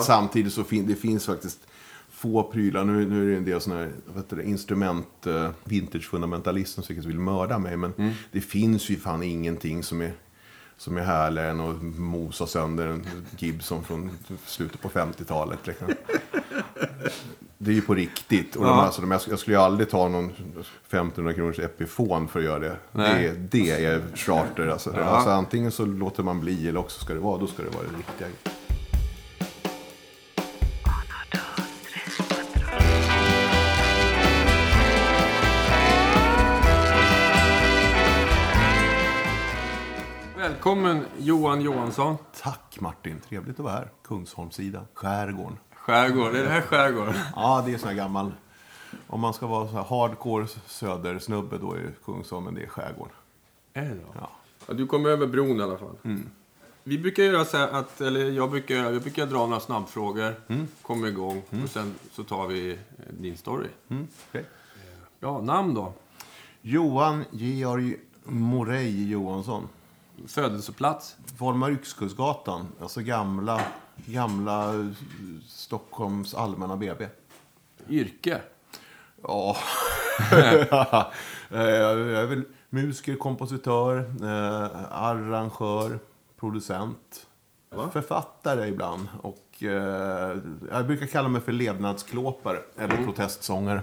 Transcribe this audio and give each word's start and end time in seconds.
Ja. 0.00 0.04
Samtidigt 0.04 0.52
så 0.52 0.64
fin, 0.64 0.86
det 0.86 0.94
finns 0.94 1.26
faktiskt 1.26 1.58
få 2.10 2.42
prylar. 2.42 2.84
Nu, 2.84 3.06
nu 3.08 3.22
är 3.26 3.30
det 3.30 3.36
en 3.36 3.44
del 3.44 3.60
sådana 3.60 3.80
här 4.30 4.42
instrument, 4.42 5.06
uh, 5.26 5.48
vintage-fundamentalister 5.64 6.82
som 6.82 6.94
vill 6.96 7.18
mörda 7.18 7.58
mig. 7.58 7.76
Men 7.76 7.92
Mm. 7.98 8.12
det 8.32 8.40
finns 8.40 8.88
ju 8.90 8.96
fan 8.96 9.22
ingenting 9.22 9.82
som 9.82 10.00
är, 10.02 10.12
som 10.76 10.96
är 10.96 11.00
härligare 11.02 11.50
än 11.50 11.60
att 11.60 11.82
mosa 11.82 12.46
sönder 12.46 12.86
en 12.86 13.06
Gibson 13.38 13.84
från 13.84 14.10
slutet 14.46 14.80
på 14.82 14.88
50-talet. 14.88 15.66
Liksom. 15.66 15.86
Det 17.62 17.70
är 17.70 17.74
ju 17.74 17.82
på 17.82 17.94
riktigt. 17.94 18.56
Och 18.56 18.64
de, 18.64 18.68
Ja. 18.70 18.82
alltså, 18.82 19.00
de, 19.00 19.10
jag 19.10 19.38
skulle 19.38 19.56
ju 19.56 19.62
aldrig 19.62 19.90
ta 19.90 20.08
någon 20.08 20.30
1500 20.88 21.32
kronors 21.34 21.58
Epiphone 21.58 22.28
för 22.28 22.38
att 22.38 22.44
göra 22.44 22.58
det. 22.58 22.76
Det, 22.92 23.32
det 23.50 23.70
är 23.84 24.02
charter. 24.14 24.66
Alltså. 24.66 24.92
Ja. 24.96 25.02
Alltså, 25.02 25.30
antingen 25.30 25.72
så 25.72 25.84
låter 25.84 26.22
man 26.22 26.40
bli 26.40 26.68
eller 26.68 26.80
också 26.80 27.04
ska 27.04 27.14
det 27.14 27.20
vara, 27.20 27.38
då 27.38 27.46
ska 27.46 27.62
det 27.62 27.68
vara 27.68 27.82
det 27.82 27.98
riktiga. 27.98 28.28
Välkommen 40.60 41.04
Johan 41.18 41.60
Johansson. 41.60 42.16
Tack 42.42 42.80
Martin, 42.80 43.20
trevligt 43.28 43.58
att 43.58 43.64
vara 43.64 43.74
här. 43.74 43.88
Kungsholmssidan, 44.02 44.84
skärgården. 44.94 45.58
Skärgård, 45.74 46.34
är 46.34 46.42
det 46.42 46.48
här 46.48 46.60
skärgård? 46.60 47.14
Ja, 47.36 47.62
det 47.66 47.72
är 47.74 47.78
sån 47.78 47.88
här 47.88 47.96
gammal... 47.96 48.32
Om 49.06 49.20
man 49.20 49.34
ska 49.34 49.46
vara 49.46 49.68
så 49.68 49.72
här 49.72 49.84
hardcore 49.84 50.46
södersnubbe 50.66 51.58
då 51.58 51.72
är 51.72 51.92
Kungsholmen, 52.04 52.54
det 52.54 52.62
är 52.62 52.66
skärgården. 52.66 53.12
Är 53.72 53.82
det 53.82 53.94
då? 53.94 54.14
Ja. 54.14 54.30
Ja, 54.66 54.74
du 54.74 54.86
kommer 54.86 55.10
över 55.10 55.26
bron 55.26 55.60
i 55.60 55.62
alla 55.62 55.78
fall. 55.78 55.96
Vi 56.84 56.98
brukar 56.98 57.22
göra 57.22 57.44
så 57.44 57.56
att, 57.56 58.00
eller 58.00 58.30
jag 58.30 58.50
brukar, 58.50 58.74
jag 58.74 59.02
brukar 59.02 59.26
dra 59.26 59.46
några 59.46 59.60
snabbfrågor, 59.60 60.34
kommer 60.82 61.08
igång 61.08 61.42
och 61.62 61.70
sen 61.70 61.94
så 62.12 62.24
tar 62.24 62.46
vi 62.46 62.70
eh, 62.70 62.76
din 63.20 63.36
story. 63.36 63.68
Mm, 63.88 64.08
okej. 64.28 64.44
Ja, 65.20 65.40
namn 65.40 65.74
då? 65.74 65.92
Johan 66.62 67.24
Georg 67.30 67.96
Morey 68.24 69.08
Johansson. 69.08 69.68
Födelseplats? 70.26 71.16
Volmar-Yxkullsgatan, 71.38 72.66
alltså 72.80 73.00
gamla, 73.00 73.60
gamla 73.96 74.74
eh, 74.74 74.86
Stockholms 75.48 76.34
allmänna 76.34 76.76
BB. 76.76 77.08
Yrke? 77.88 78.40
Ja, 79.22 79.56
Eh, 81.52 81.60
jag 81.62 82.00
är 82.00 82.26
väl 82.26 82.42
musiker, 82.70 83.16
kompositör, 83.16 83.98
eh, 84.22 84.92
arrangör, 84.92 85.98
producent, 86.40 87.26
författare 87.92 88.68
ibland. 88.68 89.08
Och 89.22 89.62
eh, 89.62 90.36
jag 90.70 90.86
brukar 90.86 91.06
kalla 91.06 91.28
mig 91.28 91.40
för 91.40 91.52
levnadsklåpare 91.52 92.58
eller 92.76 93.04
protestsångare. 93.04 93.82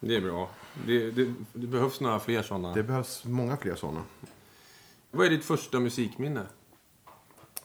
Det 0.00 0.16
är 0.16 0.20
bra. 0.20 0.48
Det, 0.86 1.10
det, 1.10 1.34
det 1.52 1.66
behövs 1.66 2.00
några 2.00 2.18
fler 2.20 2.42
sådana. 2.42 2.74
Det 2.74 2.82
behövs 2.82 3.24
många 3.24 3.56
fler 3.56 3.74
sådana. 3.74 4.00
Vad 5.14 5.26
är 5.26 5.30
ditt 5.30 5.44
första 5.44 5.80
musikminne? 5.80 6.46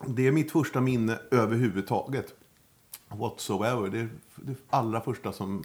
Det 0.05 0.27
är 0.27 0.31
mitt 0.31 0.51
första 0.51 0.81
minne 0.81 1.19
överhuvudtaget. 1.31 2.35
Whatsoever. 3.07 3.89
Det, 3.89 4.09
det 4.35 4.55
allra 4.69 5.01
första 5.01 5.33
som 5.33 5.63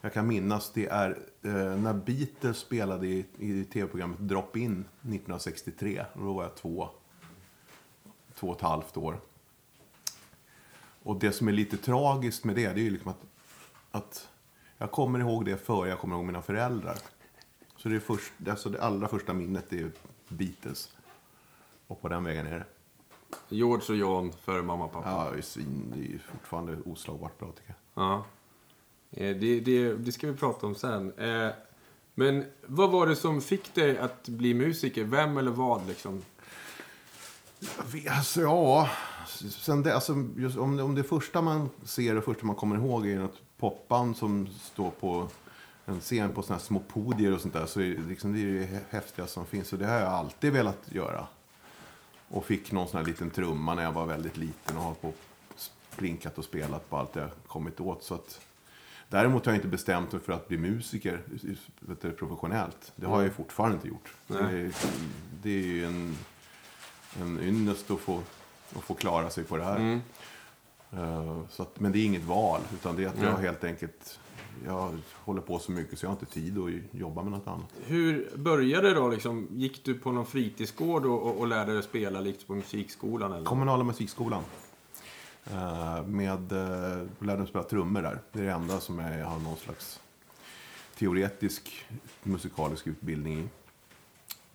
jag 0.00 0.12
kan 0.12 0.26
minnas 0.26 0.72
det 0.72 0.86
är 0.86 1.10
eh, 1.42 1.52
när 1.52 1.94
Beatles 1.94 2.56
spelade 2.56 3.06
i, 3.06 3.26
i 3.38 3.64
tv-programmet 3.64 4.18
Drop 4.18 4.56
In 4.56 4.72
1963. 4.72 6.04
Då 6.14 6.32
var 6.32 6.42
jag 6.42 6.54
två, 6.54 6.88
två 8.34 8.48
och 8.48 8.56
ett 8.56 8.62
halvt 8.62 8.96
år. 8.96 9.20
Och 11.02 11.18
det 11.18 11.32
som 11.32 11.48
är 11.48 11.52
lite 11.52 11.76
tragiskt 11.76 12.44
med 12.44 12.56
det, 12.56 12.68
det 12.68 12.80
är 12.80 12.84
ju 12.84 12.90
liksom 12.90 13.10
att, 13.10 13.22
att 13.90 14.28
jag 14.78 14.90
kommer 14.90 15.18
ihåg 15.18 15.44
det 15.44 15.56
före 15.56 15.88
jag 15.88 15.98
kommer 15.98 16.16
ihåg 16.16 16.24
mina 16.24 16.42
föräldrar. 16.42 16.96
Så 17.76 17.88
det, 17.88 17.96
är 17.96 18.00
först, 18.00 18.32
alltså 18.48 18.70
det 18.70 18.82
allra 18.82 19.08
första 19.08 19.32
minnet 19.32 19.72
är 19.72 19.90
Beatles. 20.28 20.90
Och 21.92 22.00
på 22.02 22.08
den 22.08 22.24
vägen 22.24 22.46
är 22.46 22.58
det. 22.58 22.64
George 23.48 23.84
och 23.88 23.96
John 23.96 24.32
för 24.42 24.62
mamma 24.62 24.84
och 24.84 24.92
pappa. 24.92 25.10
Ja, 25.10 25.30
det 25.32 25.38
är 25.38 25.42
svin, 25.42 25.92
det 25.94 26.00
är 26.00 26.08
ju 26.08 26.18
fortfarande 26.18 26.76
oslagbart 26.84 27.38
bra 27.38 27.48
tycker 27.52 27.74
jag. 27.94 28.04
Ja. 28.04 28.24
Eh, 29.10 29.36
Det, 29.36 29.60
det, 29.60 29.94
det 29.94 30.12
ska 30.12 30.26
vi 30.26 30.36
prata 30.36 30.66
om 30.66 30.74
sen. 30.74 31.12
Eh, 31.18 31.50
Men 32.14 32.44
vad 32.66 32.90
var 32.90 33.06
det 33.06 33.16
som 33.16 33.40
fick 33.40 33.74
dig 33.74 33.98
att 33.98 34.28
bli 34.28 34.54
musiker? 34.54 35.04
Vem 35.04 35.36
eller 35.38 35.50
vad 35.50 35.86
liksom? 35.88 36.22
Vi- 37.92 38.08
Alltså, 38.08 38.40
ja, 38.40 38.88
sen 39.50 39.82
det, 39.82 39.94
alltså, 39.94 40.14
just 40.36 40.58
om, 40.58 40.76
det, 40.76 40.82
om 40.82 40.94
det 40.94 41.02
första 41.04 41.42
man 41.42 41.70
ser 41.84 42.16
och 42.16 42.24
första 42.24 42.46
man 42.46 42.56
kommer 42.56 42.76
ihåg 42.76 43.06
är 43.06 43.18
något 43.18 43.38
popband 43.58 44.16
som 44.16 44.46
står 44.46 44.90
på 44.90 45.28
en 45.84 46.00
scen 46.00 46.32
på 46.32 46.42
såna 46.42 46.56
här 46.56 46.64
små 46.64 46.80
podier 46.88 47.34
och 47.34 47.40
sånt 47.40 47.54
där 47.54 47.66
så 47.66 47.80
är 47.80 47.84
det, 47.88 48.02
liksom, 48.08 48.32
det 48.32 48.40
är 48.40 48.46
det 48.54 48.80
häftigaste 48.90 49.34
som 49.34 49.46
finns. 49.46 49.72
Och 49.72 49.78
det 49.78 49.86
har 49.86 49.94
jag 50.00 50.12
alltid 50.12 50.52
velat 50.52 50.78
göra. 50.92 51.26
Och 52.32 52.44
fick 52.44 52.72
någon 52.72 52.88
sån 52.88 52.98
här 52.98 53.06
liten 53.06 53.30
trumma 53.30 53.74
när 53.74 53.82
jag 53.82 53.92
var 53.92 54.06
väldigt 54.06 54.36
liten 54.36 54.76
och 54.76 54.82
har 54.82 54.94
på 54.94 55.12
sprinkat 55.56 56.38
och 56.38 56.44
spelat 56.44 56.90
på 56.90 56.96
allt 56.96 57.16
jag 57.16 57.30
kommit 57.46 57.80
åt. 57.80 58.02
Så 58.02 58.14
att, 58.14 58.40
däremot 59.08 59.46
har 59.46 59.52
jag 59.52 59.58
inte 59.58 59.68
bestämt 59.68 60.12
mig 60.12 60.20
för 60.22 60.32
att 60.32 60.48
bli 60.48 60.58
musiker 60.58 61.20
du, 62.00 62.10
professionellt. 62.12 62.92
Det 62.96 63.06
har 63.06 63.16
jag 63.16 63.24
ju 63.24 63.30
fortfarande 63.30 63.74
inte 63.74 63.88
gjort. 63.88 64.14
Det, 64.26 64.72
det 65.42 65.50
är 65.50 65.62
ju 65.62 65.86
en, 65.86 66.16
en 67.20 67.40
ynnest 67.40 67.90
att 67.90 68.00
få, 68.00 68.22
att 68.76 68.82
få 68.84 68.94
klara 68.94 69.30
sig 69.30 69.44
på 69.44 69.56
det 69.56 69.64
här. 69.64 70.00
Eh, 70.92 71.40
så 71.50 71.62
att, 71.62 71.80
men 71.80 71.92
det 71.92 71.98
är 71.98 72.04
inget 72.04 72.24
val, 72.24 72.60
utan 72.74 72.96
det 72.96 73.04
är 73.04 73.08
att 73.08 73.22
jag 73.22 73.36
helt 73.36 73.64
enkelt 73.64 74.18
jag 74.66 74.98
håller 75.14 75.40
på 75.40 75.58
så 75.58 75.72
mycket 75.72 75.98
så 75.98 76.04
jag 76.04 76.10
har 76.10 76.16
inte 76.16 76.34
tid 76.34 76.58
att 76.58 77.00
jobba 77.00 77.22
med 77.22 77.32
något 77.32 77.46
annat. 77.46 77.66
Hur 77.86 78.30
började 78.36 78.88
det 78.88 78.94
då? 78.94 79.08
Liksom? 79.08 79.48
Gick 79.50 79.84
du 79.84 79.94
på 79.94 80.12
någon 80.12 80.26
fritidsgård 80.26 81.06
och, 81.06 81.22
och, 81.22 81.38
och 81.38 81.46
lärde 81.46 81.72
dig 81.72 81.82
spela 81.82 82.20
likt 82.20 82.46
på 82.46 82.54
musikskolan? 82.54 83.32
Eller? 83.32 83.44
Kommunala 83.44 83.84
musikskolan. 83.84 84.42
Eh, 85.44 86.04
med, 86.04 86.52
uh, 86.52 87.08
lärde 87.18 87.38
mig 87.38 87.46
spela 87.46 87.64
trummor 87.64 88.02
där. 88.02 88.18
Det 88.32 88.38
är 88.40 88.44
det 88.44 88.52
enda 88.52 88.80
som 88.80 88.98
jag 88.98 89.26
har 89.26 89.38
någon 89.38 89.56
slags 89.56 90.00
teoretisk 90.98 91.86
musikalisk 92.22 92.86
utbildning 92.86 93.38
i. 93.38 93.48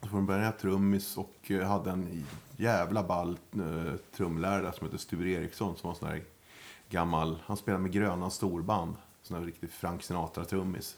Från 0.07 0.25
början 0.25 0.43
jag 0.43 0.59
trummis 0.59 1.17
och 1.17 1.35
eh, 1.47 1.67
hade 1.67 1.91
en 1.91 2.25
jävla 2.57 3.03
ball 3.03 3.37
uh, 3.57 3.93
trumlärare 4.15 4.73
som 4.73 4.87
heter 4.87 4.97
Sture 4.97 5.31
Eriksson 5.31 5.75
som 5.75 5.87
var 5.87 5.93
en 5.93 5.99
sån 5.99 6.07
här 6.07 6.21
gammal, 6.89 7.39
han 7.45 7.57
spelade 7.57 7.83
med 7.83 7.91
Gröna 7.91 8.29
storband. 8.29 8.95
Sån 9.27 9.37
här 9.37 9.45
riktig 9.45 9.69
Frank 9.71 10.03
Sinatra-trummis. 10.03 10.95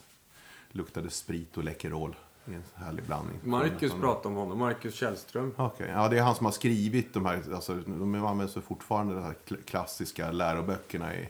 Luktade 0.72 1.09
sprit 1.09 1.57
och 1.57 1.63
Läkerol 1.63 2.16
i 2.45 2.53
en 2.53 2.63
härlig 2.75 3.03
blandning. 3.06 3.40
Marcus 3.44 3.91
pratade 3.91 4.28
om 4.28 4.35
honom. 4.35 4.59
Marcus 4.59 4.95
Källström. 4.95 5.53
Okej, 5.57 5.90
ja 5.90 6.07
det 6.09 6.17
är 6.17 6.22
han 6.22 6.35
som 6.35 6.45
har 6.45 6.53
skrivit 6.53 7.13
de 7.13 7.25
här, 7.25 7.44
alltså 7.53 7.75
de 7.75 8.16
använder 8.16 8.47
sig 8.53 8.62
fortfarande 8.62 9.13
de 9.16 9.23
här 9.23 9.35
kl- 9.47 9.63
klassiska 9.66 10.31
läroböckerna 10.31 11.16
i, 11.16 11.29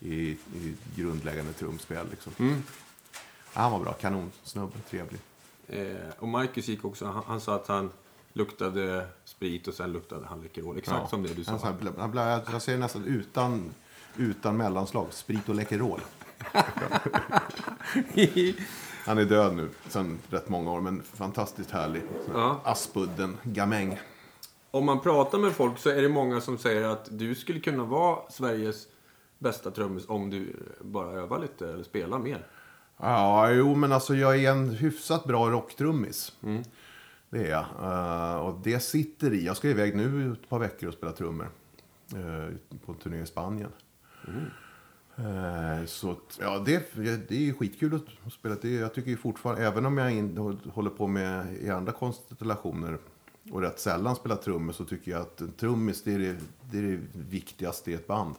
i, 0.00 0.14
i 0.54 0.74
grundläggande 0.96 1.52
trumspel 1.52 2.06
liksom. 2.10 2.32
Mm. 2.38 2.62
Ja, 3.54 3.60
han 3.60 3.72
var 3.72 3.78
bra, 3.80 3.92
kanonsnubbe, 3.92 4.78
trevlig. 4.90 5.20
Eh, 5.68 5.96
och 6.18 6.28
Marcus 6.28 6.68
gick 6.68 6.84
också, 6.84 7.06
han, 7.06 7.22
han 7.26 7.40
sa 7.40 7.54
att 7.54 7.66
han 7.68 7.90
luktade 8.32 9.06
sprit 9.24 9.68
och 9.68 9.74
sen 9.74 9.92
luktade 9.92 10.26
han 10.26 10.42
Läkerol. 10.42 10.78
Exakt 10.78 11.00
Ja. 11.02 11.08
som 11.08 11.22
det 11.22 11.34
du 11.34 11.44
sa. 11.44 11.58
Han, 11.62 11.76
bla, 11.78 11.90
bla, 11.92 12.08
bla, 12.08 12.30
jag- 12.30 12.42
jag 12.52 12.62
säger 12.62 12.78
nästan 12.78 13.04
utan, 13.04 13.70
utan 14.16 14.56
mellanslag, 14.56 15.06
sprit 15.10 15.48
och 15.48 15.54
Läkerol. 15.54 16.00
Han 19.06 19.18
är 19.18 19.24
död 19.24 19.56
nu, 19.56 19.68
sedan 19.88 20.18
rätt 20.30 20.48
många 20.48 20.72
år, 20.72 20.80
men 20.80 21.02
fantastiskt 21.02 21.70
härlig. 21.70 22.02
Ja. 22.34 22.60
Aspudden, 22.64 23.36
gamäng. 23.42 23.98
Om 24.70 24.84
man 24.86 25.00
pratar 25.00 25.38
med 25.38 25.52
folk 25.52 25.78
så 25.78 25.90
är 25.90 26.02
det 26.02 26.08
många 26.08 26.40
som 26.40 26.58
säger 26.58 26.84
att 26.84 27.08
du 27.18 27.34
skulle 27.34 27.60
kunna 27.60 27.84
vara 27.84 28.18
Sveriges 28.30 28.86
bästa 29.38 29.70
trummis 29.70 30.04
om 30.08 30.30
du 30.30 30.56
bara 30.80 31.10
övar 31.12 31.38
lite 31.38 31.68
eller 31.68 31.84
spelar 31.84 32.18
mer. 32.18 32.46
Ja, 32.96 33.50
jo, 33.50 33.74
men 33.74 33.92
alltså 33.92 34.14
jag 34.14 34.44
är 34.44 34.50
en 34.50 34.70
hyfsat 34.70 35.24
bra 35.24 35.50
rocktrummis. 35.50 36.32
Det 37.30 37.38
är 37.46 37.50
jag. 37.50 37.64
Eh, 37.82 38.36
och 38.46 38.60
det 38.64 38.80
sitter 38.80 39.32
i. 39.34 39.46
Jag 39.46 39.56
ska 39.56 39.68
iväg 39.68 39.96
nu 39.96 40.32
ett 40.32 40.48
par 40.48 40.58
veckor 40.58 40.88
och 40.88 40.94
spela 40.94 41.12
trummor. 41.12 41.48
eh, 42.14 42.54
på 42.86 42.92
en 42.92 42.98
turné 42.98 43.22
i 43.22 43.26
Spanien. 43.26 43.70
Eh, 45.16 45.84
så 45.86 46.10
att, 46.10 46.38
ja, 46.40 46.58
det, 46.58 46.94
det 47.28 47.34
är 47.34 47.40
ju 47.40 47.54
skitkul 47.54 48.00
att 48.26 48.32
spela. 48.32 48.54
Det, 48.62 48.70
jag 48.70 48.94
tycker 48.94 49.10
ju 49.10 49.16
fortfarande, 49.16 49.66
även 49.66 49.86
om 49.86 49.98
jag 49.98 50.12
in, 50.12 50.36
håller 50.72 50.90
på 50.90 51.06
med 51.06 51.56
i 51.56 51.70
andra 51.70 51.92
konstellationer 51.92 52.98
och 53.50 53.60
rätt 53.60 53.80
sällan 53.80 54.16
spelar 54.16 54.36
trummor 54.36 54.72
så 54.72 54.84
tycker 54.84 55.10
jag 55.10 55.20
att 55.20 55.40
en 55.40 55.52
trummis 55.52 56.02
det 56.02 56.14
är 56.14 56.18
det, 56.18 56.36
det 56.70 56.78
är 56.78 56.82
det 56.82 57.00
viktigaste 57.12 57.90
i 57.90 57.94
ett 57.94 58.06
band. 58.06 58.34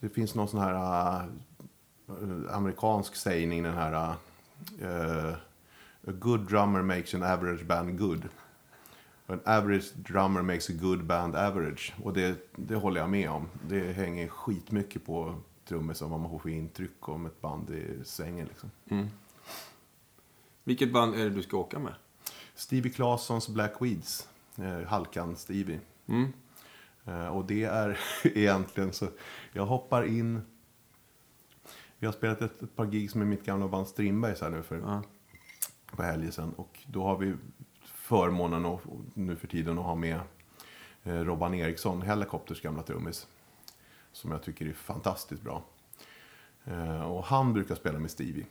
Det 0.00 0.08
finns 0.08 0.34
någon 0.34 0.48
sån 0.48 0.60
här 0.60 0.74
äh, 0.74 2.56
amerikansk 2.56 3.16
sägning, 3.16 3.62
den 3.62 3.74
här 3.74 4.14
eh, 4.80 5.34
A 6.06 6.12
good 6.12 6.48
drummer 6.48 6.82
makes 6.82 7.14
an 7.14 7.22
average 7.22 7.64
band 7.64 7.98
good. 7.98 8.28
An 9.30 9.40
average 9.44 9.92
drummer 9.94 10.42
makes 10.42 10.70
a 10.70 10.72
good 10.72 11.04
band 11.04 11.36
average. 11.36 11.94
Och 12.02 12.12
det, 12.12 12.50
det 12.56 12.74
håller 12.74 13.00
jag 13.00 13.10
med 13.10 13.30
om. 13.30 13.48
Det 13.68 13.92
hänger 13.92 14.28
skitmycket 14.28 15.06
på 15.06 15.34
trummisen 15.64 16.10
vad 16.10 16.20
man 16.20 16.30
får 16.30 16.38
för 16.38 16.48
intryck 16.48 17.08
om 17.08 17.26
ett 17.26 17.40
band 17.40 17.70
i 17.70 18.04
svängen. 18.04 18.46
Liksom. 18.46 18.70
Vilket 20.64 20.92
band 20.92 21.14
är 21.14 21.24
det 21.24 21.30
du 21.30 21.42
ska 21.42 21.56
åka 21.56 21.78
med? 21.78 21.94
Stevie 22.54 22.92
Claessons 22.92 23.48
Black 23.48 23.74
Weeds. 23.80 24.28
Eh, 24.56 24.80
Halkan 24.88 25.36
Stevie. 25.36 25.80
Mm. 26.06 26.32
Eh, 27.04 27.26
och 27.28 27.44
det 27.44 27.64
är 27.64 27.98
egentligen 28.24 28.92
så... 28.92 29.06
Jag 29.52 29.66
hoppar 29.66 30.02
in... 30.04 30.40
Vi 31.98 32.06
har 32.06 32.12
spelat 32.12 32.42
ett, 32.42 32.62
ett 32.62 32.76
par 32.76 32.86
gigs 32.86 33.14
med 33.14 33.26
mitt 33.26 33.44
gamla 33.44 33.68
band 33.68 33.88
Strindbergs 33.88 34.40
här 34.40 34.50
nu 34.50 34.62
för 34.62 34.78
Ja. 34.78 35.02
på 35.96 36.02
helgen 36.02 36.32
sen. 36.32 36.52
Och 36.52 36.78
då 36.86 37.02
har 37.02 37.16
vi 37.16 37.34
förmånen 38.08 38.66
att, 38.66 38.80
nu 39.14 39.36
för 39.36 39.46
tiden 39.46 39.78
att 39.78 39.84
ha 39.84 39.94
med 39.94 40.20
eh, 41.04 41.14
Robban 41.14 41.54
Eriksson, 41.54 42.02
Helicopters 42.02 42.60
gamla 42.60 42.82
trummis. 42.82 43.26
Som 44.12 44.30
jag 44.30 44.42
tycker 44.42 44.66
är 44.66 44.72
fantastiskt 44.72 45.42
bra. 45.42 45.62
Eh, 46.64 47.02
och 47.02 47.24
han 47.24 47.52
brukar 47.52 47.74
spela 47.74 47.98
med 47.98 48.10
Stevie. 48.10 48.46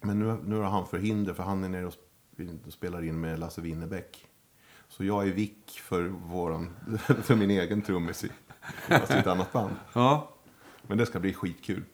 Men 0.00 0.18
nu, 0.18 0.38
nu 0.44 0.56
har 0.56 0.64
han 0.64 0.86
förhinder 0.86 1.34
för 1.34 1.42
han 1.42 1.64
är 1.64 1.68
nere 1.68 1.86
och 1.86 1.94
sp- 2.36 2.66
och 2.66 2.72
spelar 2.72 3.04
in 3.04 3.20
med 3.20 3.38
Lasse 3.38 3.60
Winnerbäck. 3.60 4.26
Så 4.88 5.04
jag 5.04 5.28
är 5.28 5.32
vick 5.32 5.70
för, 5.70 6.02
våran, 6.04 6.76
för 6.98 7.36
min 7.36 7.50
egen 7.50 7.82
trummis 7.82 8.24
i, 8.24 8.30
fast 8.88 9.10
i 9.10 9.14
ett 9.14 9.26
annat 9.26 9.52
band. 9.52 9.76
Ja. 9.92 10.30
Men 10.82 10.98
det 10.98 11.06
ska 11.06 11.20
bli 11.20 11.34
skitkul. 11.34 11.84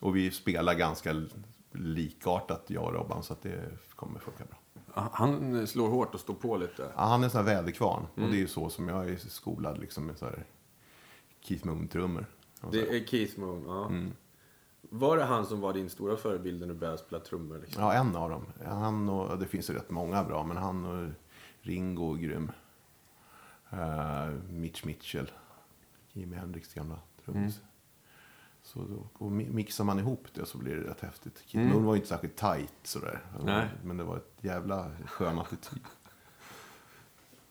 Och 0.00 0.16
vi 0.16 0.30
spelar 0.30 0.74
ganska 0.74 1.26
likartat, 1.72 2.64
jag 2.66 2.84
och 2.84 2.94
Robban, 2.94 3.22
så 3.22 3.32
att 3.32 3.42
det 3.42 3.78
kommer 3.96 4.20
funka 4.20 4.44
bra. 4.44 4.61
Han 4.94 5.66
slår 5.66 5.88
hårt 5.88 6.14
och 6.14 6.20
står 6.20 6.34
på 6.34 6.56
lite. 6.56 6.92
Ja, 6.96 7.02
han 7.02 7.20
är 7.20 7.24
en 7.24 7.30
sån 7.30 7.46
här 7.46 7.54
väderkvarn. 7.54 8.06
Och 8.14 8.20
det 8.20 8.36
är 8.36 8.40
ju 8.40 8.48
så 8.48 8.70
som 8.70 8.88
jag 8.88 9.10
är 9.10 9.16
skolad, 9.16 9.78
liksom 9.78 10.06
med 10.06 10.18
så 10.18 10.24
här 10.24 10.44
Keith 11.40 11.66
Moon-trummor. 11.66 12.26
Det 12.72 12.96
är 12.96 13.06
Keith 13.06 13.40
Moon, 13.40 13.64
ja. 13.66 13.90
Var 14.90 15.16
det 15.16 15.24
han 15.24 15.46
som 15.46 15.60
var 15.60 15.72
din 15.72 15.90
stora 15.90 16.16
förebild 16.16 16.60
när 16.60 16.66
du 16.66 16.74
började 16.74 16.98
spela 16.98 17.22
trummor? 17.22 17.58
Liksom? 17.58 17.82
Ja, 17.82 17.92
en 17.92 18.16
av 18.16 18.30
dem. 18.30 18.46
Han 18.66 19.08
och, 19.08 19.38
det 19.38 19.46
finns 19.46 19.70
ju 19.70 19.74
rätt 19.74 19.90
många 19.90 20.24
bra, 20.24 20.44
men 20.44 20.56
han 20.56 20.84
och 20.84 21.10
Ringo 21.60 22.14
är 22.14 22.18
grym. 22.18 22.50
Eh, 23.70 24.26
Mitch 24.50 24.84
Mitchell, 24.84 25.30
Jimi 26.12 26.36
Hendrix 26.36 26.74
gamla 26.74 26.98
trummis. 27.24 27.60
Så 28.64 28.78
då, 28.78 29.06
och 29.24 29.30
mi- 29.30 29.52
mixar 29.52 29.84
man 29.84 29.98
ihop 29.98 30.26
det 30.34 30.46
så 30.46 30.58
blir 30.58 30.74
det 30.76 30.90
rätt 30.90 31.00
häftigt. 31.00 31.42
Keith 31.46 31.72
Moon 31.72 31.84
var 31.84 31.94
ju 31.94 31.96
inte 31.96 32.08
särskilt 32.08 32.36
tight 32.36 32.72
sådär. 32.82 33.20
Nej. 33.44 33.66
Men 33.84 33.96
det 33.96 34.04
var 34.04 34.16
ett 34.16 34.32
jävla 34.40 34.90
skön 35.06 35.38
attityd. 35.38 35.82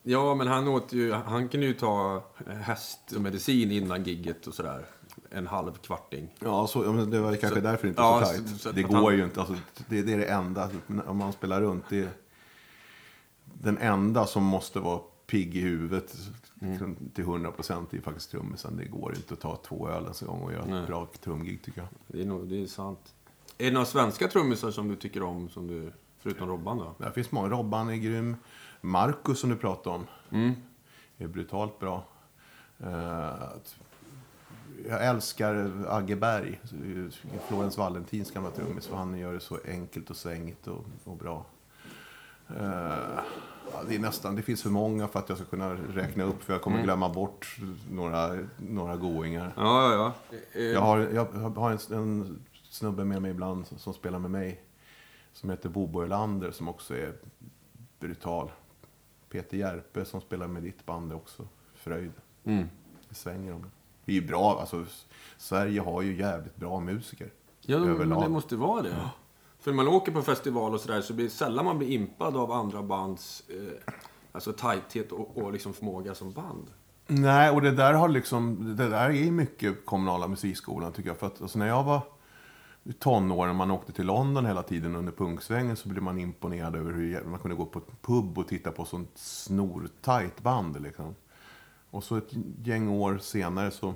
Ja, 0.04 0.36
men 0.36 0.48
han 0.48 0.68
åt 0.68 0.94
ju, 0.94 1.12
han 1.14 1.50
kunde 1.50 1.66
ju 1.66 1.74
ta 1.74 2.24
eh, 2.48 2.54
hästmedicin 2.56 3.72
innan 3.72 4.04
gigget 4.04 4.48
och 4.48 4.54
sådär. 4.54 4.86
En 5.30 5.48
halv 5.48 5.72
kvarting. 5.74 6.36
Ja, 6.40 6.68
så, 6.68 6.84
ja, 6.86 6.92
det 6.92 7.20
var 7.20 7.36
kanske 7.36 7.60
Så- 7.60 7.66
därför 7.68 7.88
inte 7.88 8.02
ja, 8.02 8.20
så 8.20 8.26
så- 8.26 8.32
tajt. 8.44 8.62
så 8.62 8.70
att 8.70 8.76
det 8.76 8.82
han- 8.92 9.02
går 9.04 9.14
ju 9.14 9.24
inte. 9.24 9.40
Alltså, 9.40 9.56
det, 9.88 10.02
det 10.02 10.14
är 10.14 10.18
det 10.18 10.26
enda. 10.26 10.70
Om 11.06 11.18
man 11.18 11.34
spelar 11.34 11.62
runt. 11.62 11.84
Det 11.90 12.00
är 12.00 12.10
den 13.46 13.78
enda 13.78 14.26
som 14.26 14.44
måste 14.44 14.80
vara 14.80 15.02
pigg 15.32 15.56
i 15.56 15.60
huvudet 15.62 16.18
Mm. 16.62 16.96
till 17.14 17.24
100 17.24 17.52
procent 17.52 17.94
är 17.94 18.02
faktiskt 18.02 18.32
trummisen. 18.32 18.78
Det 18.78 18.86
går 18.86 19.16
inte 19.16 19.34
att 19.34 19.40
ta 19.40 19.56
två 19.56 19.90
öl 19.90 20.04
ens 20.04 20.22
en 20.22 20.28
gång 20.28 20.42
och 20.42 20.52
göra 20.54 20.66
Nej. 20.66 20.82
ett 20.82 20.88
bra 20.88 21.08
trumgig 21.24 21.62
tycker 21.64 21.82
jag. 21.82 21.88
Det 22.08 22.22
är, 22.22 22.26
nog, 22.26 22.48
det 22.48 22.64
är 22.64 22.68
sant. 22.68 23.14
Är 23.58 23.66
det 23.66 23.72
några 23.72 23.86
svenska 23.86 24.28
trummisar 24.28 24.72
som 24.72 24.88
du 24.88 24.96
tycker 24.96 25.24
om, 25.24 25.50
som 25.50 25.68
du, 25.68 25.92
förutom 26.20 26.48
Robban 26.50 26.78
då? 26.78 26.96
Det 26.98 27.12
finns 27.12 27.32
många. 27.32 27.50
Robban 27.50 27.90
är 27.90 27.96
grym. 27.96 28.36
Marcus 28.82 29.40
som 29.40 29.50
du 29.50 29.56
pratade 29.56 29.96
om 29.96 30.06
Mm. 30.32 30.52
är 31.18 31.28
brutalt 31.28 31.80
bra. 31.80 32.04
Eh, 32.80 33.34
jag 34.90 35.06
älskar 35.06 35.86
Agge 35.90 36.16
Berg, 36.16 36.60
Florens 37.48 37.78
Valentins 37.78 38.32
gamla 38.32 38.52
trummis. 38.52 38.88
För 38.88 38.96
han 38.96 39.18
gör 39.18 39.34
det 39.34 39.40
så 39.40 39.58
enkelt 39.68 40.10
och 40.10 40.18
svängigt 40.18 40.68
och, 40.68 40.86
och 41.04 41.18
bra. 41.18 41.46
Det, 43.88 43.96
är 43.96 44.00
nästan, 44.00 44.36
det 44.36 44.42
finns 44.42 44.64
för 44.64 44.70
många 44.70 45.08
för 45.08 45.20
att 45.20 45.30
jag 45.30 45.38
ska 45.38 45.48
kunna 45.48 45.74
räkna 45.74 46.24
upp. 46.24 46.44
För 46.44 46.54
jag 46.54 46.62
kommer 46.62 46.84
glömma 46.84 47.10
bort 47.10 47.58
några, 47.92 48.38
några 48.58 48.96
goingar. 48.98 49.54
Ja, 49.58 49.92
ja, 49.94 50.14
ja. 50.30 50.38
Eh, 50.60 50.66
Jag 50.66 50.82
har, 50.82 50.98
jag 51.00 51.26
har 51.56 51.72
en, 51.72 51.80
en 51.98 52.40
snubbe 52.70 53.04
med 53.04 53.22
mig 53.22 53.32
ibland 53.32 53.68
som, 53.68 53.78
som 53.78 53.94
spelar 53.94 54.20
med 54.20 54.32
mig. 54.32 54.62
Som 55.34 55.50
heter 55.50 55.70
Bobo 55.70 56.04
Ölander 56.04 56.52
som 56.52 56.68
också 56.68 56.96
är 56.98 57.14
brutal. 58.00 58.52
Peter 59.30 59.58
Järpe 59.58 60.06
som 60.06 60.22
spelar 60.22 60.48
med 60.48 60.64
ditt 60.64 60.86
band 60.86 61.12
är 61.12 61.16
också 61.16 61.48
fröjd. 61.76 62.12
Mm. 62.44 62.70
Det 63.10 63.16
svänger 63.16 63.54
om 63.54 63.62
det. 63.62 63.70
Vi 64.06 64.18
är 64.18 64.22
ju 64.22 64.28
bra, 64.28 64.58
alltså 64.60 64.86
Sverige 65.38 65.82
har 65.82 66.02
ju 66.02 66.18
jävligt 66.18 66.56
bra 66.56 66.80
musiker. 66.80 67.30
Ja, 67.62 67.80
men 67.80 67.90
överlag. 67.90 68.24
det 68.24 68.30
måste 68.30 68.56
vara 68.56 68.82
det. 68.82 69.10
För 69.62 69.72
när 69.72 69.76
man 69.76 69.88
åker 69.88 70.12
på 70.12 70.22
festival 70.22 70.74
och 70.74 70.82
sådär 70.82 71.02
så 71.02 71.14
blir 71.14 71.26
det 71.26 71.32
sällan 71.32 71.66
man 71.66 71.78
blir 71.78 71.90
impad 71.90 72.38
av 72.38 72.52
andra 72.52 72.84
bands 72.84 73.44
eh, 73.50 73.94
alltså 74.32 74.54
tajthet 74.54 75.12
och, 75.12 75.38
och 75.38 75.52
liksom 75.52 75.74
förmåga 75.74 76.16
som 76.16 76.32
band. 76.32 76.72
Nej, 77.08 77.50
och 77.50 77.62
det 77.62 77.72
där 77.72 77.94
har 77.94 78.10
liksom, 78.10 78.76
det 78.78 78.90
där 78.90 79.10
är 79.10 79.32
mycket 79.32 79.86
kommunala 79.86 80.28
musikskolan 80.28 80.94
tycker 80.94 81.10
jag. 81.10 81.18
För 81.18 81.28
att 81.28 81.42
alltså, 81.42 81.60
när 81.60 81.68
jag 81.68 81.84
var 81.84 82.02
tonåren, 83.00 83.56
man 83.56 83.72
åkte 83.72 83.92
till 83.92 84.06
London 84.06 84.46
hela 84.46 84.64
tiden 84.64 84.96
under 84.96 85.12
punksvängen 85.12 85.76
så 85.76 85.90
blev 85.90 86.04
man 86.04 86.20
imponerad 86.20 86.76
över 86.76 86.92
hur 86.92 87.24
man 87.24 87.40
kunde 87.40 87.56
gå 87.58 87.66
på 87.66 87.80
ett 87.80 88.02
pub 88.02 88.38
och 88.38 88.48
titta 88.48 88.72
på 88.72 88.86
sånt 88.86 89.12
snortajt 89.16 90.42
band 90.42 90.82
liksom. 90.82 91.16
Och 91.90 92.04
så 92.04 92.16
ett 92.16 92.32
gäng 92.64 92.90
år 92.90 93.18
senare 93.18 93.72
så 93.72 93.94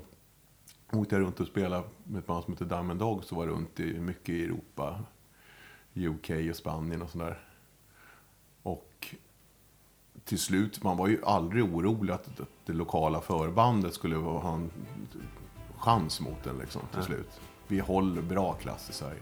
åkte 0.92 1.16
jag 1.16 1.22
runt 1.22 1.40
och 1.40 1.48
spelade 1.48 1.84
med 2.04 2.20
ett 2.20 2.28
band 2.28 2.44
som 2.44 2.54
heter 2.54 2.66
Diamond 2.66 3.00
Dogs 3.00 3.32
och 3.32 3.38
var 3.38 3.48
runt 3.48 3.80
i 3.80 4.00
mycket 4.00 4.30
i 4.30 4.44
Europa, 4.44 5.00
UK 5.96 6.32
och 6.50 6.56
Spanien 6.56 7.02
och 7.02 7.10
sådär. 7.10 7.40
Och 8.64 9.16
till 10.26 10.40
slut, 10.40 10.84
man 10.84 10.98
var 10.98 11.08
ju 11.08 11.26
aldrig 11.26 11.64
orolig 11.64 12.14
att 12.14 12.30
det 12.66 12.74
lokala 12.74 13.22
förbandet 13.22 13.94
skulle 13.94 14.16
ha 14.16 14.54
en 14.54 14.72
chans 15.78 16.22
mot 16.22 16.44
den 16.44 16.58
liksom, 16.58 16.82
till 16.94 17.04
slut. 17.04 17.30
Vi 17.68 17.80
håller 17.80 18.22
bra 18.22 18.54
klass 18.54 18.90
i 18.90 18.94
Sverige. 18.94 19.22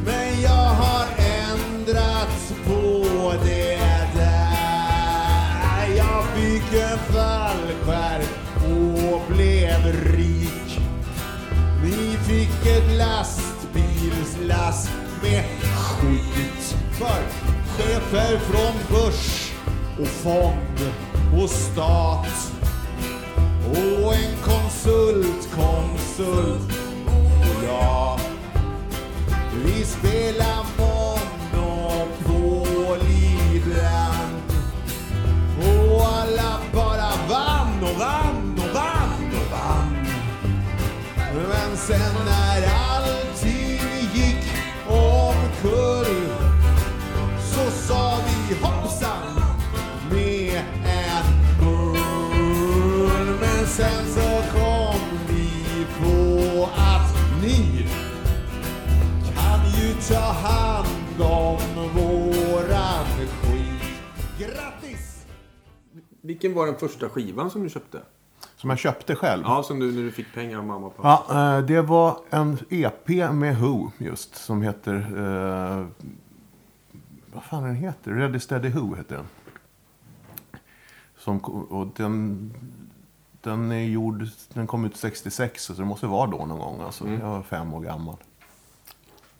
Men 0.05 0.43
jag 0.43 0.51
har 0.51 1.07
ändrat 1.19 2.53
på 2.67 3.05
det 3.45 3.79
där. 4.15 5.89
Jag 5.97 6.25
fick 6.35 6.75
en 6.75 6.99
fallskärm 6.99 8.25
och 8.65 9.23
blev 9.35 9.93
rik. 10.17 10.81
Vi 11.83 12.17
fick 12.27 12.67
ett 12.67 12.91
lastbilslass 12.99 14.91
med 15.23 15.45
skit 15.61 16.77
för 16.99 17.23
chefer 17.85 18.39
från 18.39 18.75
börs 18.91 19.53
och 20.01 20.07
fond 20.07 20.93
och 21.43 21.51
stat. 21.51 22.53
Och 23.69 24.15
en 24.15 24.37
konst 24.43 24.74
Vilken 66.55 66.67
var 66.67 66.73
den 66.81 66.89
första 66.89 67.09
skivan 67.09 67.51
som 67.51 67.63
du 67.63 67.71
köpte? 67.71 68.03
Som 68.57 68.71
jag 68.71 68.79
köpte 68.79 69.15
själv. 69.15 69.43
Ja, 69.47 69.63
som 69.63 69.79
du 69.81 69.93
när 69.93 70.03
du 70.03 70.13
fick 70.13 70.35
pengar 70.35 70.59
av 70.59 70.65
mamma 70.65 70.87
och 70.87 70.97
pappa. 70.97 71.35
Ja, 71.35 71.57
eh, 71.59 71.65
det 71.65 71.83
var 71.83 72.19
en 72.31 72.59
EP 72.71 73.09
med 73.33 73.57
Who 73.59 73.91
just. 73.99 74.37
Som 74.37 74.63
heter... 74.63 74.95
Eh, 74.95 75.87
vad 77.33 77.43
fan 77.45 77.63
den 77.63 77.75
heter? 77.75 78.11
Ready 78.11 78.41
Steady 78.41 78.69
Who 78.69 78.95
heter 78.95 79.17
den. 79.17 79.27
Som, 81.19 81.39
och 81.71 81.87
den, 81.97 82.55
den 83.41 83.73
är 83.73 83.85
gjord... 83.85 84.27
Den 84.53 84.67
kom 84.67 84.85
ut 84.85 84.97
66, 84.97 85.65
så 85.65 85.73
det 85.73 85.85
måste 85.85 86.07
vara 86.07 86.27
då 86.31 86.47
någon 86.47 86.59
gång. 86.59 86.81
Alltså, 86.81 87.09
Jag 87.09 87.31
var 87.31 87.43
fem 87.43 87.75
år 87.75 87.81
gammal. 87.81 88.17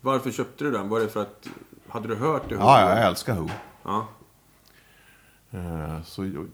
Varför 0.01 0.31
köpte 0.31 0.65
du 0.65 0.71
den? 0.71 0.89
Var 0.89 1.01
det 1.01 1.09
för 1.09 1.23
att... 1.23 1.47
Hade 1.89 2.09
du 2.09 2.17
hört 2.17 2.49
det? 2.49 2.55
Ja, 2.55 2.81
jag 2.81 3.07
älskar 3.07 3.35
Who. 3.35 3.49
Ja. 3.83 4.07
Eh, 5.55 6.03
Så 6.03 6.25
jag, 6.27 6.47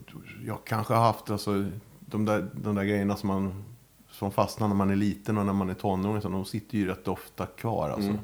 jag 0.45 0.63
kanske 0.65 0.93
har 0.93 1.03
haft 1.03 1.29
alltså, 1.29 1.65
de, 1.99 2.25
där, 2.25 2.49
de 2.53 2.75
där 2.75 2.83
grejerna 2.83 3.15
som 3.15 3.27
man 3.27 3.63
som 4.11 4.31
fastnar 4.31 4.67
när 4.67 4.75
man 4.75 4.89
är 4.89 4.95
liten 4.95 5.37
och 5.37 5.45
när 5.45 5.53
man 5.53 5.69
är 5.69 5.73
tonåring. 5.73 6.21
Så 6.21 6.29
de 6.29 6.45
sitter 6.45 6.77
ju 6.77 6.87
rätt 6.87 7.07
ofta 7.07 7.45
kvar. 7.45 7.89
Alltså. 7.89 8.17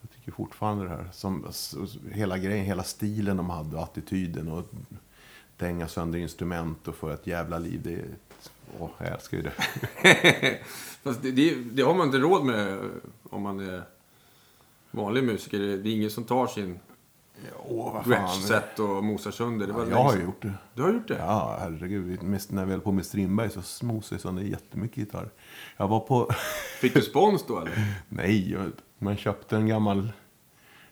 Jag 0.00 0.10
tycker 0.14 0.32
fortfarande 0.32 0.84
det 0.84 0.90
här. 0.90 1.08
Som, 1.12 1.46
hela 2.12 2.38
grejen, 2.38 2.64
hela 2.66 2.82
stilen 2.82 3.36
de 3.36 3.50
hade 3.50 3.76
och 3.76 3.82
attityden. 3.82 4.48
Och 4.52 4.64
dänga 5.56 5.88
sönder 5.88 6.18
instrument 6.18 6.88
och 6.88 6.94
få 6.94 7.08
ett 7.08 7.26
jävla 7.26 7.58
liv. 7.58 7.80
Det 7.84 8.04
åh, 8.78 8.90
jag 8.98 9.08
älskar 9.08 9.36
ju 9.36 9.42
det. 9.42 9.52
Fast 11.02 11.22
det, 11.22 11.30
det, 11.30 11.54
det 11.54 11.82
har 11.82 11.94
man 11.94 12.06
inte 12.06 12.18
råd 12.18 12.44
med 12.44 12.78
om 13.30 13.42
man 13.42 13.60
är 13.60 13.82
vanlig 14.90 15.24
musiker. 15.24 15.58
Det 15.58 15.90
är 15.90 15.94
ingen 15.94 16.10
som 16.10 16.24
tar 16.24 16.46
sin 16.46 16.78
Åh, 17.68 17.92
vad 17.94 18.04
Gretsch-set 18.06 18.78
och 18.78 19.04
mosar 19.04 19.30
sönder. 19.30 19.66
Det 19.66 19.72
var 19.72 19.80
Jag 19.80 19.88
länge 19.90 20.02
har 20.02 20.16
ju 20.16 20.22
gjort 20.22 20.42
det. 20.42 20.52
Du 20.74 20.82
har 20.82 20.92
gjort 20.92 21.08
det? 21.08 21.18
Ja, 21.18 21.56
herregud. 21.60 22.22
Mest 22.22 22.50
när 22.50 22.64
vi 22.64 22.70
höll 22.72 22.80
på 22.80 22.92
med 22.92 23.06
Strindberg 23.06 23.50
så 23.62 23.86
mosade 23.86 24.14
jag 24.14 24.20
sönder 24.20 24.42
jättemycket 24.42 24.96
gitarr. 24.96 25.28
Jag 25.76 25.88
var 25.88 26.00
på... 26.00 26.30
Fick 26.80 26.94
du 26.94 27.02
spons 27.02 27.44
då 27.46 27.58
eller? 27.60 27.72
Nej, 28.08 28.52
jag- 28.52 28.72
man 28.98 29.16
köpte 29.16 29.56
en 29.56 29.66
gammal 29.66 30.12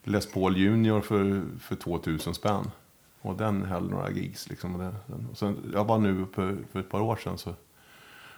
Les 0.03 0.33
Paul 0.33 0.57
Junior 0.57 1.01
för, 1.01 1.43
för 1.61 1.77
2000 1.77 2.35
spänn. 2.35 2.71
Och 3.21 3.37
den 3.37 3.63
höll 3.63 3.91
några 3.91 4.11
gigs. 4.11 4.49
Liksom. 4.49 4.75
Och 4.75 4.81
den, 4.83 5.27
och 5.31 5.39
sen, 5.39 5.71
jag 5.75 5.85
var 5.85 5.99
nu 5.99 6.27
för, 6.35 6.57
för 6.73 6.81
ett 6.81 6.91
par 6.91 7.01
år 7.01 7.17
sedan 7.17 7.39
så 7.39 7.55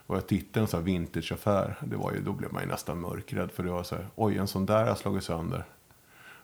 och 0.09 0.17
jag 0.17 0.27
tittade 0.27 0.61
en 0.65 0.67
sån 0.69 0.81
här 0.81 0.85
vintageaffär. 0.85 1.79
Det 1.81 1.97
var 1.97 2.13
ju, 2.13 2.21
då 2.21 2.33
blev 2.33 2.53
man 2.53 2.63
ju 2.63 2.69
nästan 2.69 3.01
mörkrädd. 3.01 3.51
För 3.53 3.63
det 3.63 3.71
var 3.71 3.83
så 3.83 3.95
här, 3.95 4.07
oj 4.15 4.39
en 4.39 4.47
sån 4.47 4.67
där 4.67 4.87
har 4.87 4.95
slagit 4.95 5.25
sönder. 5.25 5.65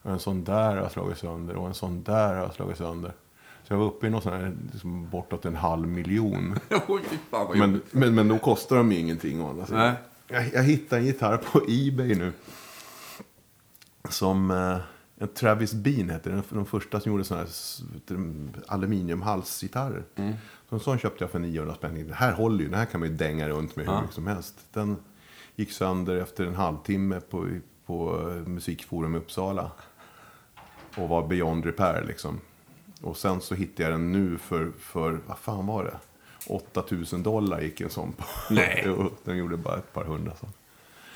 Och 0.03 0.11
en 0.11 0.19
sån 0.19 0.45
där 0.45 0.77
har 0.77 0.89
slagit 0.89 1.19
sönder. 1.19 1.57
Och 1.57 1.67
en 1.69 1.75
sån 1.75 2.03
där 2.03 2.35
har 2.35 2.51
slagit 2.51 2.79
sönder. 2.79 3.13
Så 3.65 3.73
jag 3.73 3.79
var 3.79 3.87
uppe 3.87 4.07
i 4.07 4.11
någon 4.11 4.23
sån 4.23 4.33
här, 4.33 4.53
liksom, 4.73 5.11
bortåt 5.11 5.45
en 5.45 5.57
halv 5.57 5.89
miljon. 5.89 6.59
Men, 7.55 7.83
men, 7.91 8.15
men 8.15 8.29
då 8.29 8.39
kostar 8.39 8.77
de 8.77 8.93
ju 8.93 8.99
ingenting 8.99 9.43
å 9.43 9.51
andra 9.51 9.67
sidan. 9.67 9.95
Jag, 10.29 10.51
jag 10.55 10.63
hittade 10.63 11.01
en 11.03 11.07
gitarr 11.07 11.37
på 11.37 11.61
Ebay 11.69 12.15
nu. 12.15 12.33
Som 14.09 14.51
eh, 14.51 14.77
en 15.19 15.29
Travis 15.29 15.73
Bean 15.75 16.11
heter 16.11 16.31
den. 16.31 16.43
De 16.49 16.67
första 16.67 17.01
som 17.01 17.13
gjorde 17.13 17.25
sådana 17.25 17.47
här 18.09 18.19
aluminiumhalsgitarrer. 18.67 20.05
Så 20.69 20.75
en 20.75 20.81
sån 20.81 20.99
köpte 20.99 21.25
jag 21.25 21.31
för 21.31 21.39
900 21.39 21.75
spänn. 21.75 22.09
Det 22.09 22.15
här 22.15 22.33
håller 22.33 22.59
ju. 22.65 22.69
Den 22.71 22.79
här 22.79 22.87
kan 22.87 23.01
man 23.01 23.09
ju 23.09 23.15
dänga 23.17 23.49
runt 23.49 23.77
med 23.77 23.87
hur 23.87 23.93
Ja. 23.93 24.01
mycket 24.01 24.15
som 24.15 24.27
helst. 24.27 24.55
Den 24.73 24.97
gick 25.57 25.73
sönder 25.73 26.17
efter 26.17 26.45
en 26.47 26.55
halvtimme 26.55 27.21
på, 27.21 27.49
på 27.87 28.21
eh, 28.31 28.49
Musikforum 28.49 29.15
i 29.15 29.19
Uppsala. 29.19 29.71
Och 30.97 31.09
var 31.09 31.27
beyond 31.29 31.65
repair 31.65 32.05
liksom. 32.07 32.41
Och 33.03 33.17
sen 33.17 33.41
så 33.41 33.55
hittade 33.55 33.83
jag 33.83 33.93
den 33.93 34.13
nu 34.13 34.39
för, 34.39 34.73
för 34.79 35.21
vad 35.27 35.39
fan 35.39 35.67
var 35.67 35.85
det? 35.85 35.97
8000 36.47 37.23
dollar 37.23 37.61
gick 37.61 37.81
en 37.81 37.91
sån 37.91 38.13
på. 38.13 38.25
Nej. 38.51 38.97
Den 39.25 39.37
gjorde 39.37 39.57
bara 39.57 39.77
ett 39.79 39.93
par 39.93 40.05
hundra. 40.05 40.33
Så. 40.37 40.47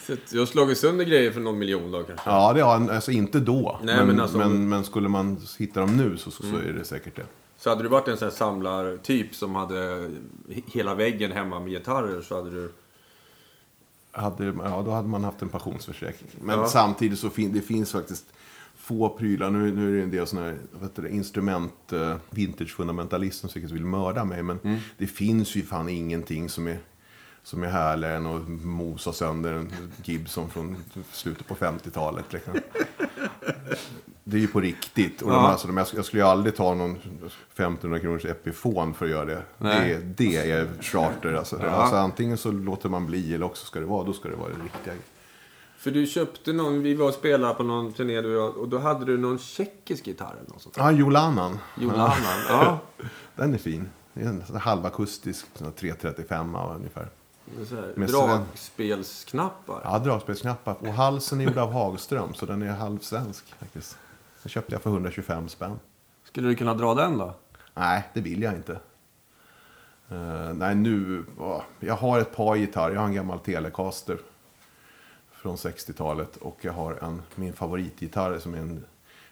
Så 0.07 0.17
jag 0.37 0.41
har 0.41 0.47
slagit 0.47 0.79
sönder 0.79 1.05
grejer 1.05 1.31
för 1.31 1.41
någon 1.41 1.59
miljon 1.59 1.91
då 1.93 2.03
kanske. 2.03 2.31
Ja, 2.31 2.53
det 2.53 2.61
har 2.61 2.91
alltså 2.91 3.11
inte 3.11 3.41
då. 3.41 3.79
Nej, 3.83 3.97
men, 3.97 4.07
men 4.07 4.21
alltså- 4.21 4.39
men, 4.39 4.69
men 4.69 4.85
skulle 4.85 5.09
man 5.09 5.37
hitta 5.59 5.81
dem 5.81 5.97
nu 5.97 6.17
så, 6.17 6.31
så, 6.31 6.43
så 6.43 6.57
är 6.57 6.73
det 6.73 6.85
säkert 6.85 7.17
det. 7.17 7.27
Så 7.57 7.71
hade 7.71 7.83
du 7.83 7.89
varit 7.89 8.09
en 8.09 8.17
sån 8.17 8.29
här 8.29 8.35
samlartyp 8.35 9.35
som 9.35 9.55
hade 9.55 10.11
hela 10.73 10.95
väggen 10.95 11.33
hemma 11.33 11.61
med 11.61 11.69
gitarrer 11.71 12.23
så 12.23 12.35
hade 12.37 12.51
du... 12.51 12.73
Hade, 14.13 14.45
ja, 14.45 14.83
då 14.85 14.91
hade 14.91 15.09
man 15.09 15.25
haft 15.25 15.43
en 15.43 15.49
pensionsförsäkring. 15.49 16.29
Men 16.41 16.59
Ja. 16.59 16.67
samtidigt 16.67 17.19
så 17.19 17.31
fin, 17.31 17.53
det 17.53 17.61
finns 17.61 17.93
faktiskt 17.93 18.25
få 18.87 19.09
prylar. 19.09 19.51
Nu, 19.51 19.73
nu 19.75 19.89
är 19.93 19.97
det 19.97 20.03
en 20.03 20.11
del 20.11 20.27
sådana 20.27 20.47
här 20.97 21.09
instrument, 21.09 21.73
uh, 21.93 22.15
vintage-fundamentalister 22.31 23.41
som 23.41 23.49
säkert 23.49 23.71
vill 23.71 23.85
mörda 23.85 24.25
mig. 24.25 24.43
Men 24.43 24.59
Mm. 24.65 24.79
det 24.99 25.07
finns 25.07 25.55
ju 25.57 25.63
fan 25.63 25.89
ingenting 25.89 26.49
som 26.49 26.67
är, 26.69 26.79
som 27.43 27.63
är 27.63 27.67
härligare 27.69 28.17
än 28.17 28.27
att 28.27 28.49
mosa 28.49 29.13
sönder 29.13 29.53
en 29.53 29.73
Gibson 30.05 30.51
från 30.51 30.77
slutet 31.13 31.47
på 31.49 31.55
50-talet. 31.55 32.33
Liksom. 32.33 32.53
Det 34.29 34.37
är 34.37 34.41
ju 34.41 34.49
på 34.49 34.61
riktigt. 34.61 35.23
Och 35.23 35.31
de, 35.31 35.35
Ja. 35.37 35.49
alltså, 35.49 35.67
de, 35.67 35.77
jag 35.77 36.05
skulle 36.05 36.23
ju 36.23 36.29
aldrig 36.29 36.57
ta 36.57 36.75
någon 36.75 36.97
1500 36.97 37.99
kronors 37.99 38.25
Epiphone 38.25 38.95
för 38.95 39.05
att 39.05 39.11
göra 39.11 39.25
det. 39.25 39.43
Det, 39.59 39.99
det 40.17 40.37
är 40.51 40.69
charter. 40.81 41.33
Alltså. 41.33 41.59
Ja. 41.63 41.69
Alltså, 41.69 41.97
antingen 41.97 42.37
så 42.39 42.51
låter 42.51 42.89
man 42.89 43.07
bli 43.07 43.35
eller 43.35 43.47
också 43.47 43.67
ska 43.67 43.81
det 43.81 43.87
vara, 43.87 44.05
då 44.05 44.13
ska 44.13 44.29
det 44.29 44.37
vara 44.37 44.49
det 44.49 44.65
riktiga. 44.65 44.95
För 45.87 45.91
du 45.91 46.07
köpte 46.07 46.53
någon, 46.53 46.83
vi 46.83 46.95
var 46.95 47.09
och 47.09 47.15
spelade 47.15 47.55
på 47.55 47.63
någon 47.63 47.93
turné 47.93 48.21
du 48.21 48.39
och 48.39 48.57
och 48.57 48.69
då 48.69 48.79
hade 48.79 49.05
du 49.05 49.19
någon 49.19 49.39
tjeckisk 49.39 50.07
gitarr 50.07 50.35
eller 50.41 50.51
något 50.53 50.63
sånt. 50.63 50.77
Ja, 50.79 50.91
Jolanan. 50.91 51.59
Jolanan. 51.81 52.17
Ja. 52.49 52.79
Den 53.37 53.55
är 53.55 53.59
fin. 53.59 53.89
Det 54.13 54.23
är 54.23 54.29
en 54.29 54.43
halvakustisk 54.61 55.47
sån 55.55 55.67
här 55.67 55.75
335 55.75 56.57
ungefär. 56.77 57.09
Dragspelsknappar. 57.97 59.81
Ja, 59.85 59.99
dragspelsknappar. 59.99 60.77
Och 60.81 60.87
halsen 60.87 61.41
är 61.41 61.45
gjord 61.45 61.59
av 61.59 61.73
Hagström, 61.73 62.35
så 62.35 62.47
den 62.47 62.63
är 62.63 62.73
halvsvensk 62.73 63.55
faktiskt. 63.59 63.99
Den 64.43 64.51
köpte 64.51 64.75
jag 64.75 64.83
för 64.83 64.91
125 64.91 65.49
spänn. 65.49 65.79
Skulle 66.25 66.49
du 66.49 66.55
kunna 66.55 66.75
dra 66.75 66.95
den 66.95 67.19
då? 67.19 67.35
Nej, 67.75 68.09
det 68.15 68.21
vill 68.21 68.43
jag 68.43 68.55
inte. 68.55 68.73
Eh, 70.09 70.55
nej, 70.55 70.75
nu... 70.75 71.25
åh, 71.39 71.63
jag 71.81 71.95
har 71.95 72.21
ett 72.21 72.37
par 72.37 72.57
gitarrer. 72.57 72.95
Jag 72.95 73.01
har 73.01 73.09
en 73.09 73.15
gammal 73.15 73.39
Telecaster 73.39 74.19
från 75.47 75.57
60-talet. 75.57 76.37
Och 76.37 76.59
jag 76.61 76.73
har 76.73 76.93
en, 76.93 77.23
min 77.35 77.53
favoritgitarr 77.53 78.39
som 78.39 78.55
är 78.55 78.59
en, 78.59 78.85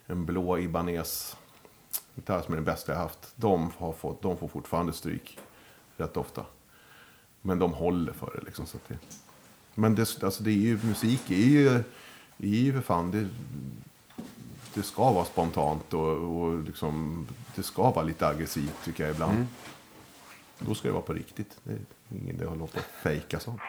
en 0.07 0.25
blå 0.25 0.59
Ibanez. 0.59 1.37
Gitarr 2.15 2.43
som 2.43 2.55
är 2.55 2.57
den 2.57 2.65
bästa 2.65 2.93
jag 2.93 2.99
haft. 2.99 3.33
De, 3.37 3.71
har 3.79 3.93
fått, 3.93 4.23
de 4.23 4.37
får 4.37 4.49
fortfarande 4.49 4.93
stryk 4.93 5.39
rätt 5.97 6.17
ofta. 6.17 6.45
Men 7.43 7.59
de 7.59 7.73
håller 7.73 8.13
för 8.13 8.33
det 8.35 8.45
liksom. 8.45 8.67
Så 8.67 8.77
att 8.77 8.89
det, 8.89 8.99
men 9.75 9.95
det, 9.95 10.23
alltså 10.23 10.43
det 10.43 10.51
är 10.51 10.55
ju, 10.55 10.79
musik 10.83 11.31
är 11.31 11.35
ju, 11.35 11.69
är 11.69 11.83
ju 12.39 12.73
för 12.73 12.81
fan... 12.81 13.11
Det, 13.11 13.29
det 14.75 14.83
ska 14.83 15.13
vara 15.13 15.25
spontant 15.25 15.95
och, 15.95 16.11
och 16.11 16.63
liksom, 16.63 17.27
det 17.55 17.63
ska 17.63 17.91
vara 17.91 18.05
lite 18.05 18.27
aggressivt 18.27 18.85
tycker 18.85 19.05
jag 19.05 19.15
ibland. 19.15 19.47
Då 20.59 20.75
ska 20.75 20.89
det 20.89 20.95
vara 20.95 21.03
på 21.03 21.13
riktigt. 21.13 21.59
Det 21.65 21.73
är 21.73 21.79
ingen 22.09 22.37
idé 22.37 22.45
att 22.45 22.63
och 22.63 22.81
fejka 23.03 23.41
sånt. 23.41 23.61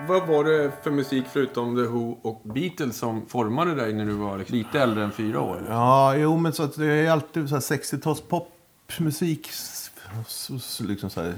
Vad 0.00 0.26
var 0.26 0.44
det 0.44 0.72
för 0.82 0.90
musik 0.90 1.24
förutom 1.32 1.76
The 1.76 1.82
Who 1.82 2.18
och 2.22 2.40
Beatles 2.44 2.96
som 2.96 3.26
formade 3.26 3.74
dig 3.74 3.92
när 3.92 4.04
du 4.06 4.12
var 4.12 4.38
liksom 4.38 4.56
lite 4.56 4.80
äldre 4.80 5.04
än 5.04 5.12
fyra 5.12 5.40
år? 5.40 5.62
Ja, 5.68 6.16
jo 6.16 6.36
men 6.36 6.52
så 6.52 6.62
att 6.62 6.76
det 6.76 6.86
är 6.86 7.10
alltid 7.10 7.48
så 7.48 7.54
här 7.54 7.60
60-tals 7.60 8.20
popmusik. 8.20 9.50
Liksom 10.80 11.10
så 11.10 11.22
här 11.22 11.34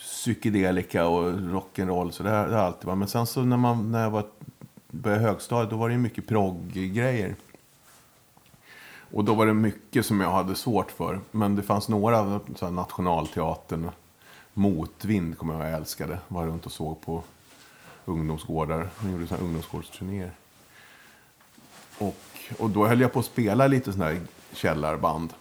psykedelika 0.00 1.06
och 1.06 1.32
rock'n'roll. 1.32 2.10
Så 2.10 2.22
det 2.22 2.30
har 2.30 2.46
alltid 2.46 2.86
varit. 2.86 2.98
Men 2.98 3.08
sen 3.08 3.26
så 3.26 3.42
när, 3.42 3.56
man, 3.56 3.92
när 3.92 4.02
jag 4.02 4.10
var, 4.10 4.26
började 4.90 5.22
högstadiet 5.22 5.70
då 5.70 5.76
var 5.76 5.88
det 5.88 5.98
mycket 5.98 6.26
progg-grejer. 6.26 7.34
Och 9.12 9.24
då 9.24 9.34
var 9.34 9.46
det 9.46 9.54
mycket 9.54 10.06
som 10.06 10.20
jag 10.20 10.30
hade 10.30 10.54
svårt 10.54 10.90
för. 10.90 11.20
Men 11.30 11.56
det 11.56 11.62
fanns 11.62 11.88
några, 11.88 12.40
så 12.56 12.64
här 12.64 12.72
Nationalteatern 12.72 13.90
Motvind 14.54 15.38
kommer 15.38 15.54
jag 15.54 15.62
ihåg 15.62 15.70
jag 15.70 15.78
älskade. 15.78 16.18
Var 16.28 16.46
runt 16.46 16.66
och 16.66 16.72
såg 16.72 17.00
på 17.00 17.22
ungdomsgårdar. 18.04 18.88
De 19.00 19.12
gjorde 19.12 19.26
här 19.26 19.40
ungdomsgårdsturnéer. 19.40 20.32
Och, 21.98 22.16
och 22.58 22.70
då 22.70 22.86
höll 22.86 23.00
jag 23.00 23.12
på 23.12 23.18
att 23.18 23.26
spela 23.26 23.66
lite 23.66 23.92
sådana 23.92 24.10
här 24.10 24.20
källarband. 24.52 25.32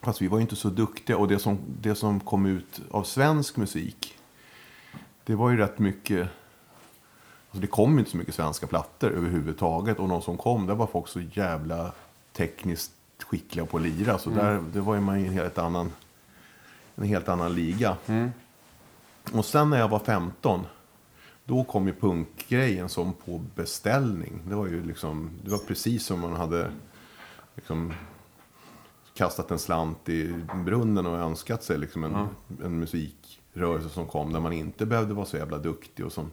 Fast 0.00 0.22
vi 0.22 0.28
var 0.28 0.38
ju 0.38 0.42
inte 0.42 0.56
så 0.56 0.68
duktiga. 0.68 1.16
Och 1.16 1.28
det 1.28 1.38
som, 1.38 1.58
det 1.80 1.94
som 1.94 2.20
kom 2.20 2.46
ut 2.46 2.80
av 2.90 3.04
svensk 3.04 3.56
musik. 3.56 4.18
Det 5.24 5.34
var 5.34 5.50
ju 5.50 5.56
rätt 5.56 5.78
mycket. 5.78 6.28
Alltså 7.48 7.60
det 7.60 7.66
kom 7.66 7.98
inte 7.98 8.10
så 8.10 8.16
mycket 8.16 8.34
svenska 8.34 8.66
plattor 8.66 9.10
överhuvudtaget. 9.10 9.98
Och 9.98 10.08
de 10.08 10.22
som 10.22 10.36
kom, 10.36 10.66
det 10.66 10.74
var 10.74 10.86
folk 10.86 11.08
så 11.08 11.20
jävla 11.20 11.92
tekniskt 12.32 12.92
skickliga 13.18 13.66
på 13.66 13.76
att 13.76 13.82
lira. 13.82 14.18
Så 14.18 14.30
där, 14.30 14.62
det 14.72 14.80
var 14.80 14.94
ju 14.94 15.00
man 15.00 15.18
i 15.18 15.26
en 15.26 15.32
helt 15.32 15.58
annan, 15.58 15.92
en 16.94 17.04
helt 17.04 17.28
annan 17.28 17.54
liga. 17.54 17.96
Och 19.32 19.44
sen 19.44 19.70
när 19.70 19.78
jag 19.78 19.88
var 19.88 19.98
15. 19.98 20.66
Då 21.44 21.64
kom 21.64 21.86
ju 21.86 21.94
punkgrejen 21.94 22.88
som 22.88 23.12
på 23.12 23.38
beställning. 23.54 24.40
Det 24.48 24.54
var 24.54 24.66
ju 24.66 24.84
liksom, 24.84 25.30
det 25.44 25.50
var 25.50 25.58
precis 25.58 26.06
som 26.06 26.20
man 26.20 26.32
hade 26.32 26.72
liksom, 27.54 27.92
kastat 29.14 29.50
en 29.50 29.58
slant 29.58 30.08
i 30.08 30.44
brunnen 30.64 31.06
och 31.06 31.18
önskat 31.18 31.62
sig 31.62 31.78
liksom 31.78 32.04
en, 32.04 32.28
en 32.64 32.78
musikrörelse 32.78 33.88
som 33.88 34.06
kom 34.06 34.32
där 34.32 34.40
man 34.40 34.52
inte 34.52 34.86
behövde 34.86 35.14
vara 35.14 35.26
så 35.26 35.36
jävla 35.36 35.58
duktig 35.58 36.06
och 36.06 36.12
som 36.12 36.30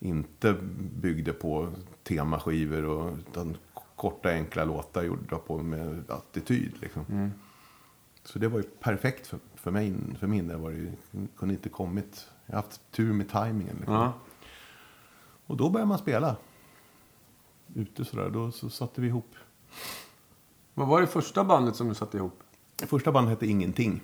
inte 0.00 0.56
byggde 1.00 1.32
på 1.32 1.72
temaskivor 2.02 2.84
och 2.84 3.18
utan 3.18 3.56
korta 3.96 4.30
enkla 4.30 4.64
låtar 4.64 5.02
gjorda 5.02 5.38
på 5.38 5.58
med 5.58 6.10
attityd. 6.10 6.72
Liksom. 6.80 7.30
Så 8.24 8.38
det 8.38 8.48
var 8.48 8.58
ju 8.58 8.64
perfekt 8.64 9.26
för, 9.26 9.38
för 9.54 9.70
mig. 9.70 9.94
För 10.18 10.26
min 10.26 10.48
del 10.48 10.58
var 10.58 10.70
det 10.70 10.76
ju, 10.76 10.92
kunde 11.36 11.54
inte 11.54 11.68
kommit. 11.68 12.26
Jag 12.46 12.56
har 12.56 12.62
haft 12.62 12.80
tur 12.90 13.12
med 13.12 13.28
tajmingen. 13.28 13.76
Liksom. 13.76 13.94
Ja. 13.94 14.12
Och 15.46 15.56
då 15.56 15.70
började 15.70 15.88
man 15.88 15.98
spela. 15.98 16.36
Ute 17.74 18.04
sådär. 18.04 18.30
Då 18.30 18.52
så 18.52 18.70
satte 18.70 19.00
vi 19.00 19.06
ihop. 19.06 19.34
Vad 20.74 20.88
var 20.88 21.00
det 21.00 21.06
första 21.06 21.44
bandet 21.44 21.76
som 21.76 21.88
du 21.88 21.94
satte 21.94 22.16
ihop? 22.16 22.42
Första 22.86 23.12
bandet 23.12 23.30
hette 23.30 23.46
Ingenting. 23.46 24.00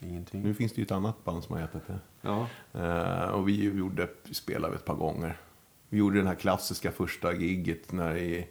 Ingenting. 0.00 0.42
Nu 0.42 0.54
finns 0.54 0.72
det 0.72 0.78
ju 0.78 0.84
ett 0.84 0.92
annat 0.92 1.24
band 1.24 1.44
som 1.44 1.54
har 1.54 1.60
hetat 1.60 1.82
det. 1.86 1.98
Ja. 2.20 2.46
Eh, 2.72 3.28
och 3.28 3.48
vi 3.48 3.64
gjorde, 3.64 4.08
spelade 4.30 4.74
ett 4.74 4.84
par 4.84 4.94
gånger. 4.94 5.40
Vi 5.88 5.98
gjorde 5.98 6.16
den 6.16 6.26
här 6.26 6.34
klassiska 6.34 6.92
första 6.92 7.32
gigget 7.34 7.92
när 7.92 8.16
i, 8.16 8.48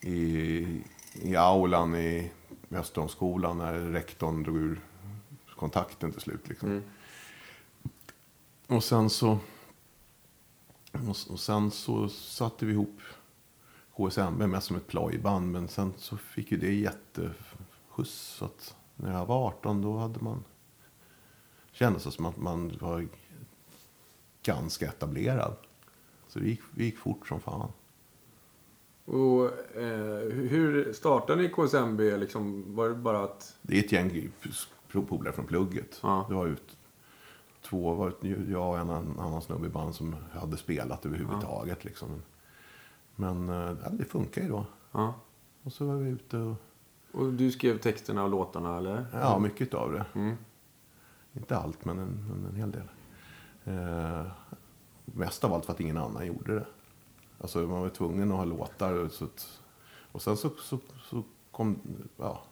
i, 0.00 0.82
i 1.22 1.36
aulan 1.36 1.94
i 1.94 2.30
Österholmsskolan 2.70 3.58
när 3.58 3.72
rektorn 3.72 4.42
drog 4.42 4.56
ur 4.56 4.80
kontakten 5.56 6.12
till 6.12 6.20
slut. 6.20 6.48
Liksom. 6.48 6.82
Och 8.68 8.84
sen 8.84 9.10
så 9.10 9.38
och, 10.92 11.32
och 11.32 11.40
sen 11.40 11.70
så 11.70 12.08
satte 12.08 12.66
vi 12.66 12.72
ihop 12.72 13.00
KSMB 13.96 14.46
mest 14.46 14.66
som 14.66 14.76
ett 14.76 14.86
plojband. 14.86 15.52
Men 15.52 15.68
sen 15.68 15.92
så 15.96 16.16
fick 16.16 16.52
ju 16.52 16.58
det 16.58 16.74
jätteskjuts. 16.74 18.36
Så 18.38 18.44
att 18.44 18.76
när 18.96 19.12
jag 19.12 19.26
var 19.26 19.46
18 19.46 19.82
då 19.82 19.96
hade 19.96 20.20
man 20.20 20.44
kändes 21.72 22.04
det 22.04 22.10
som 22.10 22.26
att 22.26 22.36
man 22.36 22.76
var 22.80 23.08
ganska 24.42 24.86
etablerad. 24.86 25.56
Så 26.28 26.38
det 26.38 26.48
gick, 26.48 26.60
det 26.74 26.84
gick 26.84 26.98
fort 26.98 27.28
som 27.28 27.40
fan. 27.40 27.72
Och 29.04 29.44
eh, 29.76 30.32
hur 30.32 30.92
startade 30.92 31.42
ni 31.42 31.48
KSMB? 31.48 32.00
Liksom, 32.16 32.74
var 32.74 32.88
det 32.88 32.94
bara 32.94 33.24
att... 33.24 33.56
Det 33.62 33.78
är 33.78 33.84
ett 33.84 33.92
gäng 33.92 34.30
polare 35.08 35.32
från 35.32 35.46
plugget. 35.46 35.98
Ja. 36.02 36.26
Det 36.28 36.34
var 36.34 36.46
ut 36.46 36.77
två, 37.68 37.94
var 37.94 38.12
jag 38.48 38.68
och 38.68 38.78
en 38.78 38.90
annan 38.90 39.42
snubbe 39.42 39.66
i 39.66 39.70
band 39.70 39.94
som 39.94 40.16
hade 40.32 40.56
spelat 40.56 41.06
överhuvudtaget. 41.06 41.84
Liksom. 41.84 42.22
Men 43.16 43.48
eh, 43.48 43.76
ja, 43.84 43.90
det 43.90 44.04
funkar 44.04 44.42
ju 44.42 44.48
då. 44.48 44.66
Ja. 44.92 45.14
Och 45.62 45.72
så 45.72 45.86
var 45.86 45.94
vi 45.96 46.10
ute 46.10 46.36
och, 46.36 46.56
Och 47.12 47.32
du 47.32 47.50
skrev 47.50 47.78
texterna 47.78 48.24
och 48.24 48.30
låtarna, 48.30 48.76
eller? 48.78 49.06
ja, 49.12 49.38
mycket 49.38 49.74
av 49.74 49.92
det. 49.92 50.04
Mm. 50.14 50.36
Inte 51.32 51.56
allt, 51.58 51.84
men 51.84 51.98
en, 51.98 52.26
men 52.30 52.46
en 52.50 52.56
hel 52.56 52.70
del. 52.70 52.88
Eh, 53.64 54.26
mest 55.04 55.44
av 55.44 55.52
allt 55.52 55.64
för 55.66 55.72
att 55.72 55.80
ingen 55.80 55.96
annan 55.96 56.26
gjorde 56.26 56.54
det. 56.54 56.66
Alltså 57.40 57.58
man 57.58 57.80
var 57.80 57.88
tvungen 57.88 58.30
att 58.30 58.36
ha 58.36 58.44
låtar. 58.44 58.92
och 58.92 59.12
Så 59.12 59.24
att, 59.24 59.60
och 60.12 60.22
sen 60.22 60.36
så, 60.36 60.50
så, 60.58 60.78
så 61.02 61.22
kom, 61.50 61.78
ja. 62.16 62.42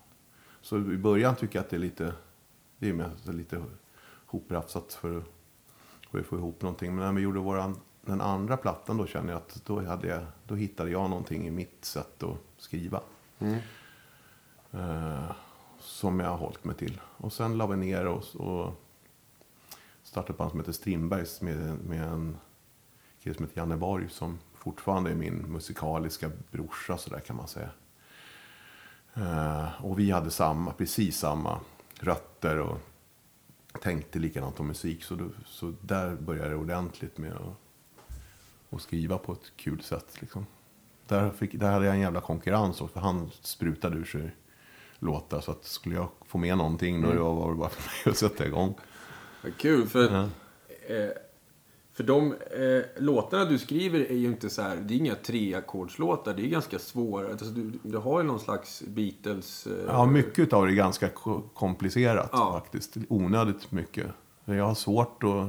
Så 0.60 0.78
i 0.78 0.98
början 0.98 1.36
tycker 1.36 1.58
jag 1.58 1.64
att 1.64 1.70
det 1.70 1.76
är 1.76 1.80
lite, 1.80 2.12
det 2.78 2.88
är 2.88 2.92
mest 2.92 3.26
lite 3.28 3.62
hoprafsat 4.26 4.92
för, 4.92 5.24
för 6.10 6.18
att 6.18 6.26
få 6.26 6.36
ihop 6.36 6.62
någonting. 6.62 6.94
Men 6.94 7.04
när 7.04 7.12
vi 7.12 7.20
gjorde 7.20 7.40
våran, 7.40 7.80
den 8.00 8.20
andra 8.20 8.56
plattan 8.56 8.96
då 8.96 9.06
kände 9.06 9.32
jag 9.32 9.36
att 9.36 9.62
då, 9.64 9.84
hade 9.84 10.08
jag, 10.08 10.22
då 10.46 10.54
hittade 10.54 10.90
jag 10.90 11.10
någonting 11.10 11.46
i 11.46 11.50
mitt 11.50 11.84
sätt 11.84 12.22
att 12.22 12.36
skriva. 12.58 13.00
Eh, 14.72 15.30
som 15.78 16.20
jag 16.20 16.28
har 16.28 16.36
hållit 16.36 16.64
mig 16.64 16.76
till. 16.76 17.00
Och 17.16 17.32
sen 17.32 17.58
la 17.58 17.66
vi 17.66 17.76
ner 17.76 18.06
oss 18.06 18.34
och 18.34 18.72
startade 20.02 20.32
ett 20.32 20.38
band 20.38 20.50
som 20.50 20.60
heter 20.60 20.72
Strindbergs 20.72 21.40
med, 21.40 21.78
med 21.84 22.02
en 22.02 22.36
kille 23.22 23.34
som 23.34 23.44
heter 23.44 23.60
Janne 23.60 23.76
Borg 23.76 24.08
som 24.08 24.38
fortfarande 24.54 25.10
är 25.10 25.14
min 25.14 25.52
musikaliska 25.52 26.30
brorsa 26.50 26.98
så 26.98 27.10
där 27.10 27.20
kan 27.20 27.36
man 27.36 27.48
säga. 27.48 27.70
Eh, 29.14 29.84
och 29.84 29.98
vi 29.98 30.10
hade 30.10 30.30
samma, 30.30 30.72
precis 30.72 31.18
samma 31.18 31.60
rötter 32.00 32.60
och 32.60 32.78
tänkte 33.80 34.18
likadant 34.18 34.60
om 34.60 34.66
musik. 34.66 35.04
Så, 35.04 35.14
då, 35.14 35.28
så 35.46 35.74
där 35.80 36.16
började 36.16 36.50
det 36.50 36.56
ordentligt 36.56 37.18
med 37.18 37.32
att, 37.32 37.54
att 38.70 38.82
skriva 38.82 39.18
på 39.18 39.32
ett 39.32 39.52
kul 39.56 39.82
sätt. 39.82 40.16
Liksom. 40.20 40.46
Där, 41.06 41.30
fick, 41.30 41.54
där 41.54 41.70
hade 41.72 41.86
jag 41.86 41.94
en 41.94 42.00
jävla 42.00 42.20
konkurrens 42.20 42.80
också, 42.80 42.92
för 42.94 43.00
han 43.00 43.30
sprutade 43.40 43.96
ur 43.96 44.04
sig 44.04 44.30
låtar. 44.98 45.40
Så 45.40 45.50
att 45.50 45.64
skulle 45.64 45.94
jag 45.94 46.08
få 46.26 46.38
med 46.38 46.58
någonting 46.58 47.02
då 47.02 47.34
var 47.34 47.50
det 47.50 47.56
bara 47.56 47.68
för 47.68 47.82
mig 48.08 48.12
att 48.12 48.18
sätta 48.18 48.46
igång. 48.46 48.74
Vad 49.42 49.56
kul, 49.56 49.86
för, 49.88 50.12
Ja. 50.14 50.28
eh, 50.94 51.10
för 51.96 52.04
de 52.04 52.32
eh, 52.32 53.02
låtarna 53.02 53.44
du 53.44 53.58
skriver 53.58 54.00
är 54.00 54.14
ju 54.16 54.26
inte 54.26 54.50
så 54.50 54.62
här, 54.62 54.76
det 54.76 54.94
är 54.94 54.98
inga 54.98 55.14
treackordslåtar, 55.14 56.34
det 56.34 56.42
är 56.42 56.48
ganska 56.48 56.78
svåra. 56.78 57.30
Alltså, 57.30 57.44
du, 57.46 57.72
du 57.82 57.98
har 57.98 58.20
ju 58.20 58.26
någon 58.26 58.40
slags 58.40 58.82
Beatles... 58.86 59.66
Eh, 59.66 59.72
Ja, 59.86 60.06
mycket 60.06 60.52
av 60.52 60.66
det 60.66 60.72
är 60.72 60.74
ganska 60.74 61.08
ko- 61.08 61.42
komplicerat 61.54 62.28
Ja. 62.32 62.52
faktiskt. 62.60 62.96
Onödigt 63.08 63.72
mycket. 63.72 64.06
Jag 64.44 64.66
har 64.66 64.74
svårt 64.74 65.22
att... 65.22 65.48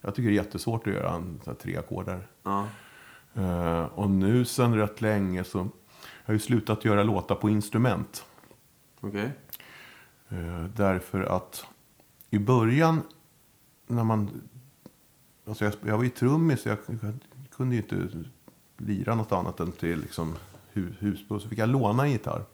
Jag 0.00 0.14
tycker 0.14 0.28
det 0.28 0.34
är 0.34 0.44
jättesvårt 0.44 0.86
att 0.86 0.92
göra 0.92 1.12
en 1.14 1.40
treackordare. 1.62 2.20
Ja. 2.42 2.66
Eh, 3.34 3.84
och 3.84 4.10
nu 4.10 4.44
sen 4.44 4.74
rätt 4.74 5.00
länge 5.00 5.44
så 5.44 5.58
har 5.58 5.68
jag 6.26 6.34
ju 6.34 6.38
slutat 6.40 6.84
göra 6.84 7.02
låtar 7.02 7.34
på 7.34 7.50
instrument. 7.50 8.24
Okej. 9.00 9.30
Eh, 10.28 10.64
därför 10.76 11.22
att 11.22 11.64
i 12.30 12.38
början 12.38 13.02
när 13.86 14.04
man... 14.04 14.30
Alltså 15.50 15.64
jag, 15.64 15.74
jag 15.86 15.96
var 15.96 16.04
ju 16.04 16.10
trummis 16.10 16.62
så 16.62 16.68
jag, 16.68 16.78
kunde 17.56 17.74
ju 17.74 17.82
inte 17.82 18.08
lira 18.78 19.14
något 19.14 19.32
annat 19.32 19.60
än 19.60 19.72
till 19.72 20.00
liksom 20.00 20.36
hu, 20.72 20.92
husbo. 20.98 21.40
Så 21.40 21.48
fick 21.48 21.58
jag 21.58 21.68
låna 21.68 22.02
en 22.02 22.10
gitarr. 22.10 22.44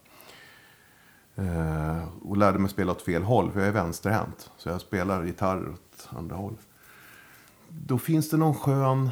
Eh, 1.35 2.09
och 2.23 2.37
lärde 2.37 2.59
mig 2.59 2.71
spela 2.71 2.93
åt 2.93 3.03
fel 3.03 3.23
håll 3.23 3.53
för 3.53 3.61
jag 3.61 3.69
är 3.69 3.73
vänsterhänt. 3.73 4.51
Så 4.57 4.69
jag 4.69 4.81
spelar 4.81 5.25
gitarr 5.25 5.69
åt 5.69 6.09
andra 6.09 6.37
håll. 6.37 6.57
Då 7.69 7.99
finns 7.99 8.31
det 8.31 8.37
någon 8.37 8.55
skön... 8.55 9.11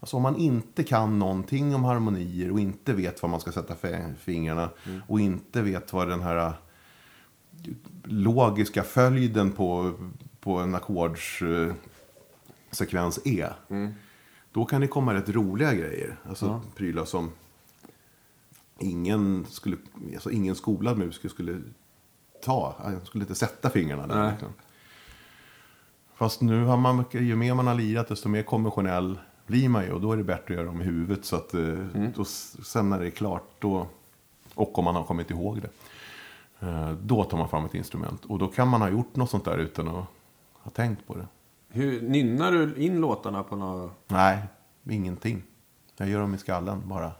Alltså 0.00 0.16
om 0.16 0.22
man 0.22 0.36
inte 0.36 0.84
kan 0.84 1.18
någonting 1.18 1.74
om 1.74 1.84
harmonier 1.84 2.52
och 2.52 2.60
inte 2.60 2.92
vet 2.92 3.22
var 3.22 3.28
man 3.28 3.40
ska 3.40 3.52
sätta 3.52 3.74
fingrarna 4.18 4.70
och 5.08 5.20
inte 5.20 5.62
vet 5.62 5.92
vad 5.92 6.08
den 6.08 6.20
här 6.20 6.52
logiska 8.04 8.82
följden 8.82 9.52
på, 9.52 9.92
på 10.40 10.58
en 10.58 10.74
ackordssekvens 12.74 13.20
är. 13.24 13.54
Då 14.52 14.64
kan 14.64 14.80
det 14.80 14.86
komma 14.88 15.14
rätt 15.14 15.28
roliga 15.28 15.74
grejer. 15.74 16.16
Alltså 16.28 16.46
prylar 16.76 17.04
som 17.04 17.30
ingen, 18.78 19.46
skulle, 19.50 19.76
alltså 20.14 20.30
ingen 20.30 20.54
skolad 20.54 20.98
musiker 20.98 21.28
skulle 21.28 21.60
ta. 22.42 22.74
Han 22.82 23.00
skulle 23.06 23.24
inte 23.24 23.34
sätta 23.34 23.70
fingrarna 23.70 24.06
där. 24.06 24.30
Liksom. 24.30 24.48
Fast 26.14 26.40
nu 26.40 26.64
har 26.64 26.76
man, 26.76 27.04
ju 27.10 27.36
mer 27.36 27.54
man 27.54 27.66
har 27.66 27.74
lirat 27.74 28.08
desto 28.08 28.28
mer 28.28 28.42
konventionell 28.42 29.18
blir 29.46 29.68
man 29.68 29.84
ju. 29.84 29.92
Och 29.92 30.00
då 30.00 30.12
är 30.12 30.16
det 30.16 30.24
bättre 30.24 30.44
att 30.44 30.50
göra 30.50 30.66
dem 30.66 30.80
i 30.80 30.84
huvudet. 30.84 31.24
Så 31.24 31.36
att 31.36 31.54
eh, 31.54 31.60
då, 32.16 32.22
s- 32.22 32.56
sen 32.66 32.90
när 32.90 33.00
det 33.00 33.06
är 33.06 33.10
klart, 33.10 33.50
då, 33.58 33.86
och 34.54 34.78
om 34.78 34.84
man 34.84 34.94
har 34.94 35.04
kommit 35.04 35.30
ihåg 35.30 35.60
det. 35.62 35.70
eh, 36.66 36.90
Då 36.92 37.24
tar 37.24 37.38
man 37.38 37.48
fram 37.48 37.64
ett 37.64 37.74
instrument. 37.74 38.24
Och 38.24 38.38
då 38.38 38.48
kan 38.48 38.68
man 38.68 38.80
ha 38.80 38.88
gjort 38.88 39.16
något 39.16 39.30
sånt 39.30 39.44
där 39.44 39.58
utan 39.58 39.88
att 39.88 40.04
ha 40.52 40.70
tänkt 40.70 41.06
på 41.06 41.14
det. 41.16 41.26
Hur, 41.74 42.02
nynnar 42.02 42.52
du 42.52 42.74
in 42.76 43.00
låtarna 43.00 43.42
på 43.42 43.56
något... 43.56 43.92
Nej, 44.06 44.38
ingenting. 44.90 45.42
Jag 45.96 46.08
gör 46.08 46.20
dem 46.20 46.34
i 46.34 46.38
skallen 46.38 46.82
bara. 46.88 47.12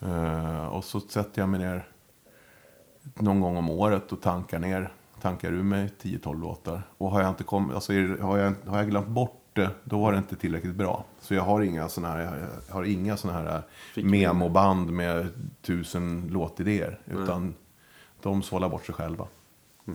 Eh, 0.00 0.66
och 0.66 0.84
så 0.84 1.00
sätter 1.00 1.42
jag 1.42 1.48
mig 1.48 1.60
ner 1.60 1.88
någon 3.14 3.40
gång 3.40 3.56
om 3.56 3.70
året 3.70 4.12
och 4.12 4.20
tankar 4.20 4.58
ner. 4.58 4.92
Tankar 5.20 5.52
ur 5.52 5.62
mig 5.62 5.92
10-12 6.02 6.40
låtar. 6.40 6.82
Och 6.98 7.10
har 7.10 7.20
jag, 7.20 7.28
inte 7.28 7.44
kommit, 7.44 7.74
alltså 7.74 7.92
har, 7.92 8.38
jag, 8.38 8.54
har 8.66 8.78
jag 8.78 8.90
glömt 8.90 9.08
bort 9.08 9.40
det, 9.52 9.70
då 9.84 10.00
var 10.00 10.12
det 10.12 10.18
inte 10.18 10.36
tillräckligt 10.36 10.74
bra. 10.74 11.04
Så 11.20 11.34
jag 11.34 11.42
har 11.42 11.60
inga 11.60 11.88
såna 11.88 12.08
här, 12.08 12.48
jag 12.68 12.74
har 12.74 12.84
inga 12.84 13.16
såna 13.16 13.34
här 13.34 13.62
Fickminne. 13.94 14.32
memoband 14.32 14.90
med 14.90 15.28
tusen 15.62 16.28
låtidéer. 16.30 17.00
Utan 17.04 17.54
de 18.22 18.42
sållar 18.42 18.68
bort 18.68 18.86
sig 18.86 18.94
själva. 18.94 19.26
Det, 19.84 19.92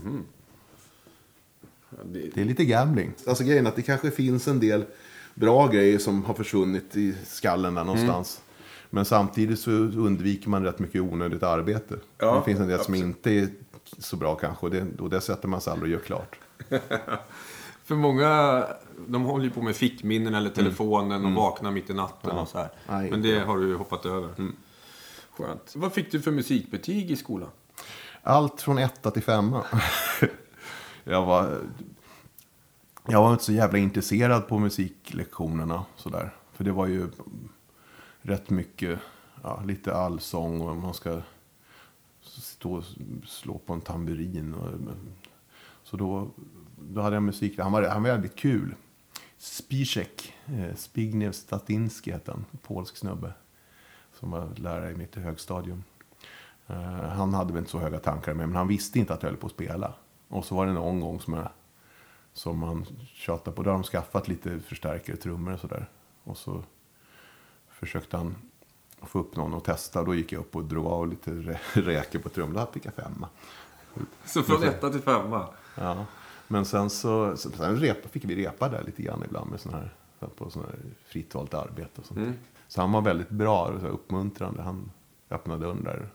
Det 2.03 2.37
är 2.41 2.45
lite 2.45 2.65
gambling. 2.65 3.13
Alltså 3.27 3.43
grejen 3.43 3.65
är 3.65 3.69
att 3.69 3.75
det 3.75 3.81
kanske 3.81 4.11
finns 4.11 4.47
en 4.47 4.59
del 4.59 4.85
bra 5.33 5.67
grejer 5.67 5.99
som 5.99 6.25
har 6.25 6.33
försvunnit 6.33 6.95
i 6.95 7.15
skallen 7.25 7.73
där 7.75 7.83
någonstans. 7.83 8.41
Men 8.89 9.05
samtidigt 9.05 9.59
så 9.59 9.71
undviker 9.71 10.49
man 10.49 10.63
rätt 10.63 10.79
mycket 10.79 11.01
onödigt 11.01 11.43
arbete. 11.43 11.95
Ja, 12.17 12.35
det 12.35 12.43
finns 12.43 12.59
en 12.59 12.67
del 12.67 12.79
som 12.79 12.93
absolut. 12.93 13.03
inte 13.15 13.31
är 13.31 13.47
så 13.97 14.15
bra 14.15 14.35
kanske. 14.35 14.65
Och 14.65 14.71
det, 14.71 14.85
och 14.99 15.09
det 15.09 15.21
sätter 15.21 15.47
man 15.47 15.61
sig 15.61 15.73
aldrig 15.73 15.95
och 15.95 15.99
gör 15.99 16.05
klart. 16.05 16.39
För 17.83 17.95
många, 17.95 18.63
de 19.07 19.23
håller 19.23 19.43
ju 19.45 19.49
på 19.51 19.61
med 19.61 19.75
fickminnen 19.75 20.35
eller 20.35 20.49
telefonen 20.49 21.25
och 21.25 21.31
vaknar 21.31 21.71
mitt 21.71 21.89
i 21.89 21.93
natten 21.93 22.31
Ja. 22.33 22.41
och 22.41 22.47
så 22.47 22.57
här. 22.57 22.69
Nej, 22.89 23.11
Men 23.11 23.21
det 23.21 23.39
har 23.39 23.57
du 23.57 23.67
ju 23.67 23.75
hoppat 23.75 24.05
över. 24.05 24.29
Skönt. 25.37 25.73
Vad 25.75 25.93
fick 25.93 26.11
du 26.11 26.21
för 26.21 26.31
musikbetyg 26.31 27.11
i 27.11 27.15
skolan? 27.15 27.49
Allt 28.23 28.61
från 28.61 28.77
etta 28.77 29.11
till 29.11 29.23
femma. 29.23 29.63
jag, 31.11 31.25
var, 31.25 31.61
jag 33.07 33.21
var 33.21 33.31
inte 33.31 33.43
så 33.43 33.53
jävla 33.53 33.77
intresserad 33.77 34.47
på 34.47 34.59
musiklektionerna. 34.59 35.85
Sådär. 35.95 36.35
För 36.53 36.63
det 36.63 36.71
var 36.71 36.87
ju 36.87 37.09
rätt 38.21 38.49
mycket, 38.49 38.99
ja, 39.43 39.61
lite 39.65 39.95
allsång 39.95 40.61
och 40.61 40.75
man 40.75 40.93
ska 40.93 41.21
stå 42.21 42.73
och 42.73 42.83
slå 43.25 43.57
på 43.57 43.73
en 43.73 43.81
tamburin. 43.81 44.53
Och, 44.53 44.69
så 45.83 45.97
då, 45.97 46.29
då 46.79 47.01
hade 47.01 47.15
jag 47.15 47.23
musik. 47.23 47.59
Han 47.59 47.71
var, 47.71 47.83
han 47.83 48.03
var 48.03 48.09
väldigt 48.09 48.35
kul. 48.35 48.75
Spiszek, 49.37 50.33
eh, 50.45 50.75
Spigniew 50.75 51.33
Statinski 51.33 52.11
hette 52.11 52.31
han, 52.31 52.45
polsk 52.61 52.97
snubbe. 52.97 53.33
Som 54.19 54.31
var 54.31 54.49
lärare 54.55 54.91
i 54.91 54.95
mitt 54.95 55.15
högstadium. 55.15 55.83
Eh, 56.67 57.09
han 57.09 57.33
hade 57.33 57.53
väl 57.53 57.59
inte 57.59 57.71
så 57.71 57.79
höga 57.79 57.99
tankar 57.99 58.33
med 58.33 58.47
men 58.47 58.57
han 58.57 58.67
visste 58.67 58.99
inte 58.99 59.13
att 59.13 59.23
jag 59.23 59.29
höll 59.29 59.39
på 59.39 59.47
att 59.47 59.53
spela. 59.53 59.93
Och 60.27 60.45
så 60.45 60.55
var 60.55 60.65
det 60.65 60.73
någon 60.73 60.99
gång 60.99 61.19
som, 61.19 61.33
jag, 61.33 61.49
som 62.33 62.63
han 62.63 62.85
tjatade 63.13 63.55
på. 63.55 63.63
Då 63.63 63.69
hade 63.69 63.83
de 63.83 63.87
skaffat 63.87 64.27
lite 64.27 64.59
förstärkare, 64.59 65.17
trummor 65.17 65.53
och 65.53 65.59
sådär. 65.59 65.89
Och 66.23 66.37
så 66.37 66.63
försökte 67.69 68.17
han 68.17 68.35
få 69.01 69.19
upp 69.19 69.35
någon 69.35 69.53
och 69.53 69.63
testa. 69.63 70.03
Då 70.03 70.15
gick 70.15 70.31
jag 70.31 70.39
upp 70.39 70.55
och 70.55 70.63
drog 70.63 70.85
av 70.85 71.07
lite 71.07 71.31
rä- 71.31 71.59
räkor 71.73 72.19
på 72.19 72.29
trummor. 72.29 72.53
Då 72.59 72.65
fick 72.71 72.85
jag 72.85 72.93
femma. 72.93 73.29
Så 74.25 74.43
från 74.43 74.63
etta 74.63 74.89
till 74.89 75.01
femma. 75.01 75.47
Ja. 75.75 76.05
Men 76.47 76.65
sen 76.65 76.89
så 76.89 77.37
sen 77.37 77.77
repa, 77.77 78.07
fick 78.09 78.25
vi 78.25 78.35
repa 78.35 78.69
där 78.69 78.83
lite 78.83 79.01
grann 79.01 79.23
ibland 79.25 79.51
med 79.51 79.59
sån 79.59 79.73
här, 79.73 79.93
på 80.35 80.49
sån 80.49 80.63
här 80.65 80.75
fritt 81.05 81.35
valt 81.35 81.53
arbete 81.53 82.01
och 82.01 82.05
sånt. 82.07 82.19
Så 82.67 82.81
han 82.81 82.91
var 82.91 83.01
väldigt 83.01 83.29
bra 83.29 83.65
och 83.67 83.81
så 83.81 83.87
uppmuntrande. 83.87 84.61
Han 84.61 84.91
öppnade 85.29 85.65
dörren 85.65 85.83
där 85.83 86.09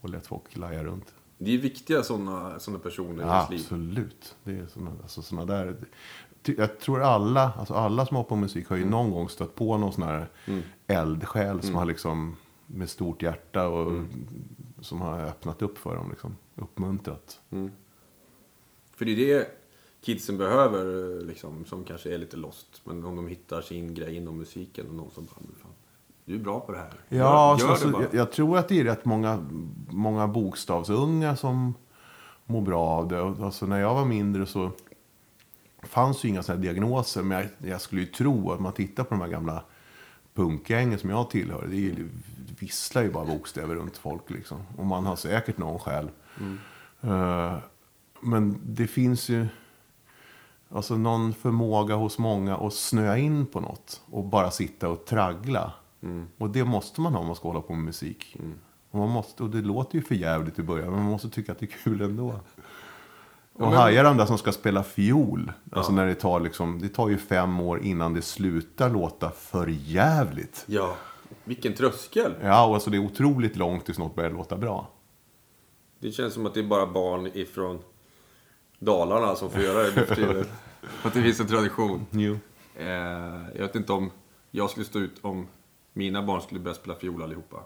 och 0.00 0.10
lät 0.10 0.26
folk 0.26 0.56
laja 0.56 0.84
runt. 0.84 1.14
Det 1.38 1.54
är 1.54 1.58
viktiga 1.58 2.02
sådana 2.02 2.58
såna 2.60 2.78
personer 2.78 3.22
i 3.22 3.26
Ja, 3.26 3.34
ens 3.36 3.50
liv. 3.50 3.60
absolut. 3.60 4.36
Det 4.44 4.52
är 4.58 4.66
såna, 4.66 4.90
alltså 5.02 5.22
såna 5.22 5.44
där. 5.44 5.76
Jag 6.44 6.78
tror 6.80 7.02
alla, 7.02 7.52
alltså 7.58 7.74
alla 7.74 8.06
som 8.06 8.16
har 8.16 8.24
på 8.24 8.36
musik 8.36 8.68
har 8.68 8.76
ju 8.76 8.84
någon 8.84 9.10
gång 9.10 9.28
stött 9.28 9.54
på 9.54 9.78
någon 9.78 9.92
sån 9.92 10.02
här 10.04 10.26
eldsjäl 10.86 11.62
som 11.62 11.74
har 11.74 11.84
liksom 11.84 12.36
med 12.66 12.90
stort 12.90 13.22
hjärta 13.22 13.68
och 13.68 14.02
som 14.80 15.00
har 15.00 15.20
öppnat 15.20 15.62
upp 15.62 15.78
för 15.78 15.96
dem. 15.96 16.10
Liksom, 16.10 16.36
uppmuntrat. 16.56 17.40
För 18.96 19.04
det 19.04 19.12
är 19.12 19.16
det 19.38 19.46
kidsen 20.00 20.38
behöver, 20.38 21.20
liksom, 21.24 21.64
som 21.64 21.84
kanske 21.84 22.14
är 22.14 22.18
lite 22.18 22.36
lost. 22.36 22.80
Men 22.84 23.04
om 23.04 23.16
de 23.16 23.28
hittar 23.28 23.60
sin 23.62 23.94
grej 23.94 24.16
inom 24.16 24.38
musiken 24.38 24.88
och 24.88 24.94
någon 24.94 25.10
som 25.10 25.24
bara, 25.24 25.36
"Men 25.40 25.54
fan, 25.62 25.70
du 26.24 26.34
är 26.34 26.38
bra 26.38 26.60
på 26.60 26.72
det 26.72 26.78
här. 26.78 26.92
Ja, 27.08 27.58
gör, 27.58 27.68
gör 27.68 27.76
så, 27.76 27.86
det 27.86 27.92
bara. 27.92 28.02
jag, 28.02 28.14
jag 28.14 28.32
tror 28.32 28.58
att 28.58 28.68
det 28.68 28.80
är 28.80 28.84
rätt 28.84 29.04
många, 29.04 29.46
många 29.90 30.28
bokstavsunga 30.28 31.36
som 31.36 31.74
mår 32.46 32.60
bra 32.60 32.80
av 32.80 33.08
det. 33.08 33.20
Alltså, 33.20 33.66
när 33.66 33.80
jag 33.80 33.94
var 33.94 34.04
mindre 34.04 34.46
så 34.46 34.70
fanns 35.82 36.24
ju 36.24 36.28
inga 36.28 36.42
sådana 36.42 36.62
diagnoser. 36.62 37.22
Men 37.22 37.38
jag, 37.38 37.70
jag 37.70 37.80
skulle 37.80 38.00
ju 38.00 38.06
tro 38.06 38.52
att 38.52 38.60
man 38.60 38.72
tittar 38.72 39.04
på 39.04 39.14
de 39.14 39.20
här 39.20 39.28
gamla 39.28 39.62
punkgängen 40.34 40.98
som 40.98 41.10
jag 41.10 41.30
tillhör. 41.30 41.66
Det, 41.70 41.76
är, 41.76 41.90
det 41.90 42.08
visslar 42.58 43.02
ju 43.02 43.10
bara 43.10 43.24
bokstäver 43.24 43.74
runt 43.74 43.96
folk 43.96 44.30
liksom. 44.30 44.58
Och 44.76 44.86
man 44.86 45.06
har 45.06 45.16
säkert 45.16 45.58
någon 45.58 45.78
själv. 45.78 46.08
Eh, 47.00 47.56
men 48.20 48.60
det 48.64 48.86
finns 48.86 49.28
ju 49.28 49.46
alltså 50.70 50.96
någon 50.96 51.34
förmåga 51.34 51.94
hos 51.94 52.18
många 52.18 52.56
att 52.56 52.74
snöa 52.74 53.18
in 53.18 53.46
på 53.46 53.60
något. 53.60 54.00
Och 54.10 54.24
bara 54.24 54.50
sitta 54.50 54.88
och 54.88 55.04
traggla. 55.04 55.72
Och 56.38 56.50
det 56.50 56.64
måste 56.64 57.00
man 57.00 57.12
ha 57.12 57.20
om 57.20 57.26
man 57.26 57.36
ska 57.36 57.48
hålla 57.48 57.60
på 57.60 57.74
med 57.74 57.84
musik. 57.84 58.36
Och, 58.90 58.98
man 58.98 59.08
måste, 59.08 59.42
och 59.42 59.50
det 59.50 59.60
låter 59.60 59.96
ju 59.96 60.02
för 60.02 60.14
jävligt 60.14 60.58
i 60.58 60.62
början, 60.62 60.90
men 60.90 61.02
man 61.02 61.10
måste 61.10 61.30
tycka 61.30 61.52
att 61.52 61.58
det 61.58 61.66
är 61.66 61.76
kul 61.84 62.00
ändå. 62.00 62.40
Och 63.52 63.66
haja 63.66 64.02
de 64.02 64.16
där 64.16 64.26
som 64.26 64.38
ska 64.38 64.52
spela 64.52 64.82
fiol. 64.82 65.52
Alltså 65.72 65.92
när 65.92 66.06
det 66.06 66.14
tar 66.14 66.40
liksom, 66.40 66.78
det 66.78 66.88
tar 66.88 67.08
ju 67.08 67.18
fem 67.18 67.60
år 67.60 67.82
innan 67.82 68.14
det 68.14 68.22
slutar 68.22 68.90
låta 68.90 69.30
för 69.30 69.66
jävligt. 69.66 70.64
Ja, 70.66 70.96
vilken 71.44 71.74
tröskel. 71.74 72.34
Ja, 72.42 72.66
och 72.66 72.74
alltså 72.74 72.90
det 72.90 72.96
är 72.96 73.04
otroligt 73.04 73.56
långt 73.56 73.84
tills 73.84 73.98
något 73.98 74.14
börjar 74.14 74.30
låta 74.30 74.56
bra. 74.56 74.90
Det 75.98 76.12
känns 76.12 76.34
som 76.34 76.46
att 76.46 76.54
det 76.54 76.60
är 76.60 76.64
bara 76.64 76.86
barn 76.86 77.26
ifrån 77.34 77.78
Dalarna 78.78 79.34
som 79.34 79.50
får 79.50 79.62
göra 79.62 79.82
det 79.82 79.92
nu 79.96 80.06
för 80.06 80.14
tiden. 80.14 80.44
För 80.82 81.08
att 81.08 81.14
det 81.14 81.22
finns 81.22 81.40
en 81.40 81.46
tradition. 81.46 82.06
Jo. 82.10 82.38
Eh, 82.76 82.86
jag 83.54 83.60
vet 83.60 83.76
inte 83.76 83.92
om 83.92 84.10
jag 84.50 84.70
skulle 84.70 84.86
stå 84.86 84.98
ut 84.98 85.16
om 85.20 85.46
mina 85.94 86.22
barn 86.22 86.40
skulle 86.40 86.60
börja 86.60 86.74
spela 86.74 86.94
fiol 86.94 87.22
allihopa. 87.22 87.56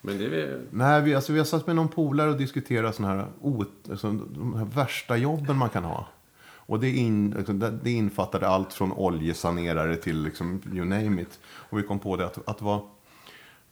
Men 0.00 0.18
det 0.18 0.24
är 0.24 0.28
väl... 0.30 0.66
Nej, 0.70 1.02
vi, 1.02 1.14
alltså, 1.14 1.32
vi 1.32 1.38
har 1.38 1.46
satt 1.46 1.66
med 1.66 1.76
någon 1.76 1.88
polare 1.88 2.30
och 2.30 2.36
diskuterat 2.36 2.94
såna 2.94 3.08
här, 3.08 3.26
ot- 3.40 3.90
alltså, 3.90 4.10
de 4.10 4.54
här 4.54 4.64
värsta 4.64 5.16
jobben 5.16 5.56
man 5.56 5.68
kan 5.68 5.84
ha. 5.84 6.06
Och 6.40 6.80
det, 6.80 6.90
in, 6.90 7.30
liksom, 7.30 7.78
det, 7.82 7.90
infattade 7.90 8.48
allt 8.48 8.72
från 8.72 8.92
oljesanerare 8.92 9.96
till 9.96 10.22
liksom, 10.22 10.62
you 10.72 10.84
name 10.84 11.22
it. 11.22 11.40
Och 11.44 11.78
vi 11.78 11.82
kom 11.82 11.98
på 11.98 12.16
det 12.16 12.26
att, 12.26 12.48
att 12.48 12.62
vara 12.62 12.80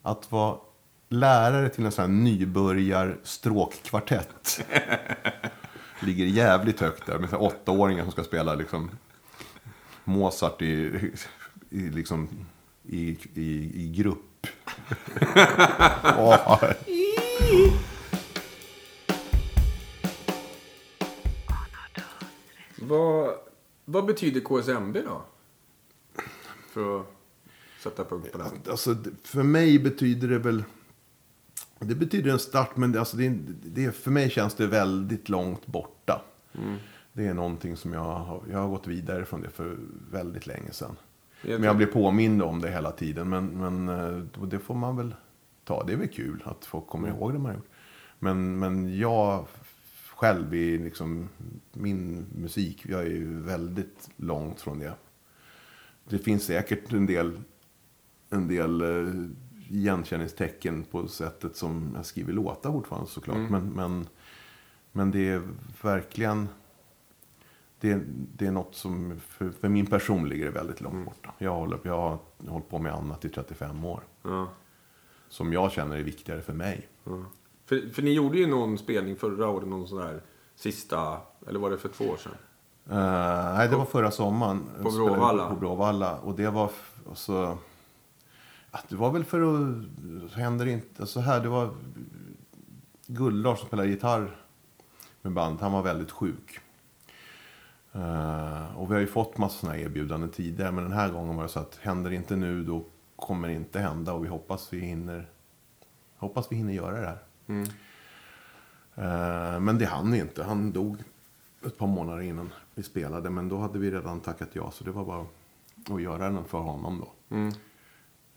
att 0.03 0.33
vara 0.33 0.57
lärare 1.09 1.69
till 1.69 1.85
en 1.85 1.92
sån 1.92 2.03
här 2.03 2.23
nybörjar 2.23 3.19
stråkkvartett. 3.23 4.66
ligger 6.01 6.25
jävligt 6.25 6.81
högt 6.81 7.07
där 7.07 7.19
med 7.19 7.35
åttaåringar 7.35 8.03
som 8.03 8.12
ska 8.12 8.25
spela 8.25 8.55
liksom 8.55 8.90
Mozart 10.05 10.62
i, 10.62 10.92
i, 11.71 11.81
liksom, 11.90 12.29
i, 12.88 13.18
i, 13.35 13.70
i 13.85 13.88
grupp. 13.96 14.46
Vad, 22.81 23.35
vad 23.85 24.07
betyder 24.07 24.40
KSMB 24.40 24.96
då? 25.05 25.22
För 26.70 27.01
att 27.01 27.07
sätta 27.83 28.05
punkt 28.05 28.33
på. 28.33 28.70
Alltså, 28.70 28.94
det- 28.94 29.11
för 29.29 29.42
mig 29.42 29.79
betyder 29.79 30.29
det 30.29 30.38
väl... 30.38 30.64
Det 31.79 31.94
betyder 31.94 32.31
en 32.31 32.38
start, 32.38 32.77
men 32.77 32.92
det, 32.92 32.99
alltså, 32.99 33.16
det, 33.16 33.29
det, 33.64 33.92
för 33.92 34.11
mig 34.11 34.31
känns 34.31 34.55
det 34.55 34.66
väldigt 34.66 35.29
långt 35.29 35.66
borta. 35.66 36.22
Det 37.12 37.27
är 37.27 37.35
någonting 37.35 37.77
som 37.77 37.92
jag 37.92 38.01
har, 38.01 38.42
jag 38.51 38.59
har 38.59 38.68
gått 38.68 38.87
vidare 38.87 39.25
från 39.25 39.40
det 39.40 39.51
för 39.51 39.79
väldigt 40.11 40.46
länge 40.46 40.72
sedan. 40.72 40.96
Men 41.42 41.62
jag 41.62 41.77
blir 41.77 41.87
påmind 41.87 42.42
om 42.42 42.61
det 42.61 42.70
hela 42.70 42.90
tiden. 42.90 43.29
Men, 43.29 43.46
men 43.46 43.88
eh, 43.88 44.46
det 44.46 44.59
får 44.59 44.75
man 44.75 44.96
väl 44.96 45.14
ta. 45.64 45.85
Det 45.85 45.92
är 45.92 45.96
väl 45.96 46.09
kul 46.09 46.42
att 46.44 46.64
folk 46.64 46.87
kommer 46.87 47.09
ihåg 47.09 47.33
det 47.33 47.38
man 47.38 47.46
har 47.46 47.55
gjort. 47.55 47.70
Men, 48.18 48.59
men 48.59 48.99
jag 48.99 49.46
själv 50.14 50.55
i 50.55 50.79
liksom, 50.79 51.29
min 51.72 52.27
musik, 52.35 52.87
jag 52.87 53.01
är 53.01 53.11
ju 53.11 53.42
väldigt 53.42 54.11
långt 54.16 54.61
från 54.61 54.79
det. 54.79 54.94
Det 56.09 56.18
finns 56.18 56.44
säkert 56.44 56.92
en 56.92 57.07
del, 57.07 57.40
en 58.31 58.49
del 58.49 58.81
eh, 58.83 59.14
igenkänningstecken 59.68 60.85
på 60.85 61.09
sättet 61.09 61.57
som 61.57 61.92
jag 61.96 62.07
skriver 62.07 62.33
låtar 62.33 62.72
fortfarande 62.72 63.11
såklart. 63.11 63.51
Men, 63.51 63.68
men, 63.68 64.07
men 64.92 65.11
det 65.11 65.29
är 65.29 65.42
verkligen... 65.83 66.49
Det, 67.81 68.01
det 68.37 68.47
är 68.47 68.51
något 68.51 68.75
som 68.75 69.21
för, 69.29 69.51
för 69.51 69.69
min 69.69 69.87
person 69.87 70.29
ligger 70.29 70.51
väldigt 70.51 70.81
långt 70.81 71.05
borta. 71.07 71.33
Jag, 71.39 71.55
håller, 71.55 71.79
jag 71.83 71.99
har 72.01 72.19
hållit 72.49 72.69
på 72.69 72.79
med 72.79 72.93
annat 72.95 73.25
i 73.25 73.29
35 73.29 73.85
år. 73.85 74.03
Ja. 74.23 74.49
Som 75.29 75.53
jag 75.53 75.73
känner 75.73 75.97
är 75.97 76.03
viktigare 76.03 76.41
för 76.43 76.53
mig. 76.53 76.89
Ja. 77.05 77.25
För, 77.67 77.91
för 77.95 78.03
ni 78.03 78.12
gjorde 78.12 78.39
ju 78.39 78.47
någon 78.47 78.79
spelning 78.79 79.17
förra 79.17 79.49
året, 79.49 79.69
någon 79.69 79.89
sån 79.89 79.99
där 79.99 80.23
sista, 80.55 81.19
eller 81.49 81.59
var 81.61 81.71
det 81.71 81.79
för 81.79 81.89
två 81.89 82.05
år 82.05 82.17
sedan? 82.17 82.33
Eh, 82.91 83.55
nej, 83.57 83.69
det 83.69 83.77
var 83.77 83.85
förra 83.85 84.11
sommaren. 84.11 84.62
På 84.83 84.91
Bråvalla. 84.91 85.49
På 85.51 85.57
Bråvalla. 85.57 86.19
Och 86.19 86.35
det 86.37 86.51
var... 86.51 86.65
f- 86.67 86.93
Alltså, 87.09 87.59
ja, 88.73 88.79
det 88.89 88.97
var 88.97 89.11
väl 89.12 89.25
för 89.25 89.41
att... 89.41 89.85
Så 90.33 90.39
händer 90.39 90.67
inte... 90.67 91.07
Så 91.07 91.21
här, 91.21 91.41
det 91.41 91.49
var... 91.49 91.71
Gullars 93.07 93.59
som 93.59 93.67
spelade 93.67 93.89
gitarr 93.89 94.37
med 95.23 95.33
band. 95.33 95.61
Han 95.61 95.73
var 95.73 95.83
väldigt 95.83 96.11
sjuk. 96.11 96.61
Eh, 97.97 98.77
och 98.79 98.91
vi 98.91 98.95
har 98.95 99.01
ju 99.01 99.07
fått 99.07 99.39
massa 99.39 99.59
sådana 99.59 99.79
erbjudanden 99.79 100.31
tidigare. 100.31 100.73
Men 100.73 100.85
den 100.85 100.93
här 100.93 101.11
gången 101.11 101.37
var 101.37 101.43
det 101.43 101.49
så 101.49 101.61
att 101.61 101.77
händer 101.83 102.11
det 102.11 102.17
inte 102.17 102.37
nu 102.37 102.65
då 102.65 102.85
kommer 103.17 103.49
det 103.49 103.55
inte 103.55 103.81
hända. 103.81 104.13
Och 104.13 104.25
vi 104.25 104.29
hoppas 104.29 104.73
vi 104.73 104.81
hinner... 104.81 105.27
Hoppas 106.17 106.53
vi 106.53 106.57
hinner 106.57 106.73
göra 106.73 107.01
det 107.01 107.07
här. 107.07 107.19
Eh, 108.95 109.61
Men 109.61 109.79
det 109.79 109.87
hann 109.87 110.15
inte. 110.15 110.45
Han 110.45 110.73
dog 110.73 110.97
ett 111.67 111.79
par 111.79 111.87
månader 111.87 112.21
innan 112.23 112.53
vi 112.75 112.83
spelade. 112.83 113.31
Men 113.31 113.49
då 113.49 113.59
hade 113.59 113.79
vi 113.79 113.91
redan 113.91 114.21
tackat 114.21 114.49
ja. 114.53 114.71
Så 114.71 114.85
det 114.85 114.91
var 114.91 115.05
bara 115.05 115.27
att 115.95 116.03
göra 116.03 116.31
den 116.31 116.45
för 116.45 116.59
honom 116.59 117.05
då. 117.05 117.37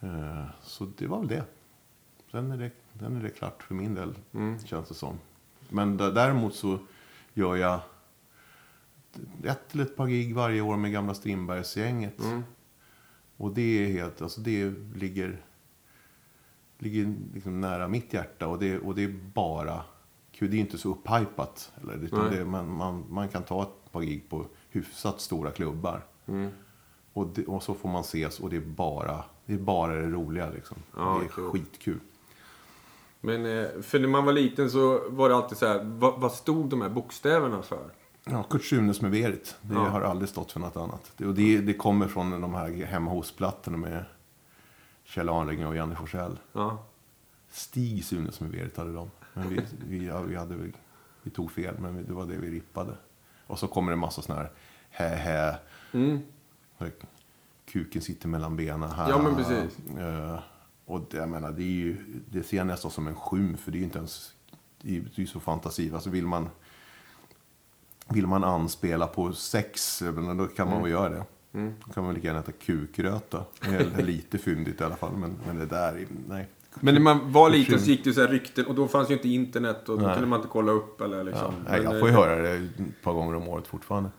Eh, 0.08 0.46
Så 0.64 0.86
det 0.98 1.08
var 1.08 1.20
väl 1.20 1.28
det. 1.28 1.44
Sen 2.32 2.52
är 2.52 2.58
det, 2.58 2.72
sen 3.00 3.18
är 3.18 3.24
det 3.24 3.30
klart 3.30 3.64
för 3.64 3.76
min 3.76 3.96
del, 3.96 4.14
känns 4.66 4.88
det 4.88 4.94
som. 4.94 5.20
Men 5.70 5.98
däremot 5.98 6.56
så 6.56 6.78
gör 7.34 7.56
jag 7.56 7.80
ett 9.44 9.74
eller 9.74 9.84
ett 9.84 9.96
par 9.96 10.08
gig 10.08 10.36
varje 10.36 10.62
år 10.62 10.78
med 10.78 10.92
gamla 10.92 11.14
Strindbergsgänget. 11.14 12.22
Och 13.38 13.54
det 13.54 13.86
är 13.86 13.88
helt, 13.88 14.22
alltså 14.22 14.42
det 14.42 14.74
ligger, 14.96 15.42
ligger 16.78 17.16
liksom 17.34 17.62
nära 17.62 17.88
mitt 17.88 18.14
hjärta. 18.14 18.48
Och 18.48 18.60
det, 18.60 18.80
och 18.80 18.96
det 18.96 19.04
är 19.04 19.20
bara 19.34 19.82
kul. 20.32 20.52
Det 20.52 20.58
är 20.58 20.60
inte 20.60 20.78
så 20.78 20.90
upphypat. 20.90 21.72
Eller, 21.82 22.04
utan 22.04 22.32
det, 22.32 22.46
man, 22.46 22.72
man, 22.72 23.06
man 23.10 23.30
kan 23.30 23.44
ta 23.44 23.64
ett 23.64 23.92
par 23.92 24.02
gig 24.02 24.30
på 24.30 24.46
hyfsat 24.70 25.22
stora 25.22 25.52
klubbar. 25.52 26.06
Mm. 26.26 26.50
Och, 27.14 27.28
det, 27.28 27.46
och 27.46 27.64
så 27.64 27.74
får 27.74 27.90
man 27.90 28.02
ses 28.02 28.40
och 28.40 28.50
det 28.50 28.56
är 28.56 28.62
bara 28.62 29.24
det, 29.46 29.54
är 29.54 29.58
bara 29.58 29.94
det 29.94 30.08
roliga. 30.08 30.50
Liksom. 30.50 30.78
Ja, 30.98 31.20
det 31.20 31.26
är 31.26 31.30
kul. 31.30 31.50
skitkul. 31.50 32.00
Men 33.22 33.46
eh, 33.46 33.82
för 33.82 34.00
när 34.00 34.08
man 34.08 34.26
var 34.26 34.34
liten 34.34 34.70
så 34.70 35.10
var 35.10 35.30
det 35.30 35.36
alltid 35.36 35.58
så 35.58 35.66
här, 35.66 35.84
vad, 35.84 36.22
vad 36.22 36.32
stod 36.32 36.70
de 36.70 36.82
här 36.82 36.90
bokstäverna 36.90 37.62
för? 37.62 37.90
Ja, 38.32 38.44
Kurt 38.44 38.64
Sunes 38.64 39.02
med 39.02 39.12
Berit. 39.12 39.56
Det 39.62 39.74
Ja. 39.74 39.90
har 39.90 40.02
aldrig 40.02 40.30
stått 40.30 40.52
för 40.52 40.60
något 40.60 40.78
annat. 40.78 41.12
Det, 41.18 41.26
och 41.26 41.34
det, 41.34 41.62
det 41.62 41.74
kommer 41.74 42.08
från 42.08 42.42
de 42.42 42.54
här 42.54 42.86
hemma 42.86 43.12
hos-plattorna 43.12 43.78
med 43.78 44.06
Kjell 45.04 45.30
Arnring 45.30 45.68
och 45.68 45.76
Janne 45.76 45.96
Forsell. 45.96 46.40
Ja. 46.54 46.86
Stig 47.50 48.06
Sunes 48.06 48.42
med 48.42 48.52
Berit 48.52 48.78
hade 48.78 48.94
de. 48.94 49.12
Men 49.34 49.50
vi, 49.50 49.62
vi, 49.88 50.00
vi, 50.28 50.36
hade, 50.36 50.56
vi 51.24 51.30
tog 51.32 51.52
fel, 51.52 51.76
men 51.80 52.06
det 52.08 52.14
var 52.14 52.26
det 52.26 52.38
vi 52.38 52.52
rippade. 52.52 52.94
Och 53.48 53.60
så 53.60 53.68
kommer 53.68 53.92
det 53.92 53.94
en 53.96 54.00
massa 54.00 54.22
sådana 54.22 54.42
här 54.42 54.52
hä 54.90 55.16
hä. 55.16 55.58
Mm. 55.92 56.20
Kuken 57.66 58.02
sitter 58.02 58.28
mellan 58.28 58.56
benen 58.56 58.92
här. 58.92 59.10
Ja, 59.10 59.22
men 59.22 59.36
precis. 59.36 59.80
Eh, 59.98 60.40
och 60.86 61.02
det, 61.12 61.18
jag 61.18 61.30
menar, 61.30 61.52
det, 61.52 61.64
är 61.64 61.66
ju, 61.66 62.22
det 62.32 62.44
ser 62.44 62.58
jag 62.58 62.68
nästan 62.68 62.92
som 62.92 63.08
en 63.08 63.16
skymf, 63.16 63.60
för 63.60 63.72
det 63.72 63.78
är 63.78 63.80
ju 63.80 63.86
inte 63.86 63.98
ens... 63.98 64.34
Det 64.82 64.98
är 64.98 65.04
ju 65.14 65.28
så 65.28 65.40
fantasivt. 65.40 65.94
Alltså 65.94 66.10
vill 66.10 66.28
man... 66.28 66.50
Vill 68.10 68.28
man 68.28 68.44
anspela 68.44 69.08
på 69.08 69.34
sex, 69.34 70.02
menar, 70.02 70.36
då 70.36 70.48
kan 70.48 70.66
man 70.68 70.74
Mm. 70.78 70.84
väl 70.84 70.92
göra 70.92 71.10
det. 71.10 71.24
Då 71.86 71.94
kan 71.94 72.04
man 72.04 72.14
lika 72.14 72.28
gärna 72.28 72.40
äta 72.40 72.52
kukröta. 72.52 73.44
Det 73.62 74.00
är 74.00 74.04
lite 74.04 74.38
fyndigt 74.38 74.82
i 74.82 74.84
alla 74.84 74.96
fall, 74.96 75.12
men, 75.18 75.36
men 75.48 75.58
det 75.60 75.66
där, 75.66 75.94
är- 75.94 76.08
nej. 76.30 76.48
Men 76.80 76.94
när 76.94 77.02
man 77.02 77.32
var 77.32 77.50
liten 77.50 77.80
så 77.80 77.86
gick 77.90 78.04
det 78.04 78.14
så 78.14 78.22
här 78.22 78.28
rykten 78.28 78.66
och 78.66 78.76
då 78.76 78.88
fanns 78.88 79.10
ju 79.10 79.14
inte 79.14 79.30
internet 79.30 79.90
och 79.90 80.00
då 80.00 80.06
Nej. 80.06 80.14
kunde 80.16 80.30
man 80.30 80.40
inte 80.40 80.50
kolla 80.52 80.72
upp 80.72 81.02
eller 81.02 81.18
Ja, 81.18 81.24
liksom. 81.24 81.54
nej, 81.70 81.82
Men, 81.84 81.92
jag 81.92 82.00
får 82.00 82.10
ju 82.10 82.16
eh, 82.16 82.20
höra 82.22 82.42
det 82.42 82.50
ett 82.50 83.02
par 83.04 83.14
gånger 83.14 83.36
om 83.36 83.48
året 83.48 83.68
fortfarande. 83.68 84.10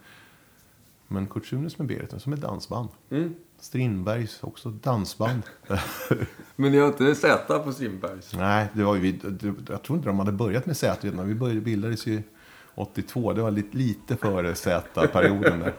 Men 1.08 1.26
Kurt 1.26 1.46
Sunes 1.46 1.78
med 1.78 1.86
Berit, 1.88 2.22
som 2.22 2.32
ett 2.32 2.40
dansband. 2.40 2.88
Mm. 3.10 3.34
Strindbergs, 3.60 4.38
också 4.42 4.70
dansband. 4.70 5.42
Men 6.56 6.74
jag 6.74 6.82
har 6.82 6.88
inte 6.88 7.14
Z 7.14 7.58
på 7.64 7.72
Strindbergs. 7.72 8.34
Nej, 8.34 8.66
det 8.74 8.82
var 8.84 8.96
ju, 8.96 9.18
jag 9.68 9.82
tror 9.82 9.96
inte 9.98 10.08
de 10.08 10.18
hade 10.18 10.32
börjat 10.32 10.66
med 10.66 10.76
Z 10.76 10.98
redan. 11.00 11.28
Vi 11.28 11.34
började 11.34 11.60
bildades 11.60 12.06
ju 12.06 12.22
82. 12.74 13.32
Det 13.32 13.42
var 13.42 13.50
lite, 13.50 13.76
lite 13.76 14.16
före 14.16 14.54
Z-perioden 14.54 15.60
där. 15.60 15.72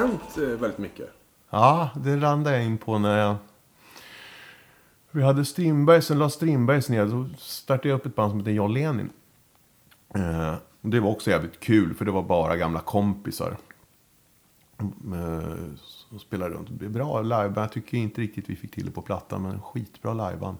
Har 0.00 0.08
du 0.08 0.18
producent 0.18 0.60
väldigt 0.60 0.78
mycket. 0.78 1.10
Ja, 1.50 1.90
det 1.96 2.16
landade 2.16 2.56
jag 2.56 2.64
in 2.64 2.78
på 2.78 2.98
när 2.98 3.18
jag... 3.18 3.36
Vi 5.10 5.22
hade 5.22 5.44
Strindberg, 5.44 6.02
sen 6.02 6.18
la 6.18 6.30
Strindbergs 6.30 6.88
ner. 6.88 7.08
Så 7.08 7.28
startade 7.38 7.88
jag 7.88 7.96
upp 7.96 8.06
ett 8.06 8.14
band 8.14 8.30
som 8.30 8.38
heter 8.38 8.50
John 8.50 8.72
Lenin. 8.72 9.10
Eh, 10.14 10.54
det 10.80 11.00
var 11.00 11.10
också 11.10 11.30
jävligt 11.30 11.60
kul, 11.60 11.94
för 11.94 12.04
det 12.04 12.10
var 12.10 12.22
bara 12.22 12.56
gamla 12.56 12.80
kompisar. 12.80 13.56
Eh, 15.14 15.74
som 16.08 16.18
spelade 16.18 16.54
runt. 16.54 16.68
Det 16.70 16.84
är 16.84 16.88
bra 16.88 17.22
liveband. 17.22 17.56
Jag 17.56 17.72
tycker 17.72 17.98
inte 17.98 18.20
riktigt 18.20 18.50
vi 18.50 18.56
fick 18.56 18.74
till 18.74 18.86
det 18.86 18.92
på 18.92 19.02
plattan, 19.02 19.42
men 19.42 19.60
skitbra 19.60 20.14
liveband. 20.14 20.56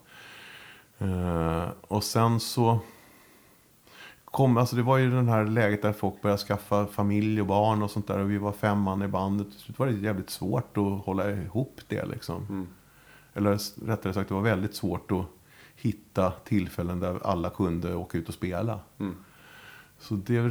Eh, 0.99 1.69
och 1.81 2.05
sen 2.05 2.41
så 2.41 2.81
kom, 4.33 4.57
alltså 4.57 4.77
det 4.77 4.83
var 4.83 4.99
ju 4.99 5.11
den 5.11 5.29
här 5.29 5.45
läget 5.47 5.83
där 5.83 5.93
folk 5.93 6.23
började 6.23 6.43
skaffa 6.43 6.87
familj 6.87 7.41
och 7.41 7.47
barn 7.47 7.83
och 7.83 7.91
sånt 7.91 8.07
där. 8.07 8.19
Och 8.19 8.31
vi 8.31 8.39
var 8.39 8.53
fem 8.53 8.79
man 8.81 9.03
i 9.03 9.09
bandet. 9.09 9.51
Till 9.51 9.61
slut 9.61 9.79
var 9.79 9.87
det 9.87 9.93
jävligt 9.93 10.31
svårt 10.31 10.77
att 10.77 11.05
hålla 11.07 11.31
ihop 11.31 11.81
det 11.89 12.05
liksom. 12.07 12.67
Eller 13.35 13.53
s- 13.53 13.75
rättare 13.87 14.13
sagt, 14.15 14.29
det 14.29 14.35
var 14.35 14.43
väldigt 14.43 14.75
svårt 14.75 15.11
att 15.11 15.25
hitta 15.77 16.31
tillfällen 16.31 17.01
där 17.01 17.27
alla 17.27 17.51
kunde 17.51 17.95
åka 17.95 18.19
ut 18.19 18.29
och 18.29 18.35
spela. 18.35 18.81
Så 19.99 20.15
det 20.15 20.51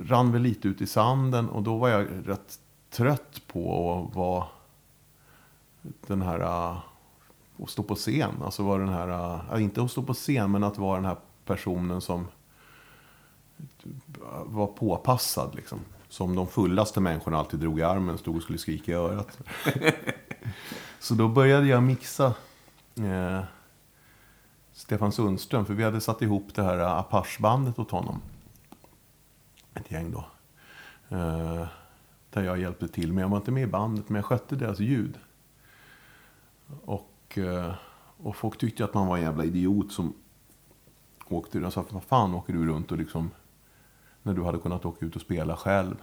rann 0.00 0.32
väl 0.32 0.42
lite 0.42 0.68
ut 0.68 0.80
i 0.80 0.86
sanden 0.86 1.48
och 1.48 1.62
då 1.62 1.76
var 1.76 1.88
jag 1.88 2.06
rätt 2.24 2.58
trött 2.90 3.42
på 3.52 3.92
att 4.08 4.16
vara 4.16 4.44
den 6.06 6.22
här... 6.22 6.40
äh, 6.40 6.76
att 7.62 7.70
stå 7.70 7.82
på 7.82 7.94
scen. 7.94 8.30
Alltså 8.44 8.62
vara 8.62 8.78
den 8.78 8.92
här... 8.92 9.40
äh, 9.54 9.62
inte 9.62 9.82
att 9.82 9.90
stå 9.90 10.02
på 10.02 10.14
scen, 10.14 10.50
men 10.50 10.64
att 10.64 10.78
vara 10.78 10.96
den 10.96 11.04
här 11.04 11.16
personen 11.44 12.00
som 12.00 12.26
var 14.44 14.66
påpassad 14.66 15.54
liksom. 15.54 15.78
Som 16.08 16.36
de 16.36 16.46
fullaste 16.46 17.00
människorna 17.00 17.38
alltid 17.38 17.60
drog 17.60 17.78
i 17.78 17.82
armen, 17.82 18.18
stod 18.18 18.36
och 18.36 18.42
skulle 18.42 18.58
skrika 18.58 18.92
i 18.92 18.94
örat. 18.94 19.38
Så 20.98 21.14
då 21.14 21.28
började 21.28 21.66
jag 21.66 21.82
mixa 21.82 22.34
eh, 22.96 23.40
Stefan 24.72 25.12
Sundström, 25.12 25.66
för 25.66 25.74
vi 25.74 25.84
hade 25.84 26.00
satt 26.00 26.22
ihop 26.22 26.54
det 26.54 26.62
här 26.62 26.78
Apache-bandet 26.78 27.78
åt 27.78 27.90
honom. 27.90 28.20
Ett 29.74 29.90
gäng 29.90 30.10
då. 30.10 30.24
Eh, 31.16 31.66
där 32.30 32.42
jag 32.42 32.58
hjälpte 32.58 32.88
till, 32.88 33.12
men 33.12 33.22
jag 33.22 33.28
var 33.28 33.36
inte 33.36 33.50
med 33.50 33.62
i 33.62 33.66
bandet, 33.66 34.08
men 34.08 34.16
jag 34.16 34.24
skötte 34.24 34.56
deras 34.56 34.78
ljud. 34.78 35.18
Och, 36.84 37.38
eh, 37.38 37.74
och 38.16 38.36
folk 38.36 38.58
tyckte 38.58 38.84
att 38.84 38.94
man 38.94 39.06
var 39.06 39.16
en 39.16 39.22
jävla 39.22 39.44
idiot 39.44 39.92
som 39.92 40.14
åkte. 41.28 41.58
De 41.58 41.70
sa, 41.70 41.84
vad 41.90 42.02
fan 42.02 42.34
åker 42.34 42.52
du 42.52 42.66
runt 42.66 42.92
och 42.92 42.98
liksom, 42.98 43.30
när 44.28 44.34
du 44.34 44.42
hade 44.42 44.58
kunnat 44.58 44.84
åka 44.84 45.06
ut 45.06 45.16
och 45.16 45.22
spela 45.22 45.56
själv. 45.56 45.94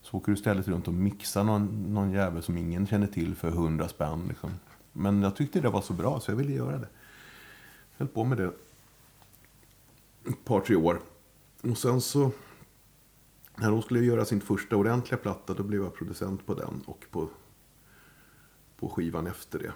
Så 0.00 0.16
åker 0.16 0.32
du 0.32 0.38
istället 0.38 0.68
runt 0.68 0.88
och 0.88 0.94
mixar 0.94 1.44
någon, 1.44 1.94
någon 1.94 2.10
jävel 2.10 2.42
som 2.42 2.56
ingen 2.56 2.86
känner 2.86 3.06
till 3.06 3.34
för 3.34 3.50
hundra 3.50 3.88
spänn. 3.88 4.24
Liksom. 4.28 4.50
Men 4.92 5.22
jag 5.22 5.36
tyckte 5.36 5.60
det 5.60 5.68
var 5.68 5.80
så 5.80 5.92
bra 5.92 6.20
så 6.20 6.30
jag 6.30 6.36
ville 6.36 6.52
göra 6.52 6.78
det. 6.78 6.88
Jag 7.96 7.98
höll 7.98 8.08
på 8.08 8.24
med 8.24 8.38
det 8.38 8.52
ett 10.28 10.44
par, 10.44 10.60
tre 10.60 10.76
år. 10.76 11.00
Och 11.62 11.78
sen 11.78 12.00
så, 12.00 12.30
när 13.56 13.70
de 13.70 13.82
skulle 13.82 14.00
göra 14.00 14.24
sin 14.24 14.40
första 14.40 14.76
ordentliga 14.76 15.18
platta, 15.18 15.54
då 15.54 15.62
blev 15.62 15.82
jag 15.82 15.94
producent 15.94 16.46
på 16.46 16.54
den 16.54 16.82
och 16.86 17.04
på, 17.10 17.28
på 18.78 18.88
skivan 18.88 19.26
efter 19.26 19.58
det. 19.58 19.72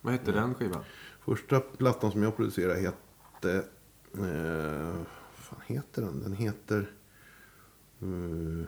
Vad 0.00 0.12
hette 0.12 0.32
den 0.32 0.54
skivan? 0.54 0.84
Första 1.20 1.60
plattan 1.60 2.12
som 2.12 2.22
jag 2.22 2.36
producerade 2.36 2.80
hette... 2.80 3.64
Eh, 4.18 4.94
fan 5.42 5.60
heter 5.66 6.02
den? 6.02 6.22
Den 6.22 6.32
heter... 6.32 6.90
Eh, 8.00 8.66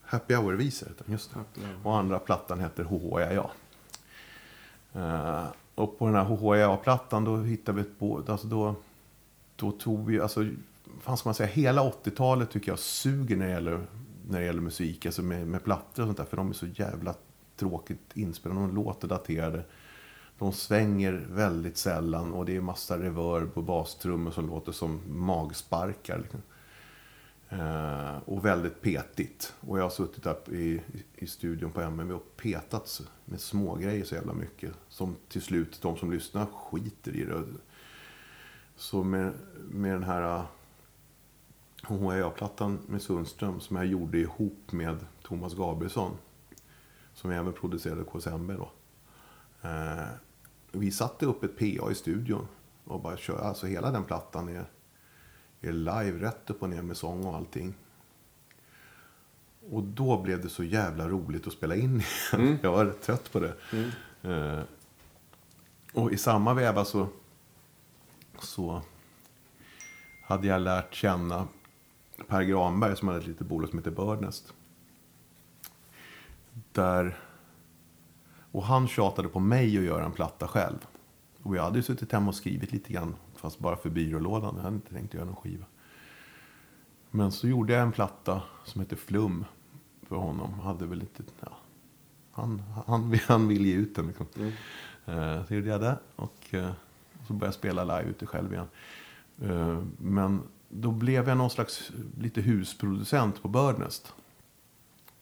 Happy 0.00 0.34
Hour-visor 0.34 0.86
heter 0.88 1.04
den, 1.04 1.12
just 1.12 1.34
det. 1.34 1.66
Och 1.84 1.98
andra 1.98 2.18
plattan 2.18 2.60
heter 2.60 2.84
HHJA. 2.84 3.50
Eh, 4.92 5.46
och 5.74 5.98
på 5.98 6.06
den 6.06 6.14
här 6.14 6.24
HHJA-plattan 6.24 7.24
då 7.24 7.36
hittade 7.36 7.76
vi 7.76 7.82
ett 7.82 7.98
båd. 7.98 8.30
Alltså 8.30 8.46
då, 8.46 8.74
då 9.56 9.72
tog 9.72 10.06
vi, 10.06 10.20
alltså, 10.20 10.46
fan 11.00 11.16
ska 11.16 11.28
man 11.28 11.34
säga, 11.34 11.48
hela 11.48 11.82
80-talet 11.82 12.50
tycker 12.50 12.72
jag 12.72 12.78
suger 12.78 13.36
när 13.36 13.46
det 13.46 13.52
gäller, 13.52 13.86
när 14.28 14.40
det 14.40 14.46
gäller 14.46 14.60
musik, 14.60 15.06
alltså 15.06 15.22
med, 15.22 15.46
med 15.46 15.64
plattor 15.64 16.02
och 16.02 16.06
sånt 16.06 16.18
där, 16.18 16.24
för 16.24 16.36
de 16.36 16.48
är 16.48 16.54
så 16.54 16.66
jävla 16.66 17.14
tråkigt 17.56 18.00
inspelade, 18.14 18.60
de 18.60 18.74
låter 18.74 19.08
daterade. 19.08 19.64
De 20.40 20.52
svänger 20.52 21.26
väldigt 21.30 21.76
sällan 21.76 22.32
och 22.32 22.46
det 22.46 22.56
är 22.56 22.60
massa 22.60 22.98
reverb 22.98 23.50
och 23.54 23.64
bastrummor 23.64 24.30
som 24.30 24.46
låter 24.46 24.72
som 24.72 25.00
magsparkar. 25.08 26.18
Liksom. 26.18 26.42
Eh, 27.48 28.16
och 28.24 28.44
väldigt 28.44 28.82
petigt. 28.82 29.54
Och 29.60 29.78
jag 29.78 29.82
har 29.82 29.90
suttit 29.90 30.26
upp 30.26 30.48
i, 30.48 30.82
i 31.14 31.26
studion 31.26 31.72
på 31.72 31.80
MMV 31.80 32.14
och 32.14 32.36
petat 32.36 33.00
med 33.24 33.40
smågrejer 33.40 34.04
så 34.04 34.14
jävla 34.14 34.32
mycket. 34.32 34.72
Som 34.88 35.16
till 35.28 35.42
slut 35.42 35.82
de 35.82 35.96
som 35.96 36.12
lyssnar 36.12 36.46
skiter 36.46 37.16
i 37.16 37.24
det. 37.24 37.44
Så 38.76 39.04
med, 39.04 39.32
med 39.70 39.92
den 39.92 40.04
här 40.04 40.36
eh, 40.36 40.44
HHA-plattan 41.82 42.78
med 42.86 43.02
Sundström 43.02 43.60
som 43.60 43.76
jag 43.76 43.86
gjorde 43.86 44.18
ihop 44.18 44.72
med 44.72 44.96
Thomas 45.22 45.54
Gabrielsson. 45.54 46.12
Som 47.14 47.30
även 47.30 47.52
producerade 47.52 48.04
KSMB 48.04 48.52
då. 48.52 48.70
Eh, 49.68 50.08
vi 50.72 50.90
satte 50.90 51.26
upp 51.26 51.44
ett 51.44 51.58
PA 51.58 51.90
i 51.90 51.94
studion 51.94 52.48
och 52.84 53.00
bara 53.00 53.16
körde. 53.16 53.40
Alltså 53.40 53.66
hela 53.66 53.90
den 53.90 54.04
plattan 54.04 54.48
är, 54.48 54.64
är 55.60 55.72
live 55.72 56.20
rätt 56.20 56.50
upp 56.50 56.62
och 56.62 56.70
ner 56.70 56.82
med 56.82 56.96
sång 56.96 57.26
och 57.26 57.36
allting. 57.36 57.74
Och 59.70 59.82
då 59.82 60.22
blev 60.22 60.42
det 60.42 60.48
så 60.48 60.64
jävla 60.64 61.08
roligt 61.08 61.46
att 61.46 61.52
spela 61.52 61.76
in 61.76 62.02
igen. 62.32 62.58
Jag 62.62 62.72
var 62.72 62.84
rätt 62.84 63.02
trött 63.02 63.32
på 63.32 63.40
det. 63.40 63.54
Eh, 64.22 64.62
och 65.92 66.12
i 66.12 66.16
samma 66.16 66.54
veva 66.54 66.84
så, 66.84 67.08
så 68.38 68.82
hade 70.22 70.46
jag 70.46 70.62
lärt 70.62 70.94
känna 70.94 71.48
Per 72.26 72.42
Granberg 72.42 72.96
som 72.96 73.08
hade 73.08 73.20
ett 73.20 73.26
litet 73.26 73.46
bolag 73.46 73.68
som 73.68 73.78
heter 73.78 73.90
Birdnest. 73.90 74.54
Där, 76.72 77.18
och 78.52 78.62
han 78.62 78.88
tjatade 78.88 79.28
på 79.28 79.40
mig 79.40 79.78
att 79.78 79.84
göra 79.84 80.04
en 80.04 80.12
platta 80.12 80.48
själv. 80.48 80.86
Och 81.42 81.56
jag 81.56 81.62
hade 81.62 81.76
ju 81.76 81.82
suttit 81.82 82.12
hemma 82.12 82.28
och 82.28 82.34
skrivit 82.34 82.72
lite 82.72 82.92
grann, 82.92 83.16
fast 83.36 83.58
bara 83.58 83.76
för 83.76 83.90
byrålådan. 83.90 84.54
Jag 84.56 84.62
hade 84.62 84.76
inte 84.76 84.94
tänkt 84.94 85.14
göra 85.14 85.24
någon 85.24 85.36
skiva. 85.36 85.64
Men 87.10 87.32
så 87.32 87.48
gjorde 87.48 87.72
jag 87.72 87.82
en 87.82 87.92
platta 87.92 88.42
som 88.64 88.80
heter 88.80 88.96
Flum 88.96 89.44
för 90.02 90.16
honom. 90.16 90.60
Hade 90.60 90.86
väl 90.86 91.00
inte, 91.00 91.22
ja, 91.40 91.56
han, 92.32 92.62
han, 92.86 93.18
han 93.26 93.48
ville 93.48 93.68
ge 93.68 93.74
ut 93.74 93.94
den. 93.94 94.06
Liksom. 94.06 94.26
Eh, 95.06 95.46
så 95.46 95.54
gjorde 95.54 95.68
jag 95.68 95.80
det. 95.80 95.98
Och 96.16 96.46
eh, 96.50 96.70
så 97.26 97.32
började 97.32 97.46
jag 97.46 97.54
spela 97.54 97.84
live 97.84 98.10
ute 98.10 98.26
själv 98.26 98.52
igen. 98.52 98.68
Eh, 99.42 99.78
men 99.98 100.42
då 100.68 100.90
blev 100.90 101.28
jag 101.28 101.38
någon 101.38 101.50
slags 101.50 101.92
lite 102.18 102.40
husproducent 102.40 103.42
på 103.42 103.48
Birdnest. 103.48 104.14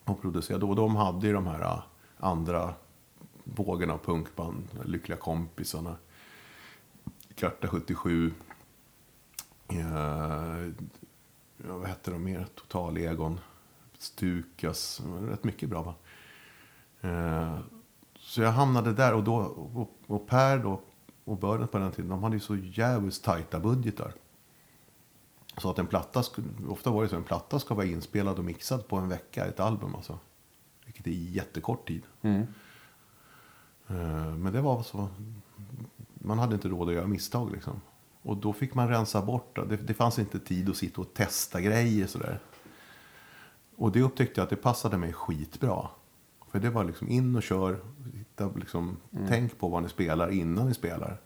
Och 0.04 0.22
producerade. 0.22 0.64
Och 0.64 0.76
de 0.76 0.96
hade 0.96 1.26
ju 1.26 1.32
de 1.32 1.46
här 1.46 1.82
andra 2.18 2.74
Vågen 3.54 3.90
av 3.90 3.98
punkband. 3.98 4.68
Lyckliga 4.84 5.18
kompisarna. 5.18 5.96
Karta 7.34 7.68
77. 7.68 8.32
Eh, 9.68 9.78
ja, 11.56 11.78
vad 11.78 11.86
hette 11.86 12.10
de 12.10 12.24
mer? 12.24 12.46
Total-Egon. 12.54 13.40
Stukas. 13.98 15.02
Rätt 15.20 15.44
mycket 15.44 15.68
bra 15.68 15.82
va? 15.82 15.94
Eh, 17.00 17.58
så 18.18 18.42
jag 18.42 18.52
hamnade 18.52 18.92
där 18.92 19.14
och, 19.14 19.24
då, 19.24 19.36
och, 19.74 19.90
och 20.06 20.26
Per 20.26 20.58
då 20.58 20.80
och 21.24 21.38
Börnet 21.38 21.72
på 21.72 21.78
den 21.78 21.92
tiden. 21.92 22.10
De 22.10 22.22
hade 22.22 22.36
ju 22.36 22.40
så 22.40 22.56
jävligt 22.56 23.22
tajta 23.22 23.60
budgetar. 23.60 24.12
Så 25.56 25.70
att 25.70 25.78
en 25.78 25.86
platta, 25.86 26.22
ofta 26.68 26.90
var 26.90 27.02
det 27.02 27.08
så 27.08 27.14
att 27.14 27.20
en 27.20 27.24
platta 27.24 27.58
ska 27.58 27.74
vara 27.74 27.86
inspelad 27.86 28.38
och 28.38 28.44
mixad 28.44 28.88
på 28.88 28.96
en 28.96 29.08
vecka, 29.08 29.46
ett 29.46 29.60
album 29.60 29.94
alltså. 29.94 30.18
Vilket 30.84 31.06
är 31.06 31.10
jättekort 31.10 31.88
tid. 31.88 32.02
Mm. 32.22 32.46
Men 34.38 34.52
det 34.52 34.60
var 34.60 34.82
så, 34.82 35.08
man 36.14 36.38
hade 36.38 36.54
inte 36.54 36.68
råd 36.68 36.88
att 36.88 36.94
göra 36.94 37.06
misstag 37.06 37.52
liksom. 37.52 37.80
Och 38.22 38.36
då 38.36 38.52
fick 38.52 38.74
man 38.74 38.88
rensa 38.88 39.22
bort, 39.22 39.58
det, 39.68 39.76
det 39.76 39.94
fanns 39.94 40.18
inte 40.18 40.38
tid 40.38 40.70
att 40.70 40.76
sitta 40.76 41.00
och 41.00 41.14
testa 41.14 41.60
grejer 41.60 42.06
sådär. 42.06 42.40
Och 43.76 43.92
det 43.92 44.02
upptäckte 44.02 44.40
jag 44.40 44.44
att 44.44 44.50
det 44.50 44.56
passade 44.56 44.98
mig 44.98 45.12
skitbra. 45.12 45.88
För 46.50 46.60
det 46.60 46.70
var 46.70 46.84
liksom 46.84 47.08
in 47.08 47.36
och 47.36 47.42
kör, 47.42 47.80
hitta 48.14 48.50
liksom, 48.56 48.96
tänk 49.28 49.58
på 49.58 49.68
vad 49.68 49.82
ni 49.82 49.88
spelar 49.88 50.30
innan 50.30 50.66
ni 50.66 50.74
spelar. 50.74 51.20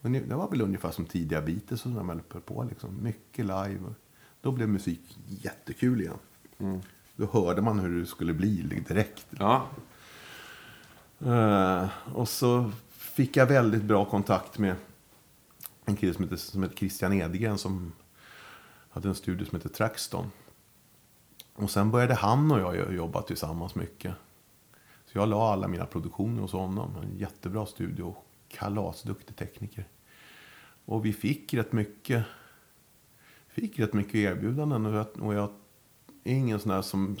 Det 0.00 0.34
var 0.34 0.50
väl 0.50 0.60
ungefär 0.60 0.90
som 0.90 1.04
tidiga 1.04 1.42
Beatles 1.42 1.86
och 1.86 1.92
när 1.92 2.02
man 2.02 2.22
höll 2.32 2.42
på. 2.42 2.64
Liksom. 2.64 3.02
Mycket 3.02 3.44
live. 3.44 3.80
Då 4.40 4.52
blev 4.52 4.68
musik 4.68 5.18
jättekul 5.26 6.00
igen. 6.00 6.18
Då 7.16 7.26
hörde 7.32 7.62
man 7.62 7.78
hur 7.78 8.00
det 8.00 8.06
skulle 8.06 8.34
bli 8.34 8.82
direkt. 8.88 9.26
Ja. 9.30 9.66
Eh, 11.24 11.88
och 12.14 12.28
så 12.28 12.72
fick 12.90 13.36
jag 13.36 13.46
väldigt 13.46 13.82
bra 13.82 14.04
kontakt 14.04 14.58
med 14.58 14.76
en 15.84 15.96
kille 15.96 16.14
som 16.14 16.24
heter, 16.24 16.36
som 16.36 16.62
heter 16.62 16.76
Christian 16.76 17.12
Edgren 17.12 17.58
som 17.58 17.92
hade 18.90 19.08
en 19.08 19.14
studio 19.14 19.46
som 19.46 19.58
heter 19.58 19.68
Traxton. 19.68 20.30
Och 21.54 21.70
sen 21.70 21.90
började 21.90 22.14
han 22.14 22.52
och 22.52 22.58
jag 22.60 22.94
jobba 22.94 23.22
tillsammans 23.22 23.74
mycket. 23.74 24.14
Så 25.06 25.18
jag 25.18 25.28
la 25.28 25.52
alla 25.52 25.68
mina 25.68 25.86
produktioner 25.86 26.42
hos 26.42 26.52
honom. 26.52 26.96
En 27.02 27.18
jättebra 27.18 27.66
studio 27.66 28.02
och 28.02 28.26
kalasduktig 28.48 29.36
tekniker. 29.36 29.84
Och 30.84 31.06
vi 31.06 31.12
fick 31.12 31.54
rätt 31.54 31.72
mycket, 31.72 32.24
fick 33.48 33.78
rätt 33.78 33.92
mycket 33.92 34.14
erbjudanden. 34.14 34.86
Och 34.86 34.94
jag, 34.94 35.06
och 35.20 35.34
jag 35.34 35.50
är 36.24 36.34
ingen 36.34 36.60
sån 36.60 36.72
där 36.72 36.82
som 36.82 37.16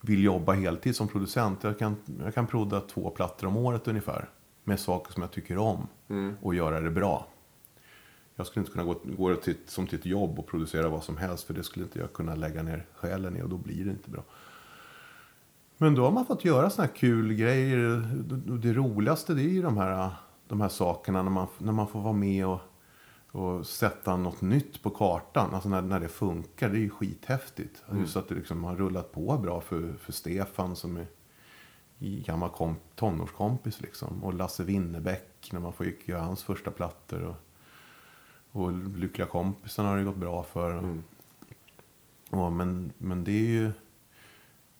vill 0.00 0.24
jobba 0.24 0.52
heltid 0.52 0.96
som 0.96 1.08
producent. 1.08 1.64
Jag 1.64 1.78
kan, 1.78 1.96
jag 2.24 2.34
kan 2.34 2.46
prodda 2.46 2.80
två 2.80 3.10
plattor 3.10 3.46
om 3.46 3.56
året 3.56 3.88
ungefär. 3.88 4.28
Med 4.64 4.80
saker 4.80 5.12
som 5.12 5.22
jag 5.22 5.30
tycker 5.32 5.58
om. 5.58 5.86
Och 6.42 6.54
göra 6.54 6.80
det 6.80 6.90
bra. 6.90 7.26
Jag 8.36 8.46
skulle 8.46 8.60
inte 8.60 8.72
kunna 8.72 8.84
gå, 8.84 9.00
gå 9.04 9.34
till, 9.34 9.56
som 9.66 9.86
till 9.86 9.98
ett 9.98 10.06
jobb 10.06 10.38
och 10.38 10.46
producera 10.46 10.88
vad 10.88 11.04
som 11.04 11.16
helst. 11.16 11.44
För 11.44 11.54
det 11.54 11.62
skulle 11.62 11.84
inte 11.84 11.98
jag 11.98 12.12
kunna 12.12 12.34
lägga 12.34 12.62
ner 12.62 12.86
själen 12.94 13.36
i 13.36 13.42
och 13.42 13.48
då 13.48 13.56
blir 13.56 13.84
det 13.84 13.90
inte 13.90 14.10
bra. 14.10 14.22
Men 15.76 15.94
då 15.94 16.04
har 16.04 16.10
man 16.12 16.26
fått 16.26 16.44
göra 16.44 16.70
såna 16.70 16.86
här 16.88 16.94
kul 16.94 17.32
grejer. 17.34 17.78
Det- 18.24 18.58
Det 18.58 18.72
roligaste 18.72 19.34
det 19.34 19.42
är 19.42 19.48
ju 19.48 19.62
de 19.62 19.76
här, 19.76 20.10
de 20.48 20.60
här 20.60 20.68
sakerna 20.68 21.22
när 21.22 21.30
man, 21.30 21.46
när 21.58 21.72
man 21.72 21.88
får 21.88 22.00
vara 22.00 22.12
med 22.12 22.46
och, 22.46 22.60
och 23.32 23.66
sätta 23.66 24.16
något 24.16 24.40
nytt 24.40 24.82
på 24.82 24.90
kartan. 24.90 25.54
Alltså 25.54 25.68
när, 25.68 25.82
när 25.82 26.00
det 26.00 26.08
funkar. 26.08 26.68
Det 26.68 26.76
är 26.76 26.80
ju 26.80 26.90
skithäftigt. 26.90 27.82
Just 27.98 28.16
att 28.16 28.28
det 28.28 28.34
liksom 28.34 28.64
har 28.64 28.76
rullat 28.76 29.12
på 29.12 29.38
bra 29.38 29.60
för, 29.60 29.94
för 30.00 30.12
Stefan 30.12 30.76
som 30.76 30.96
är 30.96 31.06
gammal 31.98 32.50
kom, 32.50 32.76
tonårskompis 32.94 33.80
liksom. 33.80 34.24
Och 34.24 34.34
Lasse 34.34 34.64
Winnerbäck 34.64 35.50
när 35.52 35.60
man 35.60 35.72
får 35.72 35.92
göra 36.04 36.22
hans 36.22 36.42
första 36.42 36.70
plattor. 36.70 37.22
Och, 37.22 37.36
och 38.62 38.72
Lyckliga 38.72 39.28
kompisarna 39.28 39.88
har 39.88 39.96
det 39.96 40.04
gått 40.04 40.16
bra 40.16 40.42
för. 40.42 40.98
Ja, 42.30 42.50
men, 42.50 42.92
men 42.98 43.24
det 43.24 43.32
är 43.32 43.48
ju... 43.48 43.72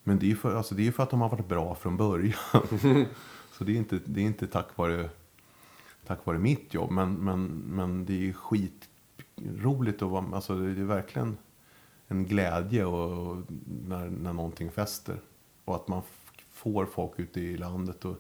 Men 0.02 0.18
det 0.18 0.26
är 0.26 0.28
ju 0.28 0.36
för, 0.36 0.56
alltså 0.56 0.74
det 0.74 0.86
är 0.86 0.92
för 0.92 1.02
att 1.02 1.10
de 1.10 1.20
har 1.20 1.28
varit 1.28 1.48
bra 1.48 1.74
från 1.74 1.96
början. 1.96 2.34
Så 3.52 3.64
det 3.64 3.72
är 3.72 3.76
inte, 3.76 4.00
det 4.04 4.20
är 4.20 4.24
inte 4.24 4.46
tack, 4.46 4.76
vare, 4.76 5.10
tack 6.11 6.27
vare 6.27 6.38
mitt 6.38 6.75
jobb. 6.75 6.90
Men, 6.90 7.14
men, 7.14 7.46
men 7.46 8.05
det 8.05 8.29
är 8.29 8.33
skitroligt 8.33 10.03
att 10.03 10.11
vara 10.11 10.25
alltså 10.35 10.55
Det 10.55 10.81
är 10.81 10.85
verkligen 10.85 11.37
en 12.07 12.25
glädje 12.25 12.85
och, 12.85 13.31
och 13.31 13.37
när, 13.88 14.11
när 14.11 14.33
någonting 14.33 14.70
fäster. 14.70 15.20
Och 15.64 15.75
att 15.77 15.88
man 15.88 16.03
får 16.51 16.87
folk 16.87 17.18
ute 17.18 17.40
i 17.40 17.57
landet 17.57 18.05
och 18.05 18.16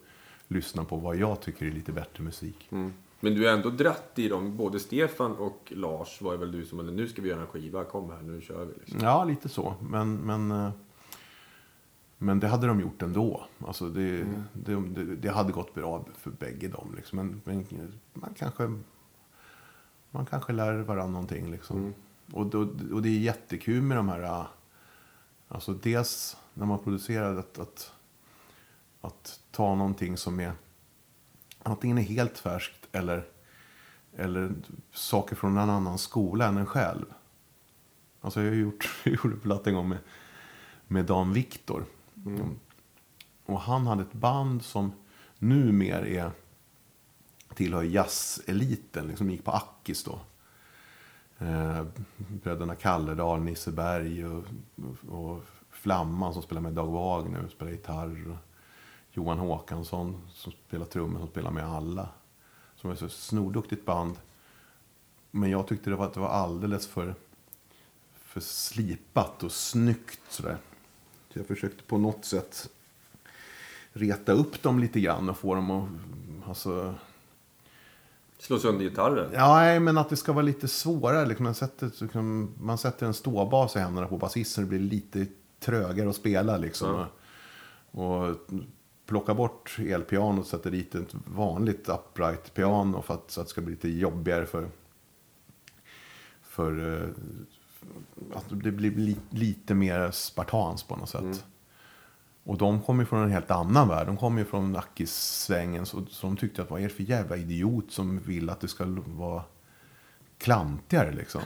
lyssna 0.48 0.84
på 0.84 0.96
vad 0.96 1.16
jag 1.16 1.40
tycker 1.40 1.66
är 1.66 1.70
lite 1.70 1.92
bättre 1.92 2.24
musik. 2.24 2.68
Mm. 2.70 2.92
Men 3.20 3.34
du 3.34 3.46
har 3.46 3.52
ändå 3.52 3.70
dratt 3.70 4.12
i 4.14 4.28
dem. 4.28 4.56
Både 4.56 4.80
Stefan 4.80 5.36
och 5.36 5.72
Lars 5.76 6.22
var 6.22 6.36
väl 6.36 6.52
du 6.52 6.64
som 6.64 6.86
nu 6.86 7.08
ska 7.08 7.22
vi 7.22 7.28
göra 7.28 7.40
en 7.40 7.46
skiva. 7.46 7.84
Kom 7.84 8.10
här, 8.10 8.22
nu 8.22 8.40
kör 8.40 8.64
vi. 8.64 8.72
Liksom. 8.80 9.00
Ja, 9.02 9.24
lite 9.24 9.48
så. 9.48 9.74
Men, 9.80 10.16
men, 10.16 10.50
eh, 10.50 10.70
men 12.22 12.40
det 12.40 12.48
hade 12.48 12.66
de 12.66 12.80
gjort 12.80 13.02
ändå. 13.02 13.46
Alltså 13.66 13.88
det, 13.88 14.24
det, 14.52 14.74
det, 14.74 15.16
det 15.16 15.30
hade 15.30 15.52
gått 15.52 15.74
bra 15.74 16.04
för 16.18 16.30
bägge 16.30 16.68
dem. 16.68 16.94
Liksom. 16.96 17.16
Men, 17.16 17.40
men 17.44 17.66
man, 18.12 18.34
kanske, 18.38 18.78
man 20.10 20.26
kanske 20.26 20.52
lär 20.52 20.72
varandra 20.78 21.12
någonting. 21.12 21.50
Liksom. 21.50 21.94
Och, 22.32 22.46
då, 22.46 22.60
och 22.92 23.02
det 23.02 23.08
är 23.08 23.18
jättekul 23.18 23.82
med 23.82 23.96
de 23.96 24.08
här... 24.08 24.46
Alltså 25.48 25.74
dels 25.74 26.36
när 26.54 26.66
man 26.66 26.78
producerar 26.78 27.36
att, 27.36 27.58
att, 27.58 27.92
att 29.00 29.40
ta 29.50 29.74
någonting 29.74 30.16
som 30.16 30.40
är 30.40 30.52
antingen 31.62 31.98
är 31.98 32.02
helt 32.02 32.38
färskt 32.38 32.88
eller, 32.92 33.24
eller 34.16 34.52
saker 34.92 35.36
från 35.36 35.56
en 35.56 35.70
annan 35.70 35.98
skola 35.98 36.46
än 36.46 36.56
en 36.56 36.66
själv. 36.66 37.06
Alltså 38.20 38.42
jag 38.42 38.50
har 38.50 38.56
gjort, 38.56 38.90
jag 39.04 39.18
gjorde 39.24 39.36
platt 39.36 39.66
en 39.66 39.74
gång 39.74 39.88
med, 39.88 39.98
med 40.86 41.04
Dan 41.04 41.32
Viktor. 41.32 41.84
Mm. 42.26 42.58
Och 43.44 43.60
han 43.60 43.86
hade 43.86 44.02
ett 44.02 44.12
band 44.12 44.62
som 44.62 44.92
numera 45.38 46.06
är 46.06 46.30
tillhör 47.54 47.82
jazzeliten, 47.82 49.06
liksom 49.06 49.30
gick 49.30 49.44
på 49.44 49.50
Ackis 49.50 50.04
då. 50.04 50.20
Eh, 51.38 51.84
bröderna 52.16 52.74
Kalledal, 52.74 53.40
Nisse 53.40 53.72
Berg 53.72 54.26
och, 54.26 54.44
och, 55.08 55.42
Flamman 55.70 56.32
som 56.32 56.42
spelar 56.42 56.60
med 56.60 56.72
Dag 56.72 56.86
Wagner 56.86 57.44
och 57.44 57.50
spelar 57.50 57.72
gitarr. 57.72 58.30
Och 58.30 58.36
Johan 59.12 59.38
Håkansson 59.38 60.28
som 60.28 60.52
spelar 60.52 60.86
trummor 60.86 61.18
som 61.18 61.28
spelar 61.28 61.50
med 61.50 61.64
alla. 61.64 62.08
Som 62.76 62.90
är 62.90 62.94
så 62.94 63.08
snorduktigt 63.08 63.86
band. 63.86 64.16
Men 65.30 65.50
jag 65.50 65.66
tyckte 65.66 65.90
det 65.90 65.96
var, 65.96 66.06
att 66.06 66.14
det 66.14 66.20
var 66.20 66.28
alldeles 66.28 66.86
för, 66.86 67.14
för 68.14 68.40
slipat 68.40 69.42
och 69.42 69.52
snyggt 69.52 70.20
sådär. 70.28 70.58
Så 71.32 71.38
jag 71.38 71.46
försökte 71.46 71.82
på 71.82 71.98
något 71.98 72.24
sätt 72.24 72.70
reta 73.92 74.32
upp 74.32 74.62
dem 74.62 74.78
lite 74.78 75.00
grann 75.00 75.28
och 75.30 75.38
få 75.38 75.54
dem 75.54 75.70
att... 75.70 76.48
Alltså, 76.48 76.94
Slå 78.38 78.58
sönder 78.58 78.84
gitarren. 78.84 79.30
Ja, 79.34 79.54
nej, 79.54 79.80
men 79.80 79.98
att 79.98 80.08
det 80.08 80.16
ska 80.16 80.32
vara 80.32 80.44
lite 80.44 80.68
svårare. 80.68 81.26
Liksom 81.26 81.44
man, 81.44 81.54
sätter, 81.54 81.90
liksom, 82.00 82.54
man 82.60 82.78
sätter 82.78 83.06
en 83.06 83.14
ståbas 83.14 83.76
i 83.76 83.78
händerna 83.78 84.06
på 84.06 84.16
basisten 84.16 84.64
och 84.64 84.70
det 84.70 84.78
blir 84.78 84.90
lite 84.90 85.26
trögare 85.60 86.08
att 86.08 86.16
spela. 86.16 86.56
Liksom. 86.56 87.06
Och, 87.90 88.26
och 88.28 88.36
plocka 89.06 89.34
bort 89.34 89.76
elpianot 89.78 90.40
och 90.40 90.46
sätta 90.46 90.70
dit 90.70 90.94
ett 90.94 91.14
vanligt 91.24 91.88
upright 91.88 92.54
piano 92.54 93.02
för 93.02 93.14
att, 93.14 93.30
så 93.30 93.40
att 93.40 93.46
det 93.46 93.50
ska 93.50 93.60
bli 93.60 93.70
lite 93.70 93.88
jobbigare 93.88 94.46
för, 94.46 94.68
för 96.42 97.02
eh, 97.02 97.08
att 98.34 98.44
det 98.48 98.72
blir 98.72 98.90
li, 98.90 99.16
lite 99.30 99.74
mer 99.74 100.10
spartans 100.10 100.82
på 100.82 100.96
något 100.96 101.08
sätt. 101.08 101.44
Och 102.44 102.58
de 102.58 102.82
kommer 102.82 103.02
ju 103.02 103.06
från 103.06 103.22
en 103.22 103.30
helt 103.30 103.50
annan 103.50 103.88
värld. 103.88 104.06
De 104.06 104.16
kommer 104.16 104.38
ju 104.38 104.44
från 104.44 104.72
Nackis-svängen. 104.72 105.86
Så, 105.86 106.06
så 106.06 106.26
de 106.26 106.36
tyckte 106.36 106.62
att 106.62 106.70
vad 106.70 106.80
är 106.80 106.84
det 106.84 106.94
för 106.94 107.02
jävla 107.02 107.36
idiot 107.36 107.92
som 107.92 108.18
vill 108.18 108.50
att 108.50 108.60
det 108.60 108.68
ska 108.68 108.84
vara 109.06 109.42
klantigare 110.38 111.12
liksom. 111.12 111.42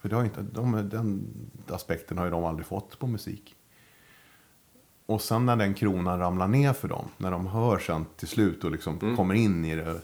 För 0.00 0.08
det 0.08 0.16
har 0.16 0.24
inte, 0.24 0.42
de, 0.42 0.88
den 0.88 1.26
aspekten 1.68 2.18
har 2.18 2.24
ju 2.24 2.30
de 2.30 2.44
aldrig 2.44 2.66
fått 2.66 2.98
på 2.98 3.06
musik. 3.06 3.54
Och 5.06 5.22
sen 5.22 5.46
när 5.46 5.56
den 5.56 5.74
kronan 5.74 6.18
ramlar 6.18 6.48
ner 6.48 6.72
för 6.72 6.88
dem, 6.88 7.08
när 7.16 7.30
de 7.30 7.46
hör 7.46 7.78
sen 7.78 8.06
till 8.16 8.28
slut 8.28 8.64
och 8.64 8.70
liksom 8.70 9.16
kommer 9.16 9.34
in 9.34 9.64
i 9.64 9.76
det. 9.76 10.00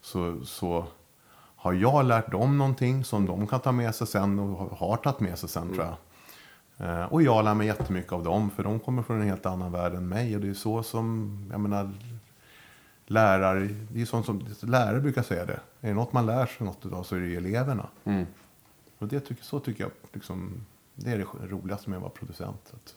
Så, 0.00 0.44
så 0.44 0.86
har 1.56 1.72
jag 1.72 2.04
lärt 2.04 2.30
dem 2.32 2.58
någonting 2.58 3.04
som 3.04 3.26
de 3.26 3.46
kan 3.46 3.60
ta 3.60 3.72
med 3.72 3.94
sig 3.94 4.06
sen 4.06 4.38
och 4.38 4.78
har 4.78 4.96
tagit 4.96 5.20
med 5.20 5.38
sig 5.38 5.48
sen 5.48 5.68
tror 5.74 5.86
jag. 5.86 5.96
Eh, 6.88 7.04
Och 7.12 7.22
jag 7.22 7.44
lär 7.44 7.54
mig 7.54 7.66
jättemycket 7.66 8.12
av 8.12 8.24
dem, 8.24 8.50
för 8.50 8.62
de 8.62 8.80
kommer 8.80 9.02
från 9.02 9.20
en 9.20 9.28
helt 9.28 9.46
annan 9.46 9.72
värld 9.72 9.94
än 9.94 10.08
mig. 10.08 10.34
Och 10.34 10.40
det 10.40 10.48
är 10.48 10.54
så 10.54 10.82
som, 10.82 11.38
jag 11.50 11.60
menar, 11.60 11.92
lärare, 13.06 13.68
det 13.92 14.00
är 14.02 14.06
sånt 14.06 14.26
som 14.26 14.46
lärare 14.60 15.00
brukar 15.00 15.22
säga 15.22 15.44
det. 15.44 15.60
Är 15.80 15.88
det 15.88 15.94
något 15.94 16.12
man 16.12 16.26
lär 16.26 16.46
sig 16.46 16.66
något 16.66 16.86
idag 16.86 17.06
så 17.06 17.16
är 17.16 17.20
det 17.20 17.36
eleverna. 17.36 17.86
Och 18.98 19.08
det 19.08 19.20
tycker, 19.20 19.44
så 19.44 19.60
tycker 19.60 19.84
jag, 19.84 19.90
liksom, 20.12 20.64
det 20.94 21.10
är 21.10 21.18
det 21.18 21.24
roligaste 21.48 21.90
med 21.90 21.96
att 21.96 22.02
vara 22.02 22.10
producent. 22.12 22.72
Att 22.74 22.94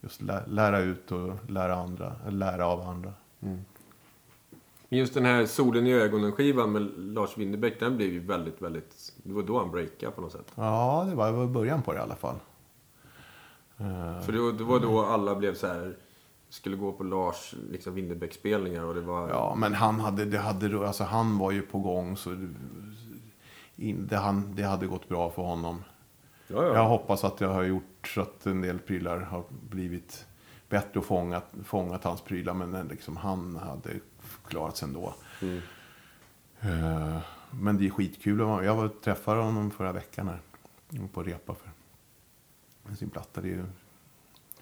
just 0.00 0.22
lä, 0.22 0.42
lära 0.46 0.78
ut 0.78 1.12
och 1.12 1.50
lära 1.50 1.74
andra, 1.74 2.12
lära 2.28 2.66
av 2.66 2.80
andra. 2.80 3.12
Men 3.38 3.64
just 4.96 5.14
den 5.14 5.24
här 5.24 5.46
Solen 5.46 5.86
i 5.86 5.92
ögonen-skivan 5.92 6.72
med 6.72 6.90
Lars 6.96 7.38
Winnerbäck, 7.38 7.80
den 7.80 7.96
blev 7.96 8.12
ju 8.12 8.20
väldigt, 8.20 8.62
väldigt... 8.62 9.12
Det 9.16 9.32
var 9.32 9.42
då 9.42 9.58
han 9.58 9.70
breakade 9.70 10.12
på 10.12 10.20
något 10.20 10.32
sätt. 10.32 10.52
Ja, 10.54 11.06
det 11.08 11.14
var, 11.14 11.26
det 11.26 11.32
var 11.32 11.46
början 11.46 11.82
på 11.82 11.92
det 11.92 11.98
i 11.98 12.02
alla 12.02 12.16
fall. 12.16 12.36
För 14.24 14.32
det 14.32 14.40
var, 14.40 14.52
det 14.52 14.64
var 14.64 14.80
då 14.80 15.04
alla 15.04 15.34
blev 15.34 15.54
så 15.54 15.66
här... 15.66 15.96
Skulle 16.48 16.76
gå 16.76 16.92
på 16.92 17.04
Lars 17.04 17.54
liksom, 17.70 17.94
Winnerbäck-spelningar 17.94 18.84
och 18.84 18.94
det 18.94 19.00
var... 19.00 19.28
Ja, 19.28 19.54
men 19.58 19.74
han, 19.74 20.00
hade, 20.00 20.24
det 20.24 20.38
hade, 20.38 20.86
alltså, 20.86 21.04
han 21.04 21.38
var 21.38 21.50
ju 21.50 21.62
på 21.62 21.78
gång 21.78 22.16
så 22.16 22.30
in, 23.76 24.06
det, 24.06 24.16
han, 24.16 24.54
det 24.54 24.62
hade 24.62 24.86
gått 24.86 25.08
bra 25.08 25.30
för 25.30 25.42
honom. 25.42 25.84
ja, 26.48 26.62
ja. 26.62 26.74
Jag 26.74 26.88
hoppas 26.88 27.24
att 27.24 27.40
jag 27.40 27.48
har 27.48 27.62
gjort 27.62 28.08
så 28.14 28.20
att 28.20 28.46
en 28.46 28.62
del 28.62 28.78
prylar 28.78 29.20
har 29.20 29.44
blivit 29.70 30.26
bättre 30.68 31.00
och 31.00 31.06
fångat, 31.06 31.54
fångat 31.64 32.04
hans 32.04 32.20
prylar. 32.20 32.54
Men 32.54 32.88
liksom, 32.88 33.16
han 33.16 33.56
hade 33.56 33.90
klarat 34.48 34.76
sig 34.76 34.88
ändå. 34.88 35.14
Eh, 36.60 37.18
men 37.50 37.78
det 37.78 37.86
är 37.86 37.90
skitkul. 37.90 38.38
Jag 38.38 38.76
var 38.76 38.88
träffade 38.88 39.40
honom 39.40 39.70
förra 39.70 39.92
veckan 39.92 40.28
här. 40.28 40.40
På 41.12 41.22
repa 41.22 41.54
för 41.54 41.70
sin 42.96 43.10
platta. 43.10 43.40
Det 43.40 43.48
är 43.48 43.52
ju 43.52 43.64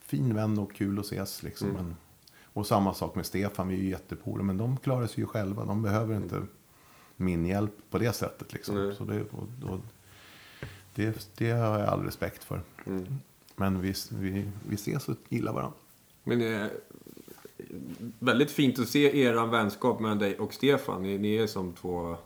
fin 0.00 0.34
vän 0.34 0.58
och 0.58 0.74
kul 0.74 0.98
att 0.98 1.04
ses. 1.04 1.42
Liksom. 1.42 1.68
Men, 1.68 1.96
och 2.42 2.66
samma 2.66 2.94
sak 2.94 3.14
med 3.14 3.26
Stefan. 3.26 3.68
Vi 3.68 3.74
är 3.74 3.78
ju 3.78 3.88
jättepolare. 3.88 4.46
Men 4.46 4.56
de 4.56 4.76
klarar 4.76 5.06
sig 5.06 5.20
ju 5.20 5.26
själva. 5.26 5.64
De 5.64 5.82
behöver 5.82 6.16
inte 6.16 6.42
min 7.16 7.46
hjälp 7.46 7.72
på 7.90 7.98
det 7.98 8.12
sättet. 8.12 8.52
Liksom. 8.52 8.94
Så 8.98 9.04
det, 9.04 9.22
och, 9.22 9.72
och, 9.72 9.80
det, 10.94 11.28
det 11.38 11.50
har 11.50 11.78
jag 11.78 11.88
all 11.88 12.02
respekt 12.02 12.44
för. 12.44 12.60
Men 13.56 13.80
vi, 13.80 13.94
vi, 14.10 14.50
vi 14.68 14.74
ses 14.74 15.08
och 15.08 15.16
gillar 15.28 15.52
varandra. 15.52 15.78
Men 16.24 16.38
det 16.38 16.46
är 16.46 16.70
väldigt 18.18 18.50
fint 18.50 18.78
att 18.78 18.88
se 18.88 19.20
er 19.22 19.46
vänskap 19.46 20.00
mellan 20.00 20.18
dig 20.18 20.38
och 20.38 20.54
Stefan. 20.54 21.02
Ni, 21.02 21.18
ni 21.18 21.36
är 21.36 21.46
som 21.46 21.72
två 21.72 22.16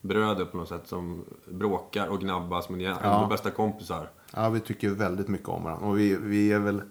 bröder 0.00 0.44
på 0.44 0.56
något 0.56 0.68
sätt 0.68 0.88
som 0.88 1.24
bråkar 1.48 2.06
och 2.06 2.20
gnabbas 2.20 2.68
men 2.68 2.78
ni 2.78 2.84
är 2.84 2.88
ändå 2.90 3.02
Ja. 3.02 3.26
bästa 3.30 3.50
kompisar. 3.50 4.10
Ja, 4.32 4.48
vi 4.48 4.60
tycker 4.60 4.88
väldigt 4.90 5.28
mycket 5.28 5.48
om 5.48 5.64
varandra. 5.64 5.86
Och 5.86 5.98
vi, 5.98 6.16
vi 6.16 6.52
är 6.52 6.58
väl 6.58 6.82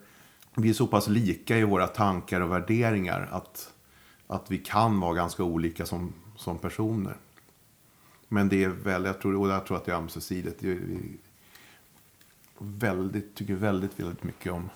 vi 0.60 0.70
är 0.70 0.74
så 0.74 0.88
pass 0.88 1.08
lika 1.08 1.58
i 1.58 1.64
våra 1.64 1.88
tankar 1.88 2.42
och 2.42 2.52
värderingar 2.52 3.28
att, 3.32 3.74
att 4.28 4.52
vi 4.52 4.58
kan 4.58 5.00
vara 5.00 5.14
ganska 5.14 5.44
olika 5.44 5.86
som, 5.86 6.14
som 6.36 6.58
personer. 6.58 7.18
Men 8.28 8.50
det 8.50 8.64
är 8.64 8.70
väl, 8.70 9.06
jag 9.06 9.22
tror, 9.22 9.36
och 9.36 9.50
jag 9.50 9.66
tror 9.66 9.78
att 9.78 9.86
det 9.86 9.92
är 9.92 9.96
ömsesidigt. 9.96 10.64
Vi 10.64 11.18
väldigt, 12.58 13.36
tycker 13.36 13.54
väldigt, 13.54 14.00
väldigt 14.00 14.24
mycket 14.24 14.52
om, 14.52 14.70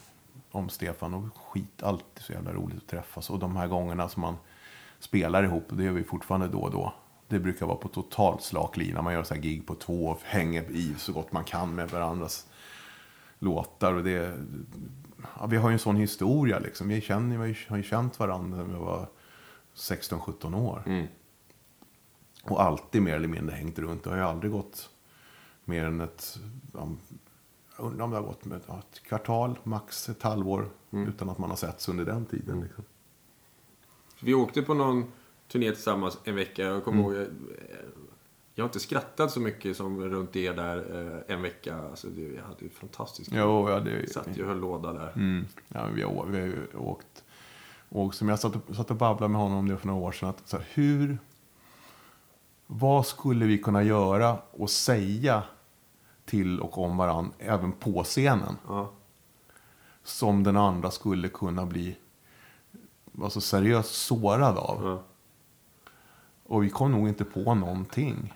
om 0.51 0.69
Stefan 0.69 1.13
och 1.13 1.37
skit, 1.37 1.83
alltid 1.83 2.23
så 2.23 2.33
jävla 2.33 2.53
roligt 2.53 2.77
att 2.77 2.87
träffas. 2.87 3.29
Och 3.29 3.39
de 3.39 3.55
här 3.55 3.67
gångerna 3.67 4.09
som 4.09 4.21
man 4.21 4.35
spelar 4.99 5.43
ihop, 5.43 5.65
det 5.69 5.83
gör 5.83 5.91
vi 5.91 6.03
fortfarande 6.03 6.47
då 6.47 6.59
och 6.59 6.71
då. 6.71 6.93
Det 7.27 7.39
brukar 7.39 7.65
vara 7.65 7.77
på 7.77 7.87
totalt 7.87 8.41
slak 8.41 8.77
lina. 8.77 9.01
Man 9.01 9.13
gör 9.13 9.23
så 9.23 9.33
här 9.33 9.41
gig 9.41 9.67
på 9.67 9.75
två 9.75 10.07
och 10.07 10.21
hänger 10.23 10.71
i 10.71 10.95
så 10.97 11.13
gott 11.13 11.31
man 11.31 11.43
kan 11.43 11.75
med 11.75 11.89
varandras 11.89 12.47
låtar. 13.39 13.93
Och 13.93 14.03
det, 14.03 14.37
ja, 15.39 15.45
vi 15.45 15.57
har 15.57 15.69
ju 15.69 15.73
en 15.73 15.79
sån 15.79 15.95
historia 15.95 16.59
liksom. 16.59 16.87
Vi, 16.87 17.01
känner, 17.01 17.37
vi 17.37 17.57
har 17.67 17.77
ju 17.77 17.83
känt 17.83 18.19
varandra 18.19 18.57
när 18.57 18.63
vi 18.63 18.73
var 18.73 19.07
16-17 19.75 20.55
år. 20.55 20.83
Och 22.43 22.63
alltid 22.63 23.01
mer 23.01 23.15
eller 23.15 23.27
mindre 23.27 23.55
hängt 23.55 23.79
runt. 23.79 24.03
Det 24.03 24.09
har 24.09 24.17
ju 24.17 24.23
aldrig 24.23 24.51
gått 24.51 24.89
mer 25.65 25.85
än 25.85 26.01
ett... 26.01 26.39
ja, 26.73 26.89
undrar 27.77 28.05
om 28.05 28.11
det 28.11 28.17
har 28.17 28.23
gått 28.23 28.45
med 28.45 28.57
ett 28.57 29.03
kvartal, 29.03 29.59
max 29.63 30.09
ett 30.09 30.23
halvår. 30.23 30.69
Utan 30.91 31.29
att 31.29 31.37
man 31.37 31.49
har 31.49 31.57
setts 31.57 31.89
under 31.89 32.05
den 32.05 32.25
tiden. 32.25 32.61
Liksom. 32.61 32.83
Vi 34.21 34.33
åkte 34.33 34.61
på 34.61 34.73
någon 34.73 35.11
turné 35.47 35.71
tillsammans 35.71 36.17
en 36.23 36.35
vecka. 36.35 36.63
Jag 36.63 36.83
kommer 36.83 37.01
ihåg... 37.03 37.15
eh, 37.15 37.27
Jag 38.55 38.63
har 38.63 38.67
inte 38.69 38.79
skrattat 38.79 39.31
så 39.31 39.39
mycket 39.39 39.77
som 39.77 40.03
runt 40.03 40.35
er 40.35 40.53
där 40.53 40.77
eh, 41.27 41.35
en 41.35 41.41
vecka. 41.41 41.77
Alltså, 41.89 42.07
det, 42.07 42.21
jag 42.21 42.43
hade 42.43 42.63
ju 42.63 42.69
fantastiskt. 42.69 43.31
Jo, 43.33 43.69
ja, 43.69 43.79
det, 43.79 44.11
Satt 44.11 44.37
ju 44.37 44.41
och 44.41 44.47
höll 44.47 44.59
låda 44.59 44.93
där. 44.93 45.11
Mm. 45.15 45.45
Ja, 45.67 45.87
vi, 45.95 46.01
har, 46.01 46.25
vi 46.25 46.39
har 46.39 46.47
ju 46.47 46.67
åkt. 46.77 47.23
Och 47.89 48.15
som 48.15 48.29
jag 48.29 48.39
satt 48.39 48.55
och, 48.55 48.75
satt 48.75 48.91
och 48.91 48.97
babblade 48.97 49.31
med 49.31 49.41
honom 49.41 49.57
om 49.57 49.67
det 49.67 49.77
för 49.77 49.87
några 49.87 50.01
år 50.01 50.11
sedan. 50.11 50.29
Att, 50.29 50.47
så 50.47 50.57
här, 50.57 50.65
hur, 50.73 51.17
vad 52.67 53.05
skulle 53.05 53.45
vi 53.45 53.57
kunna 53.57 53.83
göra 53.83 54.37
och 54.51 54.69
säga 54.69 55.43
till 56.31 56.59
och 56.59 56.77
om 56.77 56.97
varandra 56.97 57.31
även 57.39 57.71
på 57.71 58.03
scenen? 58.03 58.57
Ja. 58.67 58.91
Som 60.03 60.43
den 60.43 60.57
andra 60.57 60.91
skulle 60.91 61.29
kunna 61.29 61.65
bli 61.65 61.97
alltså, 63.21 63.41
seriöst 63.41 63.95
sårad 63.95 64.57
av. 64.57 64.79
Ja. 64.83 65.03
Och 66.43 66.63
vi 66.63 66.69
kom 66.69 66.91
nog 66.91 67.07
inte 67.07 67.25
på 67.25 67.53
någonting. 67.55 68.33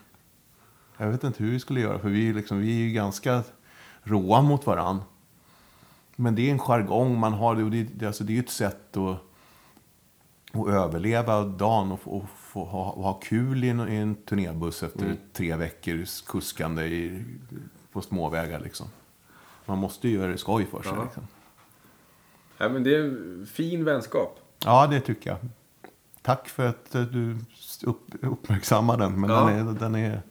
Jag 0.97 1.07
vet 1.07 1.23
inte 1.23 1.43
hur 1.43 1.51
vi 1.51 1.59
skulle 1.59 1.79
göra, 1.79 1.99
för 1.99 2.09
vi, 2.09 2.33
liksom, 2.33 2.59
vi 2.59 2.81
är 2.81 2.85
ju 2.85 2.91
ganska 2.91 3.43
råa 4.03 4.41
mot 4.41 4.65
varann. 4.65 5.01
Men 6.15 6.35
det 6.35 6.47
är 6.47 6.51
en 6.51 6.59
jargong 6.59 7.19
man 7.19 7.33
har, 7.33 7.63
och 7.63 7.71
det, 7.71 8.05
alltså, 8.05 8.23
det 8.23 8.31
är 8.31 8.35
ju 8.35 8.39
ett 8.39 8.49
sätt 8.49 8.97
att, 8.97 9.17
att 10.51 10.67
överleva 10.67 11.43
dagen 11.43 11.91
och, 11.91 11.99
och, 12.05 12.29
få 12.29 12.65
ha, 12.65 12.91
och 12.91 13.03
ha 13.03 13.13
kul 13.13 13.63
i 13.63 13.69
en, 13.69 13.89
i 13.89 13.95
en 13.95 14.15
turnébuss 14.15 14.83
efter 14.83 15.17
tre 15.33 15.55
veckors 15.55 16.21
kuskande 16.21 16.85
i, 16.85 17.23
på 17.95 18.01
småvägar. 18.01 18.59
Liksom. 18.59 18.87
Man 19.65 19.77
måste 19.77 20.07
ju 20.07 20.15
göra 20.15 20.31
det 20.31 20.37
skoj 20.37 20.65
för 20.65 20.81
sig. 20.83 20.91
Ja. 20.95 21.03
Liksom. 21.03 21.27
Ja, 22.57 22.69
men 22.69 22.83
det 22.83 22.95
är 22.95 22.99
en 23.03 23.47
fin 23.53 23.83
vänskap. 23.85 24.39
Ja, 24.65 24.87
det 24.87 24.99
tycker 24.99 25.29
jag. 25.29 25.39
Tack 26.21 26.49
för 26.49 26.65
att 26.67 26.95
eh, 26.95 27.01
du 27.01 27.37
upp, 27.85 28.01
uppmärksammar 28.21 28.97
den. 28.97 29.21
Men 29.21 29.29
Ja. 29.29 29.45
den 29.49 29.55
är... 29.67 29.73
Den 29.79 29.95
är 29.95 30.21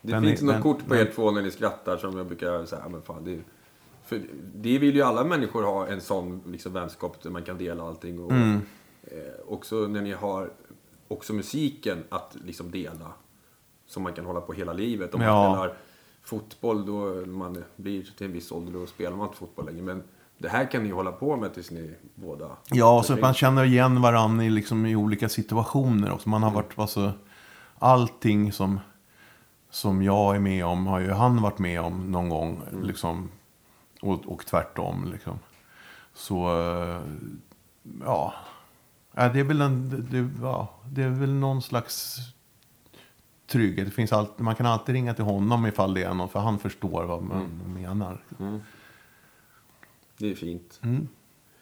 Det 0.00 0.12
Den 0.12 0.22
finns 0.22 0.40
är- 0.40 0.44
något 0.46 0.54
den- 0.54 0.62
kort 0.62 0.86
på 0.88 0.94
den- 0.94 1.06
er 1.06 1.12
två 1.14 1.30
när 1.30 1.42
ni 1.42 1.50
skrattar 1.50 1.96
som 1.96 2.16
jag 2.16 2.26
brukar 2.26 2.64
säga, 2.66 2.88
men 2.88 3.02
fan 3.02 3.24
det 3.24 3.34
är, 3.34 3.44
För 4.04 4.22
det 4.54 4.78
vill 4.78 4.94
ju 4.96 5.02
alla 5.02 5.24
människor 5.24 5.62
ha 5.62 5.86
en 5.86 6.00
sån 6.00 6.42
liksom, 6.46 6.72
vänskap 6.72 7.22
där 7.22 7.30
man 7.30 7.42
kan 7.42 7.58
dela 7.58 7.82
allting. 7.88 8.20
Och, 8.24 8.32
Mm. 8.32 8.60
eh, 9.02 9.18
också 9.48 9.76
när 9.76 10.02
ni 10.02 10.12
har 10.12 10.50
också 11.08 11.32
musiken 11.32 12.04
att 12.08 12.36
liksom 12.44 12.70
dela. 12.70 13.12
som 13.86 14.02
man 14.02 14.12
kan 14.12 14.24
hålla 14.26 14.40
på 14.40 14.52
hela 14.52 14.72
livet. 14.72 15.14
Om 15.14 15.20
Ja. 15.20 15.42
man 15.48 15.52
spelar 15.58 15.76
fotboll, 16.24 16.86
då 16.86 17.26
man 17.26 17.64
blir 17.76 18.02
till 18.16 18.26
en 18.26 18.32
viss 18.32 18.52
ålder, 18.52 18.72
då 18.72 18.86
spelar 18.86 19.16
man 19.16 19.26
inte 19.26 19.38
fotboll 19.38 19.66
längre. 19.66 19.82
Men 19.82 20.02
det 20.38 20.48
här 20.48 20.70
kan 20.70 20.82
ni 20.82 20.90
hålla 20.90 21.12
på 21.12 21.36
med 21.36 21.54
tills 21.54 21.70
ni 21.70 21.94
båda... 22.14 22.50
Ja, 22.70 23.02
så 23.02 23.12
att 23.14 23.20
man 23.20 23.34
känner 23.34 23.64
igen 23.64 24.02
varandra 24.02 24.44
i, 24.44 24.50
liksom, 24.50 24.86
i 24.86 24.96
olika 24.96 25.28
situationer 25.28 26.12
också. 26.12 26.28
Man 26.28 26.42
har 26.42 26.50
varit, 26.50 26.78
alltså, 26.78 27.12
allting 27.78 28.52
som, 28.52 28.80
som 29.70 30.02
jag 30.02 30.36
är 30.36 30.40
med 30.40 30.64
om 30.66 30.86
har 30.86 31.00
ju 31.00 31.10
han 31.10 31.42
varit 31.42 31.58
med 31.58 31.80
om 31.80 32.12
någon 32.12 32.28
gång. 32.28 32.62
Liksom, 32.82 33.28
och, 34.02 34.26
och 34.26 34.46
tvärtom. 34.46 35.10
Liksom. 35.12 35.38
Så, 36.14 36.46
eh, 36.48 37.00
ja. 38.04 38.34
Ja, 39.16 39.28
Det 39.28 39.40
är 39.40 39.44
väl 39.44 39.60
en, 39.60 39.90
det- 40.10 40.42
ja, 40.46 40.68
det 40.90 41.02
är 41.02 41.08
väl 41.08 41.34
någon 41.34 41.62
slags 41.62 42.16
trygghet. 43.46 43.86
Det 43.86 43.92
finns 43.92 44.12
allt, 44.12 44.38
man 44.38 44.54
kan 44.54 44.66
alltid 44.66 44.94
ringa 44.94 45.14
till 45.14 45.24
honom 45.24 45.66
ifall 45.66 45.94
det 45.94 46.02
är 46.02 46.14
någon, 46.14 46.28
för 46.28 46.40
han 46.40 46.58
förstår 46.58 47.04
vad 47.04 47.22
man 47.22 47.46
menar. 47.74 48.22
Det 50.18 50.30
är 50.30 50.34
fint. 50.34 50.80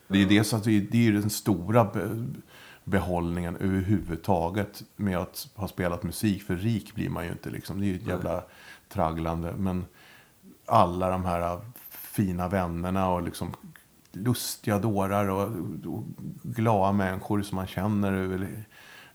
Det 0.08 0.22
är, 0.22 0.26
det, 0.26 0.44
så 0.44 0.56
att 0.56 0.64
det 0.64 0.80
det 0.80 1.08
är 1.08 1.12
den 1.12 1.30
stora 1.30 1.84
be, 1.84 2.26
behållningen 2.84 3.56
överhuvudtaget 3.56 4.82
med 4.96 5.18
att 5.18 5.48
ha 5.54 5.68
spelat 5.68 6.02
musik. 6.02 6.42
För 6.42 6.56
rik 6.56 6.94
blir 6.94 7.08
man 7.08 7.24
ju 7.24 7.32
inte 7.32 7.50
liksom. 7.50 7.80
Det 7.80 7.86
är 7.86 7.88
ju 7.88 7.96
ett 7.96 8.06
jävla 8.06 8.44
tragglande. 8.88 9.54
Men 9.58 9.84
alla 10.66 11.10
de 11.10 11.24
här 11.24 11.60
fina 11.90 12.48
vännerna 12.48 13.10
och 13.10 13.22
liksom 13.22 13.54
lustiga 14.12 14.78
dårar 14.78 15.28
och, 15.28 15.48
och 15.86 16.04
glada 16.42 16.92
människor 16.92 17.42
som 17.42 17.56
man 17.56 17.66
känner 17.66 18.12
över, 18.12 18.64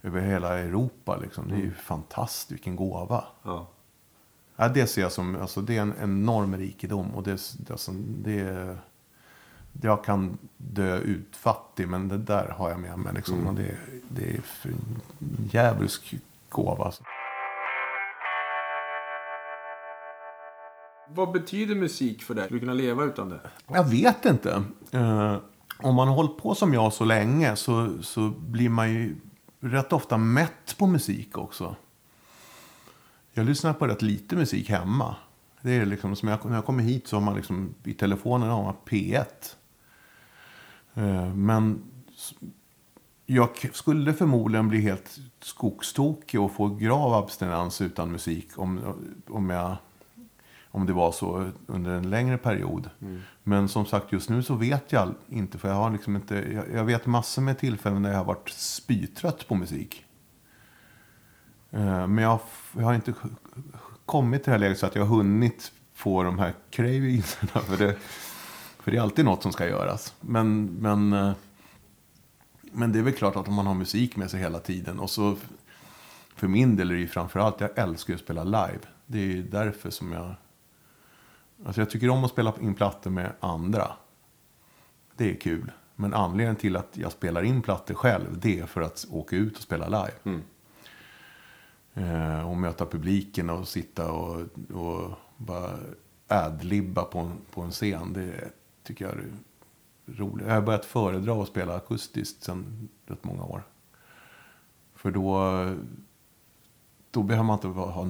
över 0.02 0.20
hela 0.20 0.58
Europa. 0.58 1.16
Liksom. 1.16 1.48
Det 1.48 1.54
är 1.54 1.60
ju 1.60 1.74
fantastiskt, 1.74 2.50
vilken 2.50 2.76
gåva. 2.76 3.24
Ja. 3.42 3.66
Ja, 4.56 4.68
det 4.68 4.86
ser 4.86 5.02
jag 5.02 5.12
som 5.12 5.36
alltså, 5.36 5.60
det 5.60 5.76
är 5.76 5.82
en 5.82 5.94
enorm 6.02 6.56
rikedom. 6.56 7.14
Och 7.14 7.22
det, 7.22 7.40
det, 7.58 7.70
alltså, 7.70 7.92
det 7.94 8.40
är, 8.40 8.78
jag 9.82 10.04
kan 10.04 10.38
dö 10.56 10.98
utfattig, 10.98 11.88
men 11.88 12.08
det 12.08 12.18
där 12.18 12.48
har 12.48 12.70
jag 12.70 12.80
med 12.80 12.98
mig. 12.98 13.14
Liksom, 13.14 13.46
och 13.46 13.54
det, 13.54 13.74
det 14.08 14.30
är 14.30 14.40
en 14.64 15.02
djävulsk 15.50 16.14
gåva. 16.48 16.84
Alltså. 16.84 17.02
Vad 21.08 21.32
betyder 21.32 21.74
musik 21.74 22.22
för 22.22 22.34
dig? 22.34 22.44
Skulle 22.44 22.60
du 22.60 22.66
kunna 22.66 22.74
leva 22.74 23.04
utan 23.04 23.28
det? 23.28 23.40
Jag 23.66 23.84
vet 23.84 24.24
inte. 24.24 24.62
Eh, 24.90 25.36
om 25.78 25.94
man 25.94 26.08
har 26.08 26.14
hållit 26.14 26.38
på 26.38 26.54
som 26.54 26.74
jag 26.74 26.92
så 26.92 27.04
länge 27.04 27.56
så, 27.56 28.02
så 28.02 28.28
blir 28.28 28.68
man 28.68 28.90
ju 28.90 29.16
rätt 29.60 29.92
ofta 29.92 30.18
mätt 30.18 30.78
på 30.78 30.86
musik 30.86 31.38
också. 31.38 31.76
Jag 33.32 33.46
lyssnar 33.46 33.72
på 33.72 33.86
rätt 33.86 34.02
lite 34.02 34.36
musik 34.36 34.70
hemma. 34.70 35.16
Det 35.62 35.72
är 35.72 35.86
liksom, 35.86 36.16
som 36.16 36.28
jag, 36.28 36.44
när 36.44 36.54
jag 36.54 36.64
kommer 36.64 36.82
hit 36.82 37.06
så 37.06 37.16
har 37.16 37.20
man 37.20 37.36
liksom, 37.36 37.74
i 37.84 37.94
telefonen 37.94 38.48
har 38.48 38.62
man 38.62 38.74
P1. 38.84 39.24
Eh, 40.94 41.34
men 41.34 41.82
jag 43.26 43.70
skulle 43.72 44.14
förmodligen 44.14 44.68
bli 44.68 44.80
helt 44.80 45.18
skogstokig 45.40 46.40
och 46.40 46.52
få 46.52 46.68
grav 46.68 47.14
abstinens 47.14 47.80
utan 47.80 48.12
musik 48.12 48.58
om, 48.58 48.80
om 49.28 49.50
jag 49.50 49.76
om 50.78 50.86
det 50.86 50.92
var 50.92 51.12
så 51.12 51.50
under 51.66 51.90
en 51.90 52.10
längre 52.10 52.38
period. 52.38 52.90
Men 53.42 53.68
som 53.68 53.86
sagt, 53.86 54.12
just 54.12 54.30
nu 54.30 54.42
så 54.42 54.54
vet 54.54 54.92
jag 54.92 55.14
inte. 55.28 55.58
För 55.58 55.68
jag 55.68 55.74
har 55.74 55.90
liksom 55.90 56.16
inte, 56.16 56.34
jag, 56.34 56.64
jag 56.74 56.84
vet 56.84 57.06
massor 57.06 57.42
med 57.42 57.58
tillfällen 57.58 58.02
när 58.02 58.10
jag 58.10 58.18
har 58.18 58.24
varit 58.24 58.48
spytrött 58.48 59.48
på 59.48 59.54
musik. 59.54 60.04
Eh, 61.70 62.06
Men 62.06 62.18
jag, 62.18 62.30
har 62.30 62.40
jag 62.72 62.82
har 62.84 62.94
inte 62.94 63.14
kommit 64.06 64.42
till 64.44 64.50
det 64.50 64.54
här 64.54 64.58
läget 64.58 64.78
så 64.78 64.86
att 64.86 64.94
jag 64.94 65.04
har 65.04 65.16
hunnit 65.16 65.72
få 65.94 66.22
de 66.22 66.38
här 66.38 66.54
cravingsarna. 66.70 67.62
För 67.66 67.76
det, 67.76 67.96
för 68.80 68.90
det 68.90 68.96
är 68.96 69.02
alltid 69.02 69.24
något 69.24 69.42
som 69.42 69.52
ska 69.52 69.68
göras. 69.68 70.14
Men, 70.20 70.64
men, 70.64 71.12
eh, 71.12 71.32
men 72.72 72.92
det 72.92 72.98
är 72.98 73.02
väl 73.02 73.14
klart 73.14 73.36
att 73.36 73.48
om 73.48 73.54
man 73.54 73.66
har 73.66 73.74
musik 73.74 74.16
med 74.16 74.30
sig 74.30 74.40
hela 74.40 74.58
tiden. 74.58 75.00
Och 75.00 75.10
så 75.10 75.36
för 76.38 76.48
min 76.48 76.76
del 76.76 76.90
är 76.90 76.94
det 76.94 77.00
ju 77.00 77.08
framförallt, 77.08 77.60
jag 77.60 77.78
älskar 77.78 78.12
ju 78.12 78.14
att 78.14 78.20
spela 78.24 78.44
live. 78.44 78.80
Det 79.06 79.18
är 79.18 79.26
ju 79.26 79.42
därför 79.42 79.90
som 79.90 80.12
jag... 80.12 80.34
Alltså 81.64 81.80
jag 81.80 81.90
tycker 81.90 82.10
om 82.10 82.24
att 82.24 82.30
spela 82.30 82.54
in 82.60 82.74
plattor 82.74 83.10
med 83.10 83.32
andra. 83.40 83.92
Det 85.16 85.30
är 85.30 85.34
kul. 85.34 85.72
Men 85.96 86.14
anledningen 86.14 86.56
till 86.56 86.76
att 86.76 86.96
jag 86.96 87.12
spelar 87.12 87.42
in 87.42 87.62
plattor 87.62 87.94
själv, 87.94 88.40
det 88.40 88.58
är 88.60 88.66
för 88.66 88.80
att 88.80 89.06
åka 89.10 89.36
ut 89.36 89.56
och 89.56 89.62
spela 89.62 89.88
live. 89.88 90.42
Eh, 91.94 92.50
och 92.50 92.56
möta 92.56 92.86
publiken 92.86 93.50
och 93.50 93.68
sitta 93.68 94.12
och, 94.12 94.40
och 94.72 95.10
bara 95.36 95.78
adlibba 96.28 97.04
på 97.04 97.18
en, 97.18 97.32
på 97.50 97.62
en 97.62 97.70
scen. 97.70 98.12
Det 98.12 98.50
tycker 98.82 99.04
jag 99.04 99.14
är 99.14 99.32
roligt. 100.06 100.46
Jag 100.46 100.54
har 100.54 100.62
börjat 100.62 100.84
föredra 100.84 101.42
att 101.42 101.48
spela 101.48 101.76
akustiskt 101.76 102.44
sedan 102.44 102.88
rätt 103.06 103.24
många 103.24 103.44
år. 103.44 103.62
För 104.94 105.10
då, 105.10 105.64
då 107.10 107.22
behöver 107.22 107.46
man 107.46 107.54
inte 107.54 107.68
ha 107.68 108.06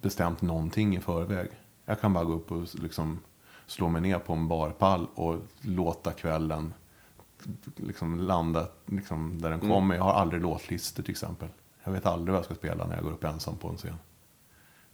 bestämt 0.00 0.42
någonting 0.42 0.96
i 0.96 1.00
förväg. 1.00 1.50
Jag 1.88 2.00
kan 2.00 2.12
bara 2.12 2.24
gå 2.24 2.32
upp 2.32 2.52
och 2.52 2.66
liksom 2.74 3.18
slå 3.66 3.88
mig 3.88 4.02
ner 4.02 4.18
på 4.18 4.32
en 4.32 4.48
barpall 4.48 5.06
och 5.14 5.36
låta 5.60 6.12
kvällen 6.12 6.74
liksom 7.76 8.20
landa 8.20 8.66
liksom 8.86 9.38
där 9.40 9.50
den 9.50 9.60
kommer. 9.60 9.94
Jag 9.96 10.02
har 10.02 10.12
aldrig 10.12 10.42
låtlistor 10.42 11.02
till 11.02 11.10
exempel. 11.12 11.48
Jag 11.84 11.92
vet 11.92 12.06
aldrig 12.06 12.32
vad 12.32 12.38
jag 12.38 12.44
ska 12.44 12.54
spela 12.54 12.86
när 12.86 12.94
jag 12.94 13.04
går 13.04 13.12
upp 13.12 13.24
ensam 13.24 13.56
på 13.56 13.68
en 13.68 13.76
scen. 13.76 13.94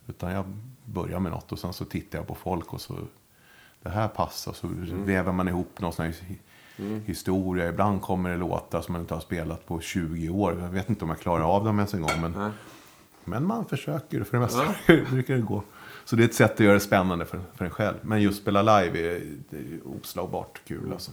Utan 0.07 0.32
jag 0.32 0.45
börjar 0.84 1.20
med 1.20 1.32
något 1.32 1.53
och 1.53 1.59
sen 1.59 1.72
så 1.72 1.84
tittar 1.84 2.18
jag 2.18 2.26
på 2.26 2.34
folk 2.34 2.72
och 2.72 2.80
så 2.80 2.95
det 3.82 3.88
här 3.90 4.09
passar. 4.09 4.53
Så 4.53 4.68
väver 5.05 5.32
man 5.32 5.49
ihop 5.49 5.80
någon 5.80 5.92
sån 5.92 6.05
här 6.07 6.12
hi- 6.12 7.01
historia. 7.07 7.68
Ibland 7.68 8.03
kommer 8.03 8.30
det 8.30 8.36
låtar 8.36 8.80
som 8.82 8.92
man 8.92 9.01
inte 9.01 9.14
har 9.14 9.20
spelat 9.20 9.66
på 9.66 9.80
20 9.80 10.28
år. 10.28 10.59
Jag 10.61 10.68
vet 10.68 10.88
inte 10.90 11.05
om 11.05 11.11
jag 11.11 11.18
klarar 11.20 11.45
av 11.57 11.64
dem 11.64 11.78
ens 11.78 11.95
en 11.95 12.03
gång. 12.03 12.20
Men, 12.20 12.53
men 13.24 13.47
man 13.47 13.64
försöker. 13.64 14.24
För 14.24 14.36
det 14.36 14.40
mesta 14.40 14.74
brukar 15.11 15.34
det 15.34 15.40
gå. 15.40 15.62
Så 16.05 16.16
det 16.16 16.22
är 16.22 16.24
ett 16.24 16.34
sätt 16.34 16.52
att 16.52 16.61
göra 16.61 16.74
det 16.74 16.80
spännande 16.80 17.24
för, 17.24 17.40
för 17.55 17.64
en 17.64 17.70
själv. 17.70 17.96
Men 18.02 18.22
just 18.22 18.42
spela 18.42 18.62
live 18.62 18.98
är, 18.98 19.14
är 19.50 19.80
oslagbart 19.84 20.61
kul 20.64 20.92
alltså. 20.92 21.11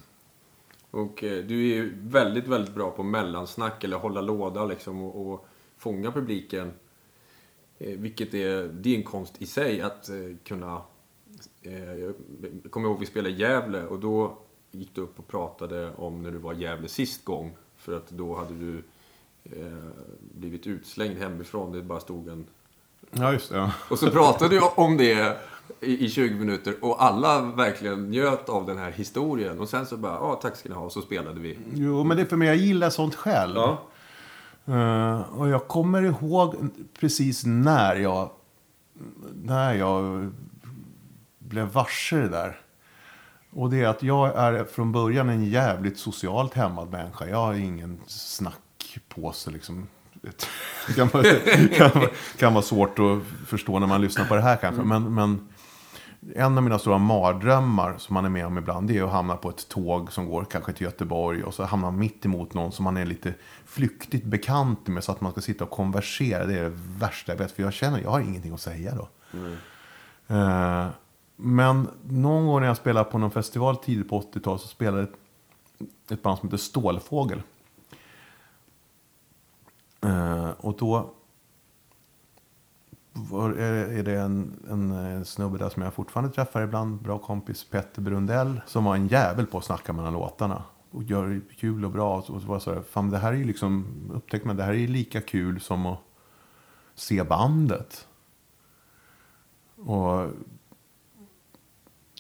Och 0.92 1.24
eh, 1.24 1.44
du 1.46 1.72
är 1.72 1.76
ju 1.76 1.94
väldigt, 2.02 2.48
väldigt 2.48 2.76
bra 2.76 2.92
på 2.92 3.04
mellansnack 3.04 3.84
eller 3.84 3.98
hålla 3.98 4.22
låda 4.22 4.66
liksom 4.66 5.02
och, 5.02 5.34
och 5.34 5.48
fånga 5.78 6.12
publiken. 6.12 6.72
Eh, 7.78 7.98
vilket 7.98 8.34
är, 8.34 8.68
det 8.68 8.90
är 8.94 8.98
en 8.98 9.04
konst 9.04 9.42
i 9.42 9.46
sig 9.46 9.82
att 9.82 10.10
eh, 10.10 10.16
kunna... 10.44 10.82
Eh, 11.62 11.94
jag 11.94 12.14
kommer 12.70 12.90
ihåg 12.90 13.00
vi 13.00 13.06
spelade 13.06 13.36
i 13.36 13.38
Gävle 13.38 13.84
och 13.84 14.00
då 14.00 14.38
gick 14.72 14.96
du 14.96 15.02
upp 15.02 15.20
och 15.20 15.28
pratade 15.28 15.94
om 15.96 16.22
när 16.22 16.32
du 16.32 16.38
var 16.38 16.54
i 16.54 16.62
Gävle 16.62 16.88
sist 16.88 17.26
gång. 17.26 17.58
För 17.76 17.98
att 17.98 18.10
då 18.10 18.36
hade 18.36 18.54
du 18.54 18.84
eh, 19.44 19.78
blivit 20.36 20.68
utslängd 20.68 21.18
hemifrån. 21.18 21.72
Det 21.72 21.82
bara 21.82 22.00
stod 22.00 22.28
en... 22.28 22.46
Ja, 23.12 23.34
just 23.34 23.50
det. 23.50 23.58
Ja. 23.58 23.72
Och 23.90 24.00
så 24.00 24.12
pratade 24.12 24.56
du 24.56 24.62
om 24.76 24.98
det 24.98 25.38
i, 25.82 26.06
i 26.06 26.10
20 26.10 26.36
minuter 26.36 26.76
och 26.82 27.04
alla 27.04 27.42
verkligen 27.42 28.10
njöt 28.10 28.50
av 28.50 28.66
den 28.66 28.78
här 28.78 28.92
historien. 28.92 29.60
Och 29.60 29.70
sen 29.70 29.86
så 29.86 29.98
bara, 29.98 30.14
ja 30.14 30.40
tack 30.42 30.56
ska 30.56 30.70
ni 30.70 30.76
ha, 30.76 30.86
och 30.86 30.92
så 30.92 31.02
spelade 31.02 31.40
vi. 31.40 31.58
Jo, 31.74 32.04
men 32.04 32.18
det 32.18 32.24
är 32.24 32.28
för 32.28 32.38
mig. 32.38 32.48
Jag 32.48 32.58
gillar 32.58 32.90
sånt 32.90 33.16
själv. 33.16 33.56
Ja. 33.56 33.82
Eh, 34.66 35.22
och 35.22 35.50
jag 35.50 35.68
kommer 35.68 36.02
ihåg 36.02 36.56
precis 37.00 37.46
när 37.46 37.96
jag, 37.96 38.30
när 39.44 39.74
jag 39.74 40.30
blev 41.40 41.68
varse 41.68 42.16
det 42.16 42.30
där. 42.30 42.60
Och 43.54 43.70
det 43.70 43.82
är 43.82 43.88
att 43.88 44.04
jag 44.04 44.36
är 44.36 44.64
från 44.64 44.92
början 44.92 45.30
en 45.30 45.46
jävligt 45.46 45.98
socialt 45.98 46.54
hämmad 46.54 46.92
människa. 46.92 47.28
Jag 47.28 47.38
har 47.38 47.54
ingen 47.54 48.00
snackpåse 48.08 49.52
liksom. 49.52 49.88
Det 50.88 50.94
kan 50.96 51.08
vara, 51.08 51.24
kan, 51.78 52.08
kan 52.38 52.54
vara 52.54 52.64
svårt 52.64 53.00
att 53.00 53.48
förstå 53.48 53.80
när 53.80 53.88
man 53.88 54.02
lyssnar 54.02 54.26
på 54.26 54.36
det 54.36 54.42
här 54.42 54.56
kanske. 54.56 54.82
Men, 54.82 55.14
men 55.14 55.48
en 56.36 56.58
av 56.58 56.64
mina 56.64 56.80
stora 56.80 56.98
mardrömmar 56.98 57.98
som 57.98 58.14
man 58.14 58.26
är 58.26 58.30
med 58.30 58.46
om 58.46 58.58
ibland 58.58 58.88
det 58.88 58.98
är 58.98 59.04
att 59.04 59.12
hamna 59.12 59.38
på 59.38 59.50
ett 59.50 59.70
tåg 59.70 60.12
som 60.12 60.26
går 60.30 60.46
kanske 60.46 60.74
till 60.74 60.86
Göteborg 60.86 61.44
och 61.44 61.54
så 61.54 61.64
hamna 61.64 61.92
mitt 61.92 62.26
emot 62.26 62.54
någon 62.54 62.72
som 62.72 62.84
man 62.84 62.98
är 62.98 63.06
lite 63.06 63.34
flyktigt 63.66 64.26
bekant 64.26 64.88
med 64.88 65.04
så 65.04 65.12
att 65.12 65.22
man 65.22 65.32
ska 65.32 65.42
sitta 65.42 65.64
och 65.64 65.70
konversera. 65.70 66.46
Det 66.46 66.60
är 66.60 66.64
det 66.64 66.78
värsta 67.00 67.32
jag 67.32 67.38
vet 67.40 67.52
för 67.52 67.64
jag 67.64 67.74
känner 67.74 68.02
jag 68.02 68.10
har 68.10 68.20
ingenting 68.20 68.54
att 68.54 68.62
säga 68.62 68.96
då. 68.96 69.10
Eh, 70.36 70.88
men 71.36 71.88
någon 72.04 72.48
gång 72.48 72.60
när 72.60 72.68
jag 72.68 72.78
spelade 72.78 73.12
på 73.12 73.18
någon 73.18 73.32
festival 73.32 73.78
tidigt 73.78 74.10
på 74.10 74.22
80-talet 74.22 74.62
så 74.62 74.68
spelade 74.68 75.04
ett, 75.04 75.14
ett 76.12 76.24
band 76.24 76.40
som 76.40 76.48
heter 76.48 76.58
Stålfågel. 76.58 77.42
Eh, 80.02 80.50
och 80.60 80.78
då 80.78 81.14
var, 83.14 83.50
är, 83.50 83.86
är 84.00 84.04
det 84.04 84.20
en, 84.20 84.60
en 84.70 84.92
eh, 85.18 85.24
snubbe 85.24 85.58
där 85.58 85.70
som 85.70 85.84
jag 85.84 85.94
fortfarande 85.94 86.32
träffar 86.32 86.62
ibland, 86.62 87.02
bra 87.02 87.18
kompis 87.20 87.64
Petter 87.70 88.02
Brundell, 88.02 88.62
som 88.68 88.84
var 88.84 88.96
en 88.96 89.08
jävel 89.08 89.46
på 89.46 89.58
att 89.58 89.64
snacka 89.66 89.94
mellan 89.94 90.14
låtarna. 90.14 90.64
Och 90.92 91.04
gör 91.04 91.28
det 91.28 91.56
kul 91.56 91.86
och 91.86 91.92
bra. 91.92 92.18
Och 92.18 92.26
så 92.26 92.34
var 92.48 92.56
jag 92.56 92.62
så 92.62 92.74
här, 92.74 92.82
fan 92.82 93.10
det 93.10 93.18
här 93.18 93.34
är 93.34 93.38
ju 93.38 93.44
liksom, 93.44 93.86
upptäckte 94.14 94.48
man, 94.48 94.58
det 94.58 94.64
här 94.64 94.72
är 94.72 94.78
ju 94.78 94.88
lika 94.88 95.22
kul 95.22 95.62
som 95.62 95.86
att 95.86 96.00
se 96.96 97.24
bandet. 97.24 98.08
Och 99.76 100.30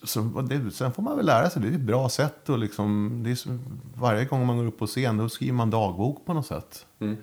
så 0.03 0.21
det, 0.21 0.71
sen 0.71 0.91
får 0.93 1.03
man 1.03 1.17
väl 1.17 1.25
lära 1.25 1.49
sig. 1.49 1.61
Det 1.61 1.67
är 1.67 1.71
ett 1.71 1.82
bra 1.82 2.09
sätt. 2.09 2.49
Och 2.49 2.57
liksom, 2.59 3.19
det 3.23 3.32
är, 3.32 3.36
så- 3.36 3.57
varje 3.95 4.25
gång 4.25 4.45
man 4.45 4.57
går 4.57 4.65
upp 4.65 4.79
på 4.79 4.88
scen 4.88 5.17
då 5.17 5.29
skriver 5.29 5.53
man 5.53 5.69
dagbok 5.69 6.25
på 6.25 6.34
något 6.34 6.45
sätt. 6.45 6.86
Mm. 6.99 7.17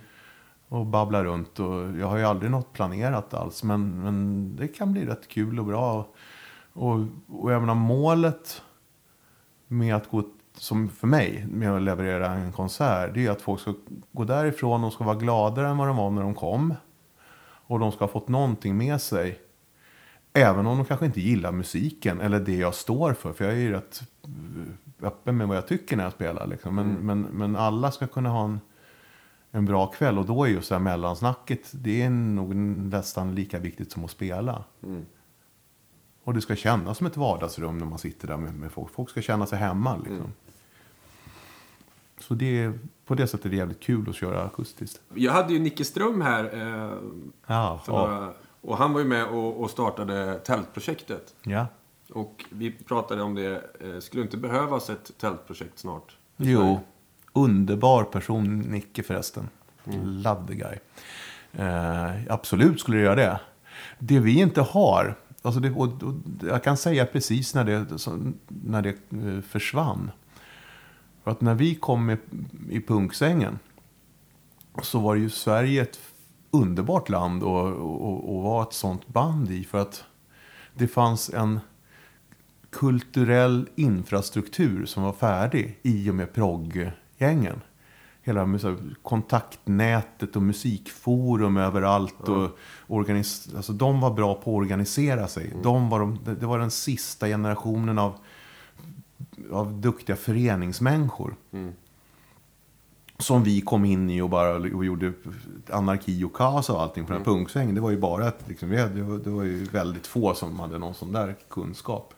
Och 0.68 0.86
babblar 0.86 1.24
runt. 1.24 1.60
Och 1.60 1.98
jag 1.98 2.06
har 2.06 2.16
ju 2.16 2.24
aldrig 2.24 2.50
något 2.50 2.72
planerat 2.72 3.34
alls. 3.34 3.62
Men, 3.62 4.02
men 4.02 4.56
det 4.56 4.68
kan 4.68 4.92
bli 4.92 5.06
rätt 5.06 5.28
kul 5.28 5.58
och 5.58 5.64
bra. 5.64 6.08
Och, 6.72 6.98
och 7.28 7.52
jag 7.52 7.60
menar 7.60 7.74
målet 7.74 8.62
med 9.66 9.96
att 9.96 10.10
gå, 10.10 10.22
som 10.54 10.88
för 10.88 11.06
mig, 11.06 11.46
med 11.50 11.72
att 11.72 11.82
leverera 11.82 12.30
en 12.30 12.52
konsert. 12.52 13.14
Det 13.14 13.26
är 13.26 13.30
att 13.30 13.42
folk 13.42 13.60
ska 13.60 13.74
gå 14.12 14.24
därifrån 14.24 14.84
och 14.84 14.92
ska 14.92 15.04
vara 15.04 15.16
gladare 15.16 15.68
än 15.68 15.76
vad 15.76 15.88
de 15.88 15.96
var 15.96 16.10
när 16.10 16.22
de 16.22 16.34
kom. 16.34 16.74
Och 17.40 17.78
de 17.78 17.92
ska 17.92 18.04
ha 18.04 18.12
fått 18.12 18.28
någonting 18.28 18.76
med 18.76 19.00
sig. 19.00 19.40
Även 20.32 20.66
om 20.66 20.76
de 20.76 20.84
kanske 20.84 21.06
inte 21.06 21.20
gillar 21.20 21.52
musiken 21.52 22.20
eller 22.20 22.40
det 22.40 22.56
jag 22.56 22.74
står 22.74 23.12
för. 23.12 23.32
För 23.32 23.44
jag 23.44 23.54
är 23.54 23.58
ju 23.58 23.72
rätt 23.72 24.02
öppen 25.02 25.36
med 25.36 25.48
vad 25.48 25.56
jag 25.56 25.66
tycker 25.66 25.96
när 25.96 26.04
jag 26.04 26.12
spelar. 26.12 26.46
Liksom. 26.46 26.74
Men, 26.74 26.92
men, 26.92 27.20
men 27.20 27.56
alla 27.56 27.90
ska 27.90 28.06
kunna 28.06 28.28
ha 28.28 28.44
en, 28.44 28.60
en 29.50 29.64
bra 29.64 29.86
kväll. 29.86 30.18
Och 30.18 30.26
då 30.26 30.44
är 30.44 30.48
just 30.48 30.68
det 30.68 30.74
här 30.74 30.82
mellansnacket, 30.82 31.60
det 31.72 32.02
är 32.02 32.10
nog 32.10 32.54
nästan 32.56 33.34
lika 33.34 33.58
viktigt 33.58 33.92
som 33.92 34.04
att 34.04 34.10
spela. 34.10 34.64
Och 36.24 36.34
det 36.34 36.40
ska 36.40 36.56
kännas 36.56 36.98
som 36.98 37.06
ett 37.06 37.16
vardagsrum 37.16 37.78
när 37.78 37.86
man 37.86 37.98
sitter 37.98 38.28
där 38.28 38.36
med, 38.36 38.54
med 38.54 38.72
folk. 38.72 38.90
Folk 38.92 39.10
ska 39.10 39.22
känna 39.22 39.46
sig 39.46 39.58
hemma. 39.58 39.96
Liksom. 39.96 40.32
Så 42.20 42.34
det 42.34 42.62
är, 42.62 42.78
på 43.06 43.14
det 43.14 43.26
sättet 43.26 43.46
är 43.46 43.50
det 43.50 43.56
jävligt 43.56 43.80
kul 43.80 44.08
att 44.08 44.14
köra 44.14 44.42
akustiskt. 44.42 45.00
Jag 45.14 45.32
hade 45.32 45.52
ju 45.52 45.58
Nicke 45.58 45.84
Ström 45.84 46.20
här. 46.20 46.44
Eh, 46.54 46.98
Ja, 47.46 47.80
ja. 47.86 47.92
några, 47.92 48.32
och 48.60 48.76
han 48.76 48.92
var 48.92 49.00
ju 49.00 49.06
med 49.06 49.26
och, 49.26 49.60
och 49.60 49.70
startade 49.70 50.38
tältprojektet. 50.38 51.34
ja. 51.42 51.66
Och 52.12 52.44
vi 52.50 52.70
pratade 52.72 53.22
om 53.22 53.34
det. 53.34 53.62
Eh, 53.80 53.98
skulle 54.00 54.22
inte 54.22 54.36
behövas 54.36 54.90
ett 54.90 55.18
tältprojekt 55.18 55.78
snart? 55.78 56.16
Jo, 56.36 56.80
underbar 57.32 58.04
person, 58.04 58.58
Nicke 58.58 59.02
förresten. 59.02 59.48
Love 60.02 60.46
the 60.46 60.54
guy. 60.54 60.76
Eh, 61.52 62.10
absolut 62.28 62.80
skulle 62.80 62.96
det 62.96 63.02
göra 63.02 63.14
det. 63.14 63.40
Det 63.98 64.20
vi 64.20 64.40
inte 64.40 64.60
har, 64.60 65.18
alltså 65.42 65.60
det, 65.60 65.70
och, 65.70 66.02
och, 66.02 66.14
jag 66.42 66.64
kan 66.64 66.76
säga 66.76 67.06
precis 67.06 67.54
när 67.54 67.64
det, 67.64 67.98
så, 67.98 68.32
när 68.48 68.82
det 68.82 68.94
eh, 69.10 69.40
försvann. 69.40 70.10
För 71.24 71.30
att 71.30 71.40
när 71.40 71.54
vi 71.54 71.74
kom 71.74 72.06
med, 72.06 72.18
i 72.70 72.80
punksängen 72.80 73.58
så 74.82 74.98
var 74.98 75.14
ju 75.14 75.30
Sverige 75.30 75.82
ett 75.82 76.00
underbart 76.50 77.08
land 77.08 77.42
och, 77.42 77.66
och, 77.72 78.36
och 78.36 78.42
var 78.42 78.62
ett 78.62 78.72
sånt 78.72 79.08
band 79.08 79.50
i. 79.50 79.64
För 79.64 79.78
att 79.78 80.04
det 80.74 80.88
fanns 80.88 81.30
en 81.30 81.60
kulturell 82.70 83.68
infrastruktur 83.74 84.86
som 84.86 85.02
var 85.02 85.12
färdig 85.12 85.78
i 85.82 86.10
och 86.10 86.14
med 86.14 86.32
progggängen. 87.18 87.60
Hela 88.22 88.58
kontaktnätet 89.02 90.36
och 90.36 90.42
musikforum 90.42 91.56
överallt. 91.56 92.28
Och 92.28 92.58
organis- 92.88 93.56
alltså, 93.56 93.72
de 93.72 94.00
var 94.00 94.10
bra 94.10 94.34
på 94.34 94.40
att 94.50 94.56
organisera 94.56 95.28
sig. 95.28 95.54
De 95.62 95.88
var 95.88 96.00
de, 96.00 96.18
det- 96.24 96.46
var 96.46 96.58
den 96.58 96.70
sista 96.70 97.26
generationen 97.26 97.98
av, 97.98 98.18
av 99.52 99.80
duktiga 99.80 100.16
föreningsmänniskor. 100.16 101.34
Som 103.20 103.42
vi 103.44 103.60
kom 103.60 103.84
in 103.84 104.10
i 104.10 104.20
och 104.20 104.30
bara 104.30 104.54
och 104.56 104.84
gjorde 104.84 105.12
anarki 105.70 106.24
och 106.24 106.32
kaos 106.36 106.70
och 106.70 106.82
allting 106.82 107.04
på 107.06 107.12
den 107.12 107.20
här 107.22 107.24
punksvängen. 107.32 107.74
Det 107.74 107.80
var 107.80 107.90
ju 107.90 107.98
bara 107.98 108.26
att 108.28 108.48
liksom, 108.48 108.70
det 109.24 109.30
var 109.30 109.42
ju 109.44 109.64
väldigt 109.64 110.06
få 110.06 110.34
som 110.34 110.60
hade 110.60 110.78
någon 110.78 110.94
sån 110.94 111.12
där 111.12 111.36
kunskap. 111.50 112.14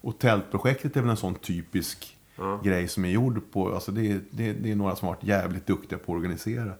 Och 0.00 0.18
tältprojektet 0.18 0.96
är 0.96 1.00
väl 1.00 1.10
en 1.10 1.16
sån 1.16 1.34
typisk 1.34 2.15
grej 2.64 2.88
som 2.88 3.04
är 3.04 3.08
gjord 3.08 3.40
på, 3.52 3.74
alltså 3.74 3.92
det, 3.92 4.10
är- 4.12 4.20
det, 4.30 4.52
det 4.52 4.70
är 4.70 4.76
några 4.76 4.96
som 4.96 5.08
har 5.08 5.14
varit 5.14 5.24
jävligt 5.24 5.66
duktiga 5.66 5.98
på 5.98 6.12
att 6.12 6.16
organisera. 6.16 6.72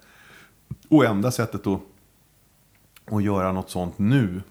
Och 0.89 1.05
enda 1.05 1.31
sättet 1.31 1.67
att, 1.67 1.81
att 3.05 3.23
göra 3.25 3.53
något 3.53 3.71
sånt 3.71 3.99
nu, 3.99 4.43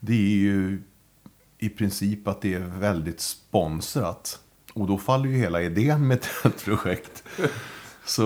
det 0.00 0.12
är 0.14 0.36
ju 0.36 0.82
i 1.58 1.68
princip 1.68 2.28
att 2.28 2.40
det 2.40 2.54
är 2.54 2.60
väldigt 2.60 3.20
sponsrat. 3.20 4.40
Och 4.74 4.86
då 4.86 4.98
faller 4.98 5.28
ju 5.30 5.36
hela 5.36 5.62
idén 5.62 6.08
med 6.08 6.14
ett 6.22 6.28
tältprojekt. 6.42 7.24
Så 8.04 8.22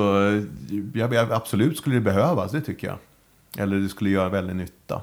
jag, 0.95 1.15
absolut 1.15 1.79
skulle 1.79 1.95
det 1.97 2.01
behövas, 2.01 2.53
det 2.53 2.61
tycker 2.61 2.87
jag. 2.87 2.99
Eller 3.59 3.77
det 3.77 3.89
skulle 3.89 4.11
göra 4.11 4.29
väldigt 4.29 4.57
nytta. 4.57 5.03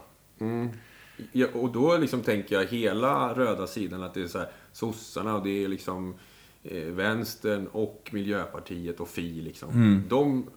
Ja, 1.31 1.47
och 1.53 1.71
då 1.71 1.97
liksom 1.97 2.21
tänker 2.21 2.55
jag 2.55 2.65
hela 2.65 3.33
röda 3.33 3.67
sidan 3.67 4.03
att 4.03 4.13
det 4.13 4.21
är 4.21 4.27
så 4.27 4.37
här 4.37 4.49
sossarna 4.75 5.35
och 5.35 5.43
det 5.43 5.63
är 5.63 5.67
liksom 5.67 6.15
eh, 6.63 6.83
vänstern 6.83 7.67
och 7.67 8.09
Miljöpartiet 8.13 8.99
och 8.99 9.07
Fi 9.07 9.41
liksom. 9.41 9.69
Mm. 9.69 10.03
De 10.09 10.49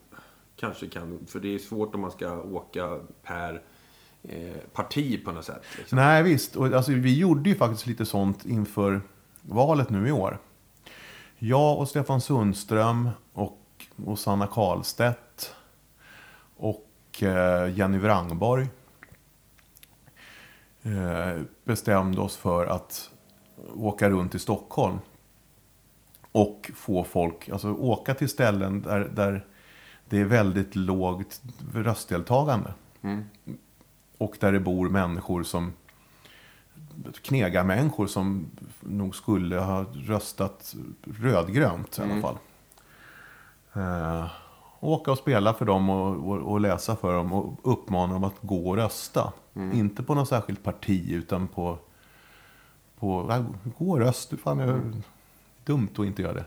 kanske 0.55 0.87
kan, 0.87 1.19
för 1.27 1.39
det 1.39 1.55
är 1.55 1.59
svårt 1.59 1.95
om 1.95 2.01
man 2.01 2.11
ska 2.11 2.41
åka 2.41 2.99
per 3.23 3.61
eh, 4.23 4.55
parti 4.73 5.25
på 5.25 5.31
något 5.31 5.45
sätt. 5.45 5.63
Liksom. 5.77 5.95
Nej, 5.95 6.23
visst. 6.23 6.55
Och, 6.55 6.73
alltså, 6.73 6.91
vi 6.91 7.19
gjorde 7.19 7.49
ju 7.49 7.55
faktiskt 7.55 7.87
lite 7.87 8.05
sånt 8.05 8.45
inför 8.45 9.01
valet 9.41 9.89
nu 9.89 10.07
i 10.07 10.11
år. 10.11 10.39
Jag 11.37 11.79
och 11.79 11.89
Stefan 11.89 12.21
Sundström 12.21 13.09
och, 13.33 13.59
och 14.05 14.19
Sanna 14.19 14.47
Karlstedt 14.47 15.55
och 16.57 17.23
eh, 17.23 17.77
Jenny 17.77 17.97
Wrangborg 17.97 18.67
eh, 20.83 21.41
bestämde 21.63 22.21
oss 22.21 22.37
för 22.37 22.65
att 22.65 23.11
åka 23.75 24.09
runt 24.09 24.35
i 24.35 24.39
Stockholm 24.39 24.99
och 26.31 26.71
få 26.75 27.03
folk, 27.03 27.49
alltså 27.49 27.73
åka 27.73 28.13
till 28.13 28.29
ställen 28.29 28.81
där, 28.81 28.99
där 28.99 29.45
det 30.09 30.19
är 30.19 30.25
väldigt 30.25 30.75
lågt 30.75 31.41
röstdeltagande. 31.73 32.73
Och 34.17 34.37
där 34.39 34.51
det 34.51 34.59
bor 34.59 34.89
människor 34.89 35.43
som 35.43 35.73
knegarmänniskor 37.21 38.07
som 38.07 38.45
nog 38.79 39.15
skulle 39.15 39.59
ha 39.59 39.85
röstat 39.93 40.75
rödgrönt 41.03 41.99
i 41.99 42.01
alla 42.01 42.21
fall. 42.21 42.37
Eh, 43.73 44.25
åka 44.79 45.11
och 45.11 45.17
spela 45.17 45.53
för 45.53 45.65
dem 45.65 45.89
och, 45.89 46.29
och, 46.29 46.51
och 46.51 46.59
läsa 46.59 46.95
för 46.95 47.13
dem 47.13 47.33
och 47.33 47.59
uppmana 47.63 48.13
dem 48.13 48.23
att 48.23 48.41
gå 48.41 48.69
och 48.69 48.75
rösta. 48.75 49.33
Inte 49.73 50.03
på 50.03 50.15
något 50.15 50.27
särskilt 50.27 50.63
parti 50.63 51.11
utan 51.11 51.47
på, 51.47 51.77
på 52.99 53.23
nej, 53.23 53.43
gå 53.77 53.91
och 53.91 53.99
rösta. 53.99 54.37
Fan, 54.37 54.57
det 54.57 54.63
är 54.63 54.81
dumt 55.63 55.89
att 55.93 56.05
inte 56.05 56.21
göra 56.21 56.33
det. 56.33 56.45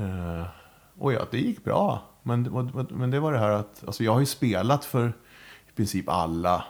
Eh, 0.00 0.46
och 0.98 1.12
ja, 1.12 1.26
det 1.30 1.38
gick 1.38 1.64
bra. 1.64 2.02
Men, 2.22 2.42
men 2.90 3.10
det 3.10 3.20
var 3.20 3.32
det 3.32 3.38
här 3.38 3.50
att, 3.50 3.84
alltså 3.86 4.04
jag 4.04 4.12
har 4.12 4.20
ju 4.20 4.26
spelat 4.26 4.84
för 4.84 5.08
i 5.68 5.72
princip 5.74 6.08
alla. 6.08 6.64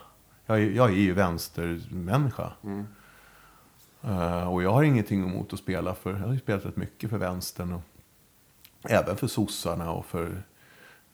Jag 0.47 0.59
är, 0.59 0.71
jag 0.71 0.91
är 0.91 0.95
ju 0.95 1.13
vänstermänniska. 1.13 2.53
Eh, 4.03 4.49
och 4.49 4.63
jag 4.63 4.73
har 4.73 4.83
ingenting 4.83 5.23
emot 5.25 5.53
att 5.53 5.59
spela 5.59 5.95
för, 5.95 6.13
jag 6.13 6.27
har 6.27 6.33
ju 6.33 6.39
spelat 6.39 6.65
rätt 6.65 6.77
mycket 6.77 7.11
för 7.11 7.19
vänstern. 7.19 7.73
Och 7.73 7.83
även 8.83 9.17
för 9.17 9.27
sossarna 9.27 9.93
och 9.93 10.07
för, 10.07 10.43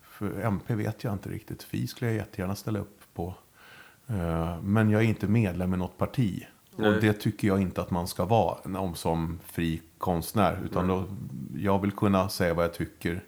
för 0.01 0.41
MP 0.41 0.75
vet 0.75 1.03
jag 1.03 1.13
inte 1.13 1.29
riktigt. 1.29 1.63
Fi 1.63 1.87
skulle 1.87 2.11
jag 2.11 2.17
jättegärna 2.17 2.55
ställa 2.55 2.79
upp 2.79 3.01
på. 3.13 3.35
Eh, 4.07 4.61
men 4.61 4.89
jag 4.89 5.01
är 5.01 5.07
inte 5.07 5.27
medlem 5.27 5.73
i 5.73 5.77
något 5.77 5.97
parti. 5.97 6.45
Nej. 6.75 6.89
Och 6.95 7.01
det 7.01 7.13
tycker 7.13 7.47
jag 7.47 7.61
inte 7.61 7.81
att 7.81 7.91
man 7.91 8.07
ska 8.07 8.25
vara 8.25 8.79
om 8.79 8.95
som 8.95 9.39
fri 9.45 9.81
konstnär. 9.97 10.59
Utan 10.65 10.87
då, 10.87 11.03
jag 11.55 11.81
vill 11.81 11.91
kunna 11.91 12.29
säga 12.29 12.53
vad 12.53 12.65
jag 12.65 12.73
tycker. 12.73 13.23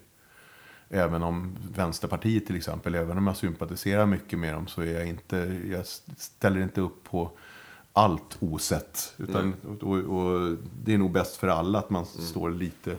Även 0.88 1.22
om 1.22 1.56
Vänsterpartiet 1.74 2.46
till 2.46 2.56
exempel, 2.56 2.94
även 2.94 3.18
om 3.18 3.26
jag 3.26 3.36
sympatiserar 3.36 4.06
mycket 4.06 4.38
med 4.38 4.54
dem 4.54 4.66
så 4.66 4.80
är 4.82 4.94
jag 4.94 5.06
inte, 5.08 5.60
jag 5.70 5.86
ställer 6.16 6.60
inte 6.60 6.80
upp 6.80 7.04
på 7.04 7.30
allt 7.92 8.36
osett. 8.40 9.14
Utan, 9.16 9.54
och, 9.80 9.96
och 9.96 10.56
det 10.84 10.94
är 10.94 10.98
nog 10.98 11.12
bäst 11.12 11.36
för 11.36 11.48
alla 11.48 11.78
att 11.78 11.90
man 11.90 12.06
står 12.06 12.50
lite, 12.50 12.96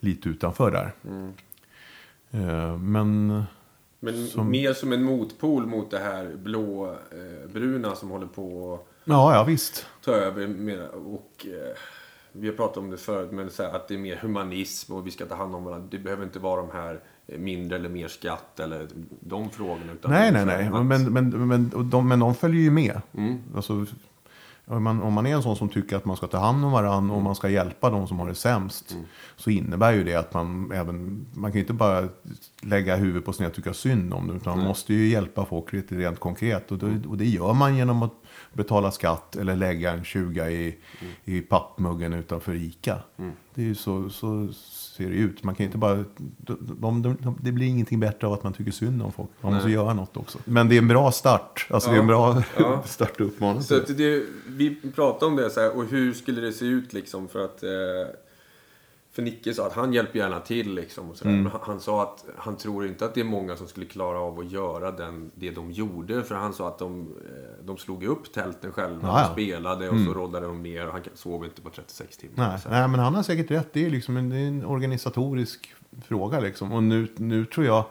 lite 0.00 0.28
utanför 0.28 0.70
där. 0.70 0.92
Eh, 2.30 2.76
Men 2.78 3.42
Men 4.00 4.26
Som- 4.26 4.50
mer 4.50 4.72
som 4.72 4.92
en 4.92 5.02
motpol 5.04 5.66
mot 5.66 5.90
det 5.90 5.98
här 5.98 6.36
blå-bruna 6.36 7.94
som 7.94 8.10
håller 8.10 8.26
på 8.26 8.80
ja, 9.04 9.34
ja 9.34 9.44
visst. 9.44 9.86
över. 10.12 10.46
Mer, 10.48 10.88
och, 10.94 11.46
eh, 11.46 11.76
vi 12.32 12.48
har 12.48 12.54
pratat 12.54 12.76
om 12.76 12.90
det 12.90 12.96
förut, 12.96 13.30
men 13.32 13.50
här, 13.62 13.76
att 13.76 13.88
det 13.88 13.94
är 13.94 13.98
mer 13.98 14.16
humanism 14.16 14.92
och 14.92 15.06
vi 15.06 15.10
ska 15.10 15.26
ta 15.26 15.34
hand 15.34 15.54
om 15.54 15.64
varandra. 15.64 15.88
Det 15.90 15.98
behöver 15.98 16.24
inte 16.24 16.38
vara 16.38 16.60
de 16.60 16.70
här 16.72 17.00
eh, 17.26 17.38
mindre 17.38 17.78
eller 17.78 17.88
mer 17.88 18.08
skatt 18.08 18.60
eller 18.60 18.88
de 19.20 19.50
frågorna. 19.50 19.92
Utan 19.92 20.10
Nej, 20.10 20.32
nej, 20.32 20.44
nej. 20.46 20.66
att- 20.66 20.86
Men, 20.86 21.12
men, 21.12 21.48
men, 21.48 21.90
de, 21.90 22.08
men 22.08 22.18
de 22.20 22.34
följer 22.34 22.62
ju 22.62 22.70
med. 22.70 23.00
Alltså, 23.56 23.86
Om 24.70 24.82
man, 24.82 25.02
om 25.02 25.12
man 25.12 25.26
är 25.26 25.34
en 25.34 25.42
sån 25.42 25.56
som 25.56 25.68
tycker 25.68 25.96
att 25.96 26.04
man 26.04 26.16
ska 26.16 26.26
ta 26.26 26.38
hand 26.38 26.64
om 26.64 26.72
varandra 26.72 27.14
och 27.14 27.22
man 27.22 27.34
ska 27.34 27.48
hjälpa 27.48 27.90
de 27.90 28.06
som 28.06 28.18
har 28.18 28.28
det 28.28 28.34
sämst. 28.34 28.96
Så 29.36 29.50
innebär 29.50 29.92
ju 29.92 30.04
det 30.04 30.14
att 30.14 30.34
man 30.34 30.72
även, 30.72 31.26
man 31.34 31.52
kan 31.52 31.60
inte 31.60 31.72
bara 31.72 32.08
lägga 32.60 32.96
huvudet 32.96 33.24
på 33.24 33.32
sned 33.32 33.48
och 33.48 33.54
tycka 33.54 33.74
synd 33.74 34.14
om 34.14 34.26
dem. 34.26 34.36
Utan 34.36 34.58
man 34.58 34.66
måste 34.66 34.94
ju 34.94 35.08
hjälpa 35.08 35.44
folk 35.44 35.72
lite 35.72 35.94
rent 35.94 36.20
konkret. 36.20 36.70
Och, 36.72 36.78
då, 36.78 36.86
och 37.08 37.16
det 37.16 37.26
gör 37.26 37.52
man 37.52 37.76
genom 37.76 38.02
att 38.02 38.14
betala 38.52 38.90
skatt 38.90 39.36
eller 39.36 39.56
lägga 39.56 39.92
en 39.92 40.04
20 40.04 40.48
i, 40.48 40.78
i 41.24 41.40
pappmuggen 41.40 42.12
utanför 42.12 42.54
ICA. 42.54 42.98
Det 43.54 43.62
är 43.62 43.66
ju 43.66 43.74
så, 43.74 44.10
så 44.10 44.48
ser 45.00 45.10
det 45.10 45.16
ut. 45.16 45.44
Man 45.44 45.54
kan 45.54 45.66
inte 45.66 45.78
bara, 45.78 46.04
de, 46.38 47.02
de, 47.02 47.16
de, 47.20 47.38
det 47.42 47.52
blir 47.52 47.66
ingenting 47.66 48.00
bättre 48.00 48.26
av 48.26 48.32
att 48.32 48.44
man 48.44 48.52
tycker 48.52 48.70
synd 48.70 49.02
om 49.02 49.12
folk. 49.12 49.30
Man 49.40 49.54
måste 49.54 49.70
göra 49.70 49.94
något 49.94 50.16
också. 50.16 50.38
Men 50.44 50.68
det 50.68 50.74
är 50.74 50.78
en 50.78 50.88
bra 50.88 51.12
start. 51.12 51.66
Alltså 51.70 51.90
det 51.90 51.96
är 51.96 52.00
en 52.00 52.06
bra 52.06 52.42
Ja. 52.58 52.82
start 52.86 53.20
och 53.20 53.26
uppmaning. 53.26 53.62
Så 53.62 53.76
att 53.76 53.96
det, 53.96 54.22
vi 54.46 54.80
pratade 54.94 55.26
om 55.26 55.36
det 55.36 55.50
så 55.50 55.60
här, 55.60 55.76
och 55.76 55.84
hur 55.84 56.12
skulle 56.12 56.40
det 56.40 56.52
se 56.52 56.64
ut 56.64 56.92
liksom 56.92 57.28
för 57.28 57.44
att... 57.44 57.62
Eh, 57.62 57.70
för 59.20 59.24
Nicke 59.24 59.54
sa 59.54 59.66
att 59.66 59.72
han 59.72 59.92
hjälper 59.92 60.18
gärna 60.18 60.40
till 60.40 60.74
liksom. 60.74 61.10
Och. 61.10 61.26
Mm. 61.26 61.42
Men 61.42 61.52
han, 61.52 61.60
han 61.64 61.80
sa 61.80 62.02
att 62.02 62.24
han 62.36 62.56
tror 62.56 62.86
inte 62.86 63.04
att 63.04 63.14
det 63.14 63.20
är 63.20 63.24
många 63.24 63.56
som 63.56 63.68
skulle 63.68 63.86
klara 63.86 64.18
av 64.18 64.38
att 64.38 64.50
göra 64.50 64.90
den, 64.90 65.30
det 65.34 65.50
de 65.50 65.72
gjorde. 65.72 66.22
För 66.22 66.34
han 66.34 66.52
sa 66.52 66.68
att 66.68 66.78
de, 66.78 67.00
eh, 67.00 67.64
de 67.64 67.78
slog 67.78 68.04
upp 68.04 68.32
tälten 68.32 68.72
själva 68.72 69.08
Ja, 69.08 69.20
ja. 69.20 69.26
och 69.26 69.32
spelade 69.32 69.88
och 69.88 70.00
så 70.06 70.14
roddade 70.14 70.46
de 70.46 70.62
ner 70.62 70.86
och 70.86 70.92
han 70.92 71.02
sov 71.14 71.44
inte 71.44 71.62
på 71.62 71.70
36 71.70 72.16
timmar. 72.16 72.48
Nej, 72.48 72.58
nej, 72.70 72.88
men 72.88 73.00
han 73.00 73.14
har 73.14 73.22
säkert 73.22 73.50
rätt. 73.50 73.72
Det 73.72 73.86
är, 73.86 73.90
liksom 73.90 74.16
en, 74.16 74.28
det 74.28 74.36
är 74.36 74.48
en 74.48 74.64
organisatorisk 74.64 75.74
fråga. 76.04 76.40
Liksom. 76.40 76.72
Och 76.72 76.82
nu, 76.82 77.08
nu 77.16 77.44
tror 77.44 77.66
jag, 77.66 77.84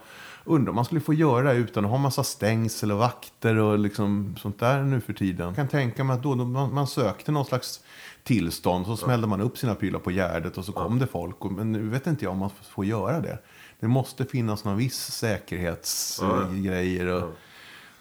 undrar 0.50 0.70
om 0.70 0.76
man 0.76 0.86
skulle 0.86 1.02
få 1.02 1.14
göra 1.14 1.54
det 1.54 1.60
utan 1.60 1.86
att 1.86 1.92
ha 1.92 1.98
massa 1.98 2.24
stängsel 2.24 2.92
och 2.92 2.98
vakter 2.98 3.56
och 3.56 3.80
liksom 3.80 4.36
sånt 4.38 4.60
där 4.60 4.84
nu 4.84 5.02
för 5.02 5.14
tiden. 5.14 5.48
Jag 5.48 5.56
kan 5.56 5.68
tänka 5.68 6.04
mig 6.04 6.14
att 6.14 6.24
då, 6.24 6.36
då 6.36 6.46
man, 6.46 6.74
man 6.74 6.88
sökte 6.88 7.32
någon 7.32 7.46
slags 7.46 7.84
tillstånd 8.24 8.86
så 8.86 8.98
smällde 8.98 9.28
man 9.28 9.42
upp 9.42 9.58
sina 9.58 9.76
prylar 9.76 10.00
på 10.00 10.12
Gärdet 10.12 10.58
och 10.58 10.66
så 10.66 10.72
kom 10.72 11.00
det 11.00 11.08
folk. 11.08 11.46
Och, 11.46 11.52
men 11.52 11.72
nu 11.72 11.90
vet 11.90 12.08
inte 12.08 12.26
jag 12.26 12.32
om 12.32 12.38
man 12.38 12.50
får 12.70 12.86
göra 12.86 13.20
det. 13.20 13.40
Det 13.80 13.88
måste 13.88 14.26
finnas 14.26 14.66
någon 14.66 14.78
viss 14.78 15.12
säkerhetsgrejer. 15.12 17.08
Och, 17.08 17.30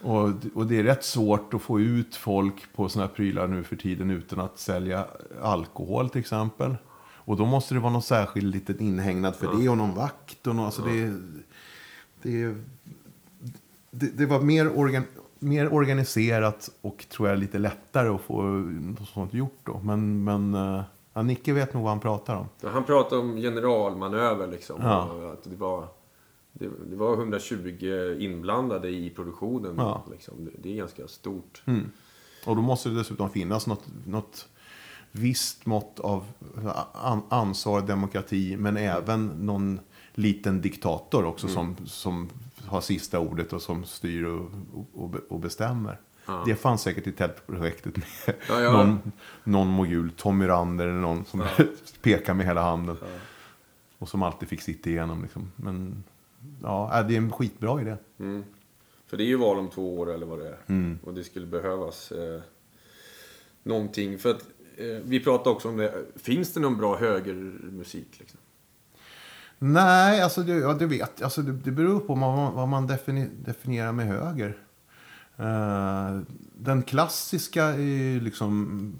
och, 0.01 0.29
och 0.53 0.65
det 0.65 0.79
är 0.79 0.83
rätt 0.83 1.03
svårt 1.03 1.53
att 1.53 1.61
få 1.61 1.79
ut 1.79 2.15
folk 2.15 2.73
på 2.75 2.89
såna 2.89 3.05
här 3.05 3.13
prylar 3.13 3.47
nu 3.47 3.63
för 3.63 3.75
tiden 3.75 4.09
utan 4.11 4.39
att 4.39 4.59
sälja 4.59 5.05
alkohol 5.41 6.09
till 6.09 6.21
exempel. 6.21 6.75
Och 7.29 7.37
då 7.37 7.45
måste 7.45 7.73
det 7.73 7.79
vara 7.79 7.93
någon 7.93 8.01
särskild 8.01 8.53
liten 8.53 8.79
inhägnad 8.79 9.35
för 9.35 9.47
det 9.57 9.69
och 9.69 9.77
någon 9.77 9.95
vakt. 9.95 10.47
Och 10.47 10.55
någon, 10.55 10.65
alltså 10.65 10.81
det, 10.81 11.13
det, 12.21 12.55
det, 13.91 14.17
det 14.17 14.25
var 14.25 14.41
mer, 14.41 14.77
organ, 14.79 15.03
mer 15.39 15.73
organiserat 15.73 16.69
och 16.81 17.05
tror 17.09 17.29
jag 17.29 17.39
lite 17.39 17.57
lättare 17.57 18.09
att 18.09 18.21
få 18.21 18.41
något 18.41 19.09
sånt 19.09 19.33
gjort 19.33 19.59
då. 19.63 19.81
Men, 19.83 20.23
men 20.23 20.53
eh, 20.55 20.83
ja, 21.13 21.21
Nicke 21.21 21.53
vet 21.53 21.73
nog 21.73 21.83
vad 21.83 21.91
han 21.91 21.99
pratar 21.99 22.35
om. 22.35 22.45
Han 22.63 22.83
pratade 22.83 23.21
om 23.21 23.37
generalmanöver 23.37 24.47
liksom. 24.47 24.81
Ja. 24.81 25.31
Att 25.33 25.43
det, 25.43 25.55
var, 25.55 25.87
det, 26.53 26.69
det 26.89 26.95
var 26.95 27.13
120 27.13 28.15
inblandade 28.19 28.89
i 28.89 29.09
produktionen. 29.09 29.73
Ja. 29.77 30.03
Liksom. 30.11 30.45
Det, 30.45 30.51
det 30.57 30.71
är 30.71 30.75
ganska 30.75 31.07
stort. 31.07 31.63
Och 32.45 32.55
då 32.55 32.61
måste 32.61 32.89
det 32.89 32.95
dessutom 32.95 33.29
finnas 33.29 33.67
något, 33.67 33.85
något 34.05 34.47
visst 35.11 35.65
mått 35.65 35.99
av 35.99 36.25
an, 36.93 37.21
ansvar, 37.29 37.81
demokrati, 37.81 38.57
men 38.57 38.77
även 38.77 39.27
någon 39.27 39.79
liten 40.19 40.61
diktator 40.61 41.25
också 41.25 41.47
som, 41.47 41.75
som 41.85 42.29
har 42.65 42.81
sista 42.81 43.19
ordet 43.19 43.53
och 43.53 43.61
som 43.61 43.85
styr 43.85 44.23
och, 44.23 44.51
och, 44.93 45.15
och 45.29 45.39
bestämmer. 45.39 45.99
Det 46.45 46.55
fanns 46.55 46.81
säkert 46.81 47.07
i 47.07 47.11
tältprojektet 47.11 47.97
med 47.97 48.05
Ja, 48.27 48.61
ja. 48.61 48.71
Någon, 48.71 49.11
någon 49.43 49.67
mogul, 49.67 50.11
Tommy 50.11 50.47
Rander 50.47 50.87
eller 50.87 50.99
någon 50.99 51.25
som 51.25 51.43
pekar 52.01 52.33
med 52.33 52.45
hela 52.45 52.61
handen. 52.61 52.97
Och 53.97 54.09
som 54.09 54.23
alltid 54.23 54.49
fick 54.49 54.61
sitta 54.61 54.89
igenom. 54.89 55.21
Liksom. 55.21 55.51
Men 55.55 56.03
ja, 56.63 56.99
äh, 56.99 57.07
det 57.07 57.13
är 57.13 57.17
en 57.17 57.31
skitbra 57.31 57.81
idé. 57.81 57.95
För 59.07 59.17
det 59.17 59.23
är 59.23 59.27
ju 59.27 59.35
val 59.35 59.57
om 59.57 59.69
två 59.69 59.99
år 59.99 60.13
eller 60.13 60.25
vad 60.25 60.39
det 60.39 60.47
är. 60.47 60.57
Mm. 60.67 60.99
Och 61.03 61.13
det 61.13 61.23
skulle 61.23 61.45
behövas 61.45 62.11
eh, 62.11 62.41
någonting. 63.63 64.19
För 64.19 64.29
att 64.29 64.41
eh, 64.77 64.85
vi 64.85 65.19
pratade 65.19 65.49
också 65.49 65.69
om 65.69 65.77
det. 65.77 66.05
Finns 66.15 66.53
det 66.53 66.59
någon 66.59 66.77
bra 66.77 66.97
högermusik? 66.97 68.19
Liksom? 68.19 68.39
Nej, 69.59 70.21
alltså 70.21 70.43
det, 70.43 70.53
ja, 70.53 70.73
det 70.73 70.85
vet 70.85 71.21
alltså 71.21 71.41
det, 71.41 71.51
det 71.51 71.71
beror 71.71 71.99
på 71.99 72.07
vad 72.07 72.17
man, 72.17 72.53
vad 72.53 72.67
man 72.67 72.87
defini, 72.87 73.29
definierar 73.45 73.91
med 73.91 74.07
höger. 74.07 74.57
Eh, 75.37 76.19
den 76.55 76.83
klassiska 76.83 77.63
är 77.65 77.77
ju 77.79 78.19
liksom 78.19 78.93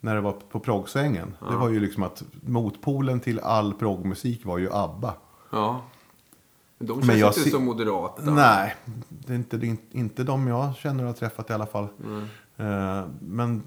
när 0.00 0.14
det 0.14 0.20
var 0.20 0.32
på 0.32 0.60
proggsvängen. 0.60 1.34
Det 1.50 1.56
var 1.56 1.68
ju 1.68 1.80
liksom 1.80 2.02
att 2.02 2.22
motpolen 2.40 3.20
till 3.20 3.40
all 3.40 3.74
proggmusik 3.74 4.44
var 4.44 4.58
ju 4.58 4.72
ABBA. 4.72 5.14
Ja. 5.52 5.82
De 6.78 7.02
känns 7.02 7.22
inte 7.22 7.40
ser- 7.40 7.50
så 7.50 7.60
moderata. 7.60 8.22
Nej, 8.30 8.74
det 9.08 9.32
är 9.32 9.36
inte, 9.36 9.56
det 9.56 9.66
är 9.66 9.76
inte 9.90 10.24
de 10.24 10.46
jag 10.48 10.76
känner 10.76 11.02
och 11.02 11.06
har 11.08 11.14
träffat 11.14 11.50
i 11.50 11.52
alla 11.52 11.66
fall. 11.66 11.88
Eh, 12.56 13.04
men 13.20 13.62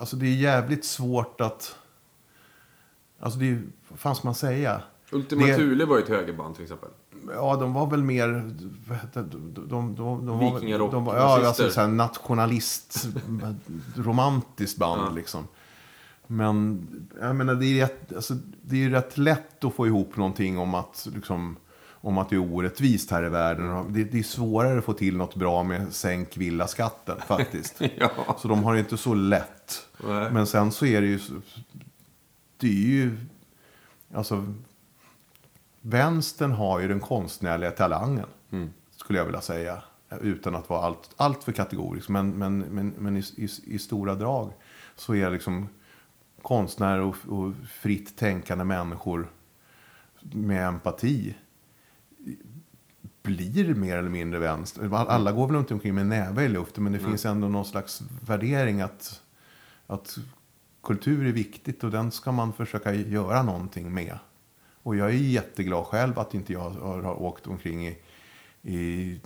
alltså 0.00 0.16
det 0.16 0.26
är 0.26 0.34
jävligt 0.36 0.84
svårt 0.84 1.40
att... 1.40 1.76
Alltså 3.20 3.38
det 3.38 3.48
är, 3.50 3.62
vad 3.88 3.98
fan 3.98 4.16
ska 4.16 4.28
man 4.28 4.34
säga? 4.34 4.82
Ultima 5.12 5.46
Det- 5.46 5.56
Thule 5.56 5.84
var 5.84 5.96
ju 5.96 6.02
ett 6.02 6.08
högerband 6.08 6.54
till 6.54 6.62
exempel. 6.64 6.88
Ja, 7.34 7.56
de 7.56 7.72
var 7.72 7.86
väl 7.90 8.02
mer... 8.02 8.28
De, 9.14 9.30
de, 9.30 9.68
de, 9.68 9.94
de 10.26 10.38
var, 10.38 10.54
Vikingarock, 10.54 10.92
de 10.92 11.04
var, 11.04 11.16
Ja, 11.16 11.46
alltså 11.46 11.70
så 11.70 11.80
här 11.80 11.88
nationalist, 11.88 13.08
romantiskt 13.96 14.78
band 14.78 15.14
liksom. 15.14 15.48
Men 16.26 16.86
jag 17.20 17.36
menar, 17.36 17.54
det 17.54 17.66
är, 17.66 17.80
rätt, 17.80 18.12
alltså, 18.16 18.34
det 18.62 18.76
är 18.76 18.80
ju 18.80 18.90
rätt 18.90 19.18
lätt 19.18 19.64
att 19.64 19.74
få 19.74 19.86
ihop 19.86 20.16
någonting 20.16 20.58
om 20.58 20.74
att, 20.74 21.08
liksom, 21.14 21.56
om 21.92 22.18
att 22.18 22.30
det 22.30 22.36
är 22.36 22.52
orättvist 22.54 23.10
här 23.10 23.24
i 23.26 23.28
världen. 23.28 23.92
Det, 23.92 24.04
det 24.04 24.18
är 24.18 24.22
svårare 24.22 24.78
att 24.78 24.84
få 24.84 24.92
till 24.92 25.16
något 25.16 25.34
bra 25.34 25.62
med 25.62 25.92
sänk 25.92 26.36
villaskatten 26.36 27.16
faktiskt. 27.26 27.80
Ja. 27.98 28.10
Så 28.38 28.48
de 28.48 28.64
har 28.64 28.74
det 28.74 28.80
inte 28.80 28.96
så 28.96 29.14
lätt. 29.14 29.86
Nej. 30.06 30.30
Men 30.32 30.46
sen 30.46 30.72
så 30.72 30.86
är 30.86 31.00
det 31.00 31.06
ju... 31.06 31.18
Det 32.60 32.68
är 32.68 32.88
ju... 32.88 33.16
Alltså... 34.14 34.54
Vänstern 35.82 36.52
har 36.52 36.80
ju 36.80 36.88
den 36.88 37.00
konstnärliga 37.00 37.70
talangen. 37.70 38.26
Skulle 38.96 39.18
jag 39.18 39.26
vilja 39.26 39.40
säga. 39.40 39.82
Utan 40.20 40.54
att 40.54 40.68
vara 40.68 40.82
allt, 40.82 41.10
allt 41.16 41.44
för 41.44 41.52
kategorisk. 41.52 42.08
Men, 42.08 42.30
men, 42.30 42.58
men, 42.58 42.94
men 42.98 43.16
i, 43.16 43.24
i, 43.36 43.48
i 43.64 43.78
stora 43.78 44.14
drag 44.14 44.52
så 44.96 45.14
är 45.14 45.30
liksom 45.30 45.68
konstnärer 46.42 47.00
och, 47.00 47.16
och 47.28 47.54
fritt 47.72 48.16
tänkande 48.16 48.64
människor 48.64 49.30
med 50.22 50.66
empati 50.66 51.34
blir 53.22 53.74
mer 53.74 53.96
eller 53.96 54.10
mindre 54.10 54.40
vänster. 54.40 54.94
Alla 54.94 55.32
går 55.32 55.46
väl 55.46 55.56
inte 55.56 55.74
omkring 55.74 55.94
med 55.94 56.06
näve 56.06 56.44
i 56.44 56.48
luften, 56.48 56.84
men 56.84 56.92
det 56.92 56.98
finns 56.98 57.26
ändå 57.26 57.48
någon 57.48 57.64
slags 57.64 58.02
värdering 58.26 58.80
att, 58.80 59.22
att 59.86 60.18
kultur 60.82 61.26
är 61.26 61.32
viktigt 61.32 61.84
och 61.84 61.90
den 61.90 62.10
ska 62.10 62.32
man 62.32 62.52
försöka 62.52 62.94
göra 62.94 63.42
någonting 63.42 63.94
med. 63.94 64.18
Och 64.82 64.96
jag 64.96 65.08
är 65.08 65.14
jätteglad 65.14 65.84
själv 65.86 66.18
att 66.18 66.34
inte 66.34 66.52
jag 66.52 66.70
har, 66.70 67.22
åkt 67.22 67.46
omkring 67.46 67.86
i, 67.88 67.96
i 68.62 69.20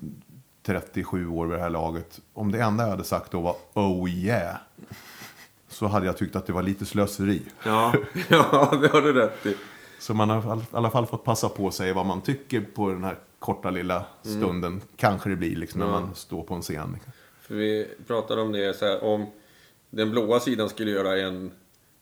37 0.62 1.28
år 1.28 1.46
vid 1.46 1.58
det 1.58 1.62
här 1.62 1.70
laget. 1.70 2.20
Om 2.32 2.52
det 2.52 2.58
enda 2.62 2.84
jag 2.84 2.90
hade 2.90 3.04
sagt 3.04 3.30
då 3.30 3.40
var 3.40 3.56
oh 3.74 4.10
yeah, 4.10 4.56
så 5.68 5.86
hade 5.86 6.06
jag 6.06 6.16
tyckt 6.16 6.36
att 6.36 6.46
det 6.46 6.52
var 6.52 6.62
lite 6.62 6.84
slöseri. 6.84 7.42
Ja, 7.64 7.94
ja, 8.28 8.78
det 8.82 8.88
har 8.88 9.00
du 9.02 9.12
rätt 9.12 9.46
i. 9.46 9.56
Så 10.00 10.14
man 10.14 10.30
har 10.30 10.56
i 10.58 10.62
alla- 10.72 10.90
fall 10.90 11.06
fått 11.06 11.24
passa 11.24 11.48
på 11.48 11.68
att 11.68 11.74
säga 11.74 11.94
vad 11.94 12.06
man 12.06 12.20
tycker 12.20 12.60
på 12.60 12.88
den 12.88 13.04
här 13.04 13.18
korta 13.38 13.70
lilla 13.70 14.04
stunden. 14.22 14.80
Kanske 14.96 15.30
det 15.30 15.36
blir 15.36 15.56
liksom 15.56 15.80
när 15.80 15.86
Ja. 15.86 15.92
man 16.00 16.14
står 16.14 16.42
på 16.42 16.54
en 16.54 16.62
scen. 16.62 16.96
För 17.40 17.54
vi 17.54 17.88
pratade 18.06 18.42
om 18.42 18.52
det 18.52 18.76
så 18.78 18.84
här, 18.86 19.04
om 19.04 19.26
den 19.94 20.10
blåa 20.10 20.40
sidan 20.40 20.68
skulle 20.68 20.90
göra 20.90 21.18
en 21.20 21.50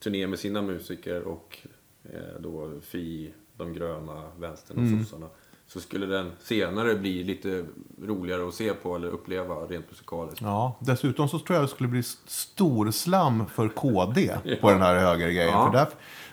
turné 0.02 0.26
med 0.26 0.38
sina 0.38 0.62
musiker 0.62 1.22
och 1.22 1.58
eh, 2.04 2.40
då 2.40 2.72
Fi, 2.82 3.32
de 3.56 3.72
gröna, 3.72 4.22
vänstern 4.38 4.76
och 4.76 4.82
Mm. 4.82 5.04
sossarna. 5.04 5.26
Så 5.66 5.80
skulle 5.80 6.06
den 6.06 6.30
senare 6.42 6.94
bli 6.94 7.24
lite 7.24 7.64
roligare 8.02 8.48
att 8.48 8.54
se 8.54 8.72
på 8.74 8.96
eller 8.96 9.08
uppleva 9.08 9.54
rent 9.54 9.90
musikaliskt. 9.90 10.40
Ja, 10.40 10.76
dessutom 10.80 11.28
så 11.28 11.38
tror 11.38 11.54
jag 11.56 11.64
det 11.64 11.68
skulle 11.70 11.88
bli 11.88 12.02
storslam 12.26 13.46
för 13.46 13.68
KD 13.68 14.28
på 14.60 14.68
Ja. 14.68 14.70
den 14.72 14.82
här 14.82 14.96
högergrejen. 14.98 15.48
Ja. 15.52 15.66
För 15.72 15.78
där, 15.78 15.88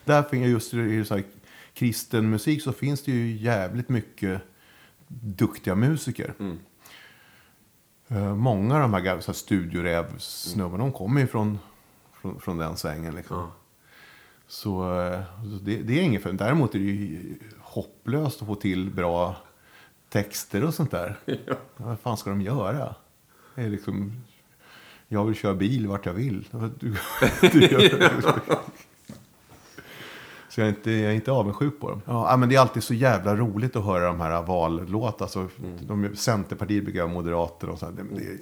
där 0.05 0.23
finns 0.29 0.47
just 0.47 0.73
i 0.73 1.05
så 1.05 1.15
här 1.15 1.23
kristen 1.73 2.29
musik 2.29 2.61
så 2.63 2.71
finns 2.73 3.03
det 3.03 3.11
ju 3.11 3.37
jävligt 3.37 3.89
mycket 3.89 4.41
duktiga 5.07 5.75
musiker. 5.75 6.33
Mm. 6.39 6.59
Eh, 8.09 8.35
Många 8.35 8.75
av 8.75 8.81
de 8.81 8.93
här, 8.93 9.01
gamla 9.01 9.21
studiorävsnubbarna, 9.21 10.83
de 10.83 10.91
kommer 10.91 11.21
ju 11.21 11.27
från, 11.27 11.59
från, 12.21 12.39
från 12.39 12.57
den 12.57 12.77
svängen. 12.77 13.15
Liksom. 13.15 13.37
Ja. 13.37 13.51
Så, 14.47 14.83
det, 15.61 15.75
det 15.75 15.99
är 15.99 16.03
inget 16.03 16.23
för. 16.23 16.33
Däremot 16.33 16.75
är 16.75 16.79
det 16.79 16.85
ju 16.85 17.35
hopplöst 17.59 18.41
att 18.41 18.47
få 18.47 18.55
till 18.55 18.89
bra 18.89 19.35
texter 20.09 20.63
och 20.63 20.73
sånt 20.73 20.91
där. 20.91 21.17
Vad 21.77 21.99
fan 21.99 22.17
ska 22.17 22.29
de 22.29 22.41
göra? 22.41 22.95
Det 23.55 23.61
är 23.61 23.69
liksom 23.69 24.21
Jag 25.07 25.25
vill 25.25 25.35
köra 25.35 25.53
bil 25.53 25.87
vart 25.87 26.05
jag 26.05 26.13
vill. 26.13 26.47
Du, 26.79 26.95
du 27.51 27.61
gör, 27.61 28.11
så 30.59 30.63
jag 30.63 30.69
är, 30.69 30.75
inte, 30.75 30.91
jag 30.91 31.11
är 31.11 31.15
inte 31.15 31.31
avundsjuk 31.31 31.79
på 31.79 31.89
dem. 31.89 32.01
Ja, 32.05 32.37
men 32.37 32.49
det 32.49 32.55
är 32.55 32.59
alltid 32.59 32.83
så 32.83 32.93
jävla 32.93 33.35
roligt 33.35 33.75
att 33.75 33.85
höra 33.85 34.05
de 34.05 34.21
här 34.21 34.41
vallåtarna. 34.41 35.25
Alltså, 35.25 35.47
de, 35.81 36.15
Centerpartiet 36.15 36.83
brukar 36.83 37.01
vara 37.01 37.13
moderater 37.13 37.69
och 37.69 37.79
så. 37.79 37.85
här. 37.85 37.93
Det, 37.93 38.03
det, 38.03 38.39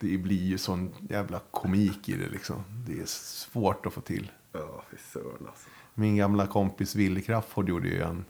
det 0.00 0.18
blir 0.18 0.42
ju 0.42 0.58
sån 0.58 0.92
jävla 1.08 1.40
komik 1.50 2.08
i 2.08 2.16
det 2.16 2.28
liksom. 2.28 2.56
Det 2.86 3.00
är 3.00 3.06
svårt 3.06 3.86
att 3.86 3.92
få 3.92 4.00
till. 4.00 4.30
Ja, 4.52 4.82
fy 4.90 4.96
sören 5.12 5.46
alltså. 5.46 5.68
Min 5.94 6.16
gamla 6.16 6.46
kompis 6.46 6.94
Wille 6.94 7.20
Crafoord 7.20 7.68
gjorde 7.68 7.88
ju 7.88 8.02
en, 8.02 8.24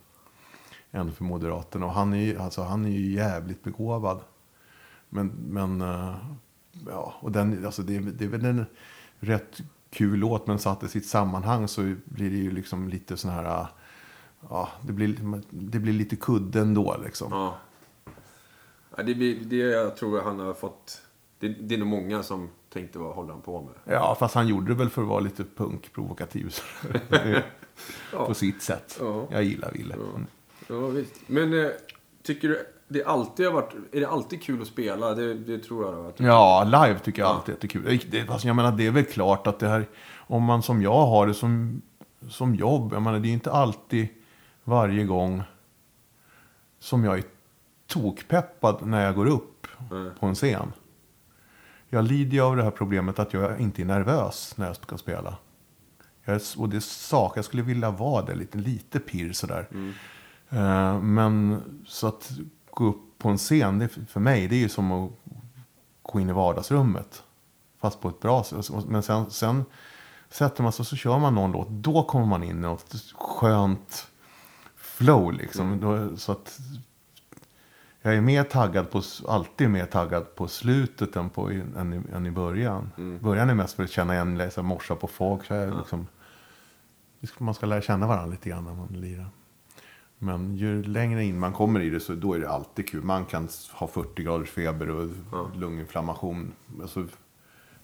en 0.90 1.12
för 1.12 1.24
Moderaterna. 1.24 1.86
Och 1.86 1.92
han 1.92 2.12
är, 2.12 2.24
ju, 2.24 2.38
alltså, 2.38 2.62
han 2.62 2.84
är 2.84 2.90
ju 2.90 3.12
jävligt 3.12 3.62
begåvad. 3.62 4.20
Men, 5.08 5.26
men 5.28 5.80
eh, 5.80 6.14
ja, 6.86 7.14
och 7.20 7.32
den, 7.32 7.66
alltså, 7.66 7.82
det, 7.82 7.98
det 7.98 8.24
är 8.24 8.28
väl 8.28 8.44
en 8.44 8.66
rätt 9.18 9.60
kul 9.90 10.18
låt. 10.18 10.46
Men 10.46 10.58
satt 10.58 10.82
i 10.82 10.88
sitt 10.88 11.06
sammanhang 11.06 11.68
så 11.68 11.94
blir 12.04 12.30
det 12.30 12.36
ju 12.36 12.50
liksom 12.50 12.88
lite 12.88 13.16
sån 13.16 13.30
här, 13.30 13.66
ja, 14.48 14.68
det 14.82 14.92
blir, 14.92 15.16
det 15.50 15.78
blir 15.78 15.92
lite 15.92 16.16
kudde 16.16 16.60
ändå 16.60 16.96
liksom. 17.04 17.28
Ja. 17.32 17.58
ja 18.96 19.02
det, 19.02 19.14
blir, 19.14 19.38
det 19.44 19.56
jag 19.56 19.96
tror 19.96 20.20
han 20.20 20.40
har 20.40 20.54
fått... 20.54 21.02
Det, 21.38 21.48
det 21.48 21.74
är 21.74 21.78
nog 21.78 21.88
många 21.88 22.22
som 22.22 22.48
tänkte 22.72 22.98
vad 22.98 23.14
håller 23.14 23.32
han 23.32 23.42
på 23.42 23.62
med? 23.62 23.94
Ja, 23.94 24.16
fast 24.18 24.34
han 24.34 24.48
gjorde 24.48 24.68
det 24.72 24.74
väl 24.74 24.90
för 24.90 25.02
att 25.02 25.08
vara 25.08 25.20
lite 25.20 25.44
punkprovokativ. 25.56 26.54
På 28.12 28.34
sitt 28.34 28.62
sätt. 28.62 28.96
Ja. 29.00 29.26
Jag 29.30 29.44
gillar 29.44 29.72
Wille. 29.72 29.94
Mm. 29.94 30.26
Ja, 30.68 30.86
visst. 30.86 31.14
Men 31.26 31.64
eh, 31.64 31.70
tycker 32.22 32.48
du 32.48 32.66
det 32.92 33.04
alltid 33.04 33.46
har 33.46 33.52
varit... 33.52 33.74
Är 33.92 34.00
det 34.00 34.08
alltid 34.08 34.42
kul 34.42 34.62
att 34.62 34.68
spela? 34.68 35.14
Det, 35.14 35.34
det 35.34 35.58
tror 35.58 35.84
jag 35.84 35.92
det 35.92 35.96
har 35.96 36.04
varit. 36.04 36.20
Ja, 36.20 36.64
live 36.64 36.98
tycker 36.98 37.22
jag 37.22 37.30
alltid 37.30 37.52
är 37.52 37.56
jättekul. 37.56 38.00
Det, 38.10 38.30
alltså, 38.30 38.46
jag 38.46 38.56
menar, 38.56 38.72
det 38.72 38.86
är 38.86 38.90
väl 38.90 39.04
klart 39.04 39.46
att 39.46 39.58
det 39.58 39.68
här, 39.68 39.88
om 40.16 40.44
man 40.44 40.62
som 40.62 40.82
jag 40.82 41.06
har 41.06 41.26
det 41.26 41.34
som, 41.34 41.82
som 42.28 42.54
jobb, 42.54 42.92
jag 42.92 43.02
menar, 43.02 43.18
det 43.18 43.28
är 43.28 43.32
inte 43.32 43.52
alltid 43.52 44.08
varje 44.64 45.04
gång 45.04 45.42
som 46.78 47.04
jag 47.04 47.18
är 47.18 47.24
tokpeppad 47.86 48.86
när 48.86 49.04
jag 49.04 49.14
går 49.14 49.26
upp 49.26 49.66
Nej. 49.90 50.10
på 50.20 50.26
en 50.26 50.34
scen. 50.34 50.72
Jag 51.88 52.04
lider 52.04 52.32
ju 52.32 52.40
av 52.40 52.56
det 52.56 52.62
här 52.62 52.70
problemet 52.70 53.18
att 53.18 53.32
jag 53.32 53.60
inte 53.60 53.82
är 53.82 53.86
nervös 53.86 54.54
när 54.56 54.66
jag 54.66 54.76
ska 54.76 54.98
spela. 54.98 55.36
Jag 56.24 56.34
är, 56.34 56.42
och 56.56 56.68
det 56.68 56.76
är 56.76 56.80
sak, 56.80 57.36
jag 57.36 57.44
skulle 57.44 57.62
vilja 57.62 57.90
vara 57.90 58.24
det, 58.24 58.34
lite, 58.34 58.58
lite 58.58 59.00
pirr 59.00 59.32
sådär. 59.32 59.68
Eh, 60.50 61.00
men 61.00 61.62
så 61.86 62.06
att 62.06 62.30
gå 62.72 62.84
upp 62.84 63.18
på 63.18 63.28
en 63.28 63.38
scen, 63.38 63.78
det, 63.78 63.88
för 63.88 64.20
mig, 64.20 64.48
det 64.48 64.54
är 64.54 64.60
ju 64.60 64.68
som 64.68 64.92
att 64.92 65.10
gå 66.02 66.20
in 66.20 66.28
i 66.28 66.32
vardagsrummet. 66.32 67.22
Fast 67.80 68.00
på 68.00 68.08
ett 68.08 68.20
bra 68.20 68.44
sätt. 68.44 68.70
Men 68.88 69.02
sen, 69.02 69.30
sen 69.30 69.64
sätter 70.28 70.62
man 70.62 70.72
sig 70.72 70.82
och 70.82 70.86
så 70.86 70.96
kör 70.96 71.18
man 71.18 71.34
någon 71.34 71.52
låt. 71.52 71.68
Då 71.68 72.02
kommer 72.02 72.26
man 72.26 72.42
in 72.42 72.50
i 72.50 72.60
något 72.60 72.94
skönt 73.14 74.08
flow 74.76 75.32
liksom. 75.32 75.80
Då, 75.80 76.16
så 76.16 76.32
att 76.32 76.60
jag 78.02 78.14
är 78.14 78.20
mer 78.20 78.44
taggad 78.44 78.90
på, 78.90 79.02
alltid 79.28 79.70
mer 79.70 79.86
taggad 79.86 80.34
på 80.34 80.48
slutet 80.48 81.16
än, 81.16 81.30
på, 81.30 81.50
än, 81.50 81.92
i, 81.92 82.14
än 82.16 82.26
i 82.26 82.30
början. 82.30 82.90
Början 83.20 83.50
är 83.50 83.54
mest 83.54 83.74
för 83.74 83.82
att 83.82 83.90
känna 83.90 84.14
igen, 84.14 84.38
läsa, 84.38 84.62
morsa 84.62 84.94
på 84.94 85.06
folk. 85.06 85.44
Så 85.44 85.54
här, 85.54 85.74
liksom, 85.78 86.06
man 87.38 87.54
ska 87.54 87.66
lära 87.66 87.80
känna 87.80 88.06
varandra 88.06 88.30
lite 88.30 88.48
grann 88.48 88.64
när 88.64 88.74
man 88.74 88.88
lirar. 88.88 89.28
Men 90.22 90.56
ju 90.56 90.82
längre 90.82 91.24
in 91.24 91.38
man 91.38 91.52
kommer 91.52 91.80
i 91.80 91.90
det 91.90 92.00
så 92.00 92.14
då 92.14 92.34
är 92.34 92.38
det 92.38 92.50
alltid 92.50 92.88
kul. 92.88 93.02
Man 93.02 93.24
kan 93.24 93.48
ha 93.72 93.86
40 93.86 94.22
graders 94.22 94.50
feber 94.50 94.90
och 94.90 95.08
lunginflammation. 95.56 96.52
Alltså, 96.80 97.06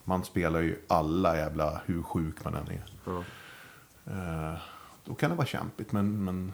man 0.03 0.23
spelar 0.23 0.61
ju 0.61 0.79
alla 0.87 1.37
jävla 1.37 1.81
hur 1.85 2.03
sjuk 2.03 2.43
man 2.43 2.55
än 2.55 2.67
är. 2.67 2.83
Ja. 3.05 3.23
Eh, 4.05 4.59
då 5.05 5.15
kan 5.15 5.29
det 5.29 5.35
vara 5.35 5.47
kämpigt 5.47 5.91
men, 5.91 6.23
men 6.23 6.53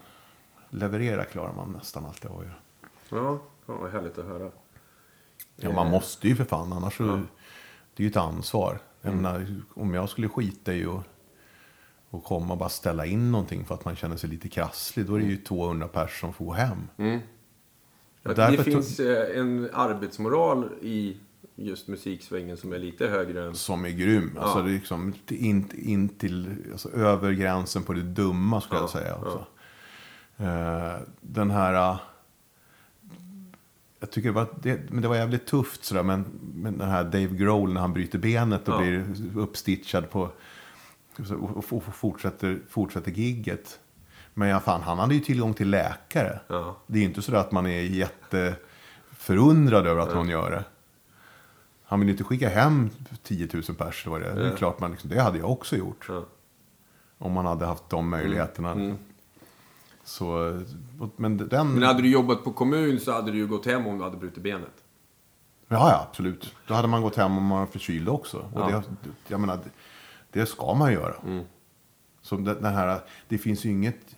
leverera 0.69 1.23
klarar 1.23 1.53
man 1.53 1.71
nästan 1.71 2.05
alltid 2.05 2.31
av. 2.31 2.45
Ja, 3.09 3.39
ja 3.65 3.75
vad 3.75 3.91
härligt 3.91 4.17
att 4.17 4.25
höra. 4.25 4.51
Ja, 5.55 5.71
man 5.71 5.89
måste 5.89 6.27
ju 6.27 6.35
för 6.35 6.45
fan, 6.45 6.73
annars 6.73 6.97
så... 6.97 7.21
Det 7.95 8.03
är 8.03 8.05
ju 8.05 8.09
ett 8.09 8.17
ansvar. 8.17 8.79
Jag 9.01 9.15
menar, 9.15 9.61
om 9.73 9.93
jag 9.93 10.09
skulle 10.09 10.29
skita 10.29 10.73
i 10.73 10.85
att 10.85 11.03
och 12.13 12.23
komma 12.23 12.53
och 12.53 12.59
bara 12.59 12.69
ställa 12.69 13.05
in 13.05 13.31
någonting 13.31 13.65
för 13.65 13.75
att 13.75 13.85
man 13.85 13.95
känner 13.95 14.17
sig 14.17 14.29
lite 14.29 14.49
krasslig, 14.49 15.05
då 15.05 15.15
är 15.15 15.19
det 15.19 15.25
ju 15.25 15.37
200 15.37 15.87
personer 15.87 16.19
som 16.19 16.33
får 16.33 16.45
gå 16.45 16.53
hem. 16.53 16.77
Ja, 16.95 18.33
Därför 18.33 18.57
det 18.57 18.63
finns 18.63 18.99
eh, 18.99 19.39
en 19.39 19.69
arbetsmoral 19.73 20.69
i 20.81 21.17
just 21.55 21.87
musiksvängen 21.87 22.57
som 22.57 22.73
är 22.73 22.79
lite 22.79 23.07
högre 23.07 23.43
än... 23.45 23.55
Som 23.55 23.85
är 23.85 23.89
grym. 23.89 24.37
Alltså, 24.39 24.61
det 24.61 24.69
är 24.69 24.73
liksom 24.73 25.13
in, 25.27 25.69
in 25.77 26.09
till, 26.09 26.55
alltså, 26.71 26.89
över 26.91 27.31
gränsen 27.31 27.83
på 27.83 27.93
det 27.93 28.01
dumma 28.01 28.61
skulle 28.61 28.79
jag 28.81 28.89
säga. 28.89 29.15
Också. 29.15 29.45
Eh, 30.37 30.95
den 31.21 31.51
här... 31.51 31.73
eh, 31.91 31.99
jag 33.99 34.11
tycker 34.11 34.29
det 34.29 34.35
var, 34.35 34.47
det, 34.61 34.91
men 34.91 35.01
det 35.01 35.07
var 35.07 35.15
jävligt 35.15 35.45
tufft 35.45 35.83
sådär. 35.83 36.03
Men, 36.03 36.25
men 36.53 36.77
den 36.77 36.89
här 36.89 37.03
Dave 37.03 37.27
Grohl 37.27 37.73
när 37.73 37.81
han 37.81 37.93
bryter 37.93 38.19
benet 38.19 38.67
och 38.67 38.73
Ja. 38.73 38.77
blir 38.81 39.05
uppstitchad 39.35 40.09
på... 40.09 40.29
Och, 41.69 41.83
fortsätter, 41.95 42.59
fortsätter 42.69 43.11
gigget. 43.11 43.79
Men 44.33 44.49
ja, 44.49 44.59
fan, 44.59 44.81
han 44.81 44.99
hade 44.99 45.15
ju 45.15 45.19
tillgång 45.19 45.53
till 45.53 45.69
läkare. 45.69 46.39
Ja. 46.47 46.77
Det 46.87 46.99
är 46.99 47.03
inte 47.03 47.21
så 47.21 47.35
att 47.35 47.51
man 47.51 47.65
är 47.65 47.81
jätteförundrad 47.81 49.87
över 49.87 50.01
att 50.01 50.15
någon 50.15 50.29
gör 50.29 50.51
det. 50.51 50.63
Han 51.83 51.99
vill 51.99 52.09
inte 52.09 52.23
skicka 52.23 52.49
hem 52.49 52.89
10 53.23 53.47
000 53.53 53.63
pers. 53.63 54.07
Var 54.07 54.19
det. 54.19 54.33
det 54.33 54.47
är 54.47 54.55
klart 54.55 54.79
man 54.79 54.91
liksom, 54.91 55.09
det 55.09 55.21
hade 55.21 55.37
jag 55.37 55.51
också 55.51 55.75
gjort. 55.75 56.05
Ja. 56.09 56.23
Om 57.17 57.31
man 57.31 57.45
hade 57.45 57.65
haft 57.65 57.89
de 57.89 58.09
möjligheterna. 58.09 58.97
Så, 60.03 60.59
men 61.15 61.37
den... 61.37 61.73
Men 61.73 61.83
hade 61.83 62.01
du 62.01 62.09
jobbat 62.09 62.43
på 62.43 62.53
kommun 62.53 62.99
så 62.99 63.11
hade 63.11 63.31
du 63.31 63.37
ju 63.37 63.47
gått 63.47 63.65
hem 63.65 63.87
om 63.87 63.97
du 63.97 64.03
hade 64.03 64.17
brutit 64.17 64.43
benet. 64.43 64.83
Ja, 65.67 65.89
ja, 65.89 66.07
absolut. 66.09 66.55
Då 66.67 66.73
hade 66.73 66.87
man 66.87 67.01
gått 67.01 67.15
hem 67.15 67.37
om 67.37 67.45
man 67.45 67.59
var 67.59 67.65
förkyld 67.65 68.09
också. 68.09 68.37
Och 68.53 68.71
Ja. 68.71 68.83
det, 69.03 69.09
jag 69.27 69.39
menar, 69.39 69.59
det, 70.33 70.45
ska 70.45 70.73
man 70.73 70.93
göra. 70.93 71.15
Mm. 71.25 71.43
Det, 72.29 72.53
den 72.53 72.73
här, 72.73 72.99
det 73.27 73.37
finns 73.37 73.65
ju 73.65 73.69
inget... 73.69 74.15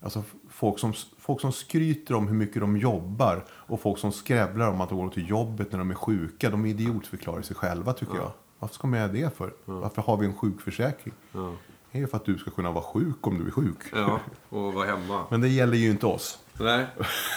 Alltså, 0.00 0.22
folk, 0.50 0.78
som, 0.78 0.92
folk 1.18 1.40
som 1.40 1.52
skryter 1.52 2.14
om 2.14 2.28
hur 2.28 2.34
mycket 2.34 2.60
de 2.60 2.76
jobbar 2.76 3.44
och 3.50 3.80
folk 3.80 3.98
som 3.98 4.12
skrävlar 4.12 4.68
om 4.68 4.80
att 4.80 4.88
de 4.88 4.98
går 4.98 5.08
till 5.08 5.28
jobbet 5.28 5.72
när 5.72 5.78
de 5.78 5.90
är 5.90 5.94
sjuka, 5.94 6.50
de 6.50 6.66
idiotförklarar 6.66 7.42
sig 7.42 7.56
själva 7.56 7.92
tycker 7.92 8.16
jag. 8.16 8.32
Varför 8.58 8.74
ska 8.74 8.86
man 8.86 8.98
göra 8.98 9.12
det 9.12 9.36
för? 9.36 9.52
Varför 9.64 10.02
har 10.02 10.16
vi 10.16 10.26
en 10.26 10.34
sjukförsäkring? 10.34 11.14
Ja. 11.32 11.52
Det 11.92 12.00
är 12.00 12.06
för 12.06 12.16
att 12.16 12.24
du 12.24 12.38
ska 12.38 12.50
kunna 12.50 12.70
vara 12.70 12.84
sjuk 12.84 13.26
om 13.26 13.38
du 13.38 13.46
är 13.46 13.50
sjuk. 13.50 13.78
Ja, 13.92 14.20
och 14.48 14.72
vara 14.72 14.86
hemma. 14.86 15.24
Men 15.30 15.40
det 15.40 15.48
gäller 15.48 15.76
ju 15.76 15.90
inte 15.90 16.06
oss. 16.06 16.38
Nej, 16.60 16.86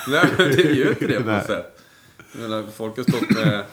Nej 0.08 0.32
det 0.38 0.44
är 0.44 0.74
ju 0.76 0.90
inte 0.90 1.08
det 1.08 1.24
på 1.24 1.30
något 1.30 1.46
sätt. 1.48 1.82
Menar, 2.36 2.64
folk 2.64 2.98
har 2.98 3.04
stått 3.04 3.30
med 3.30 3.66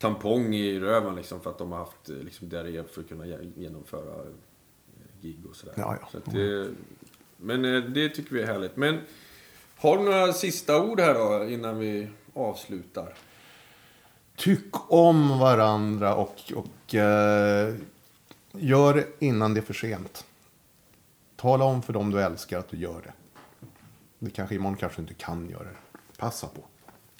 tampong 0.00 0.54
i 0.54 0.80
röven 0.80 1.14
liksom 1.14 1.40
för 1.40 1.50
att 1.50 1.58
de 1.58 1.72
har 1.72 1.78
haft 1.78 2.08
eh, 2.10 2.16
liksom, 2.16 2.48
diarré 2.48 2.84
för 2.84 3.00
att 3.00 3.08
kunna 3.08 3.26
ge- 3.26 3.52
genomföra 3.56 4.14
eh, 4.14 4.30
gig 5.20 5.46
och 5.50 5.56
sådär. 5.56 5.74
Ja, 5.76 5.96
ja. 6.00 6.08
Så 6.12 6.30
det, 6.30 6.70
men 7.36 7.64
eh, 7.64 7.82
det 7.82 8.08
tycker 8.08 8.34
vi 8.34 8.42
är 8.42 8.46
härligt. 8.46 8.76
Men 8.76 9.00
har 9.76 9.98
du 9.98 10.04
några 10.04 10.32
sista 10.32 10.82
ord 10.82 11.00
här 11.00 11.14
då 11.14 11.48
innan 11.48 11.78
vi 11.78 12.08
avslutar? 12.34 13.14
Tyck 14.36 14.90
om 14.92 15.38
varandra 15.38 16.14
och, 16.14 16.52
och 16.56 16.94
eh, 16.94 17.74
gör 18.52 19.06
innan 19.18 19.54
det 19.54 19.60
är 19.60 19.62
för 19.62 19.74
sent. 19.74 20.24
Tala 21.36 21.64
om 21.64 21.82
för 21.82 21.92
dem 21.92 22.10
du 22.10 22.20
älskar 22.22 22.58
att 22.58 22.68
du 22.68 22.76
gör 22.76 23.02
det. 23.02 23.12
Det 24.18 24.30
kanske 24.30 24.54
imorgon 24.54 24.76
kanske 24.76 25.00
inte 25.00 25.14
kan 25.14 25.50
göra 25.50 25.64
det. 25.64 25.76
Passa 26.16 26.46
på. 26.46 26.60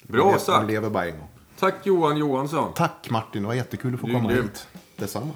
Bra 0.03 0.37
sagt. 0.37 0.47
Man 0.47 0.67
lever 0.67 0.89
bara 0.89 1.05
en 1.05 1.17
gång. 1.19 1.29
Tack 1.61 1.75
Johan 1.85 2.17
Johansson. 2.17 2.73
Tack 2.73 3.09
Martin, 3.09 3.41
det 3.41 3.47
var 3.47 3.55
jättekul 3.55 3.93
att 3.93 3.99
få 3.99 4.07
Du 4.07 4.13
komma 4.13 4.29
grym. 4.29 4.43
hit. 4.43 4.67
Detsamma. 4.95 5.31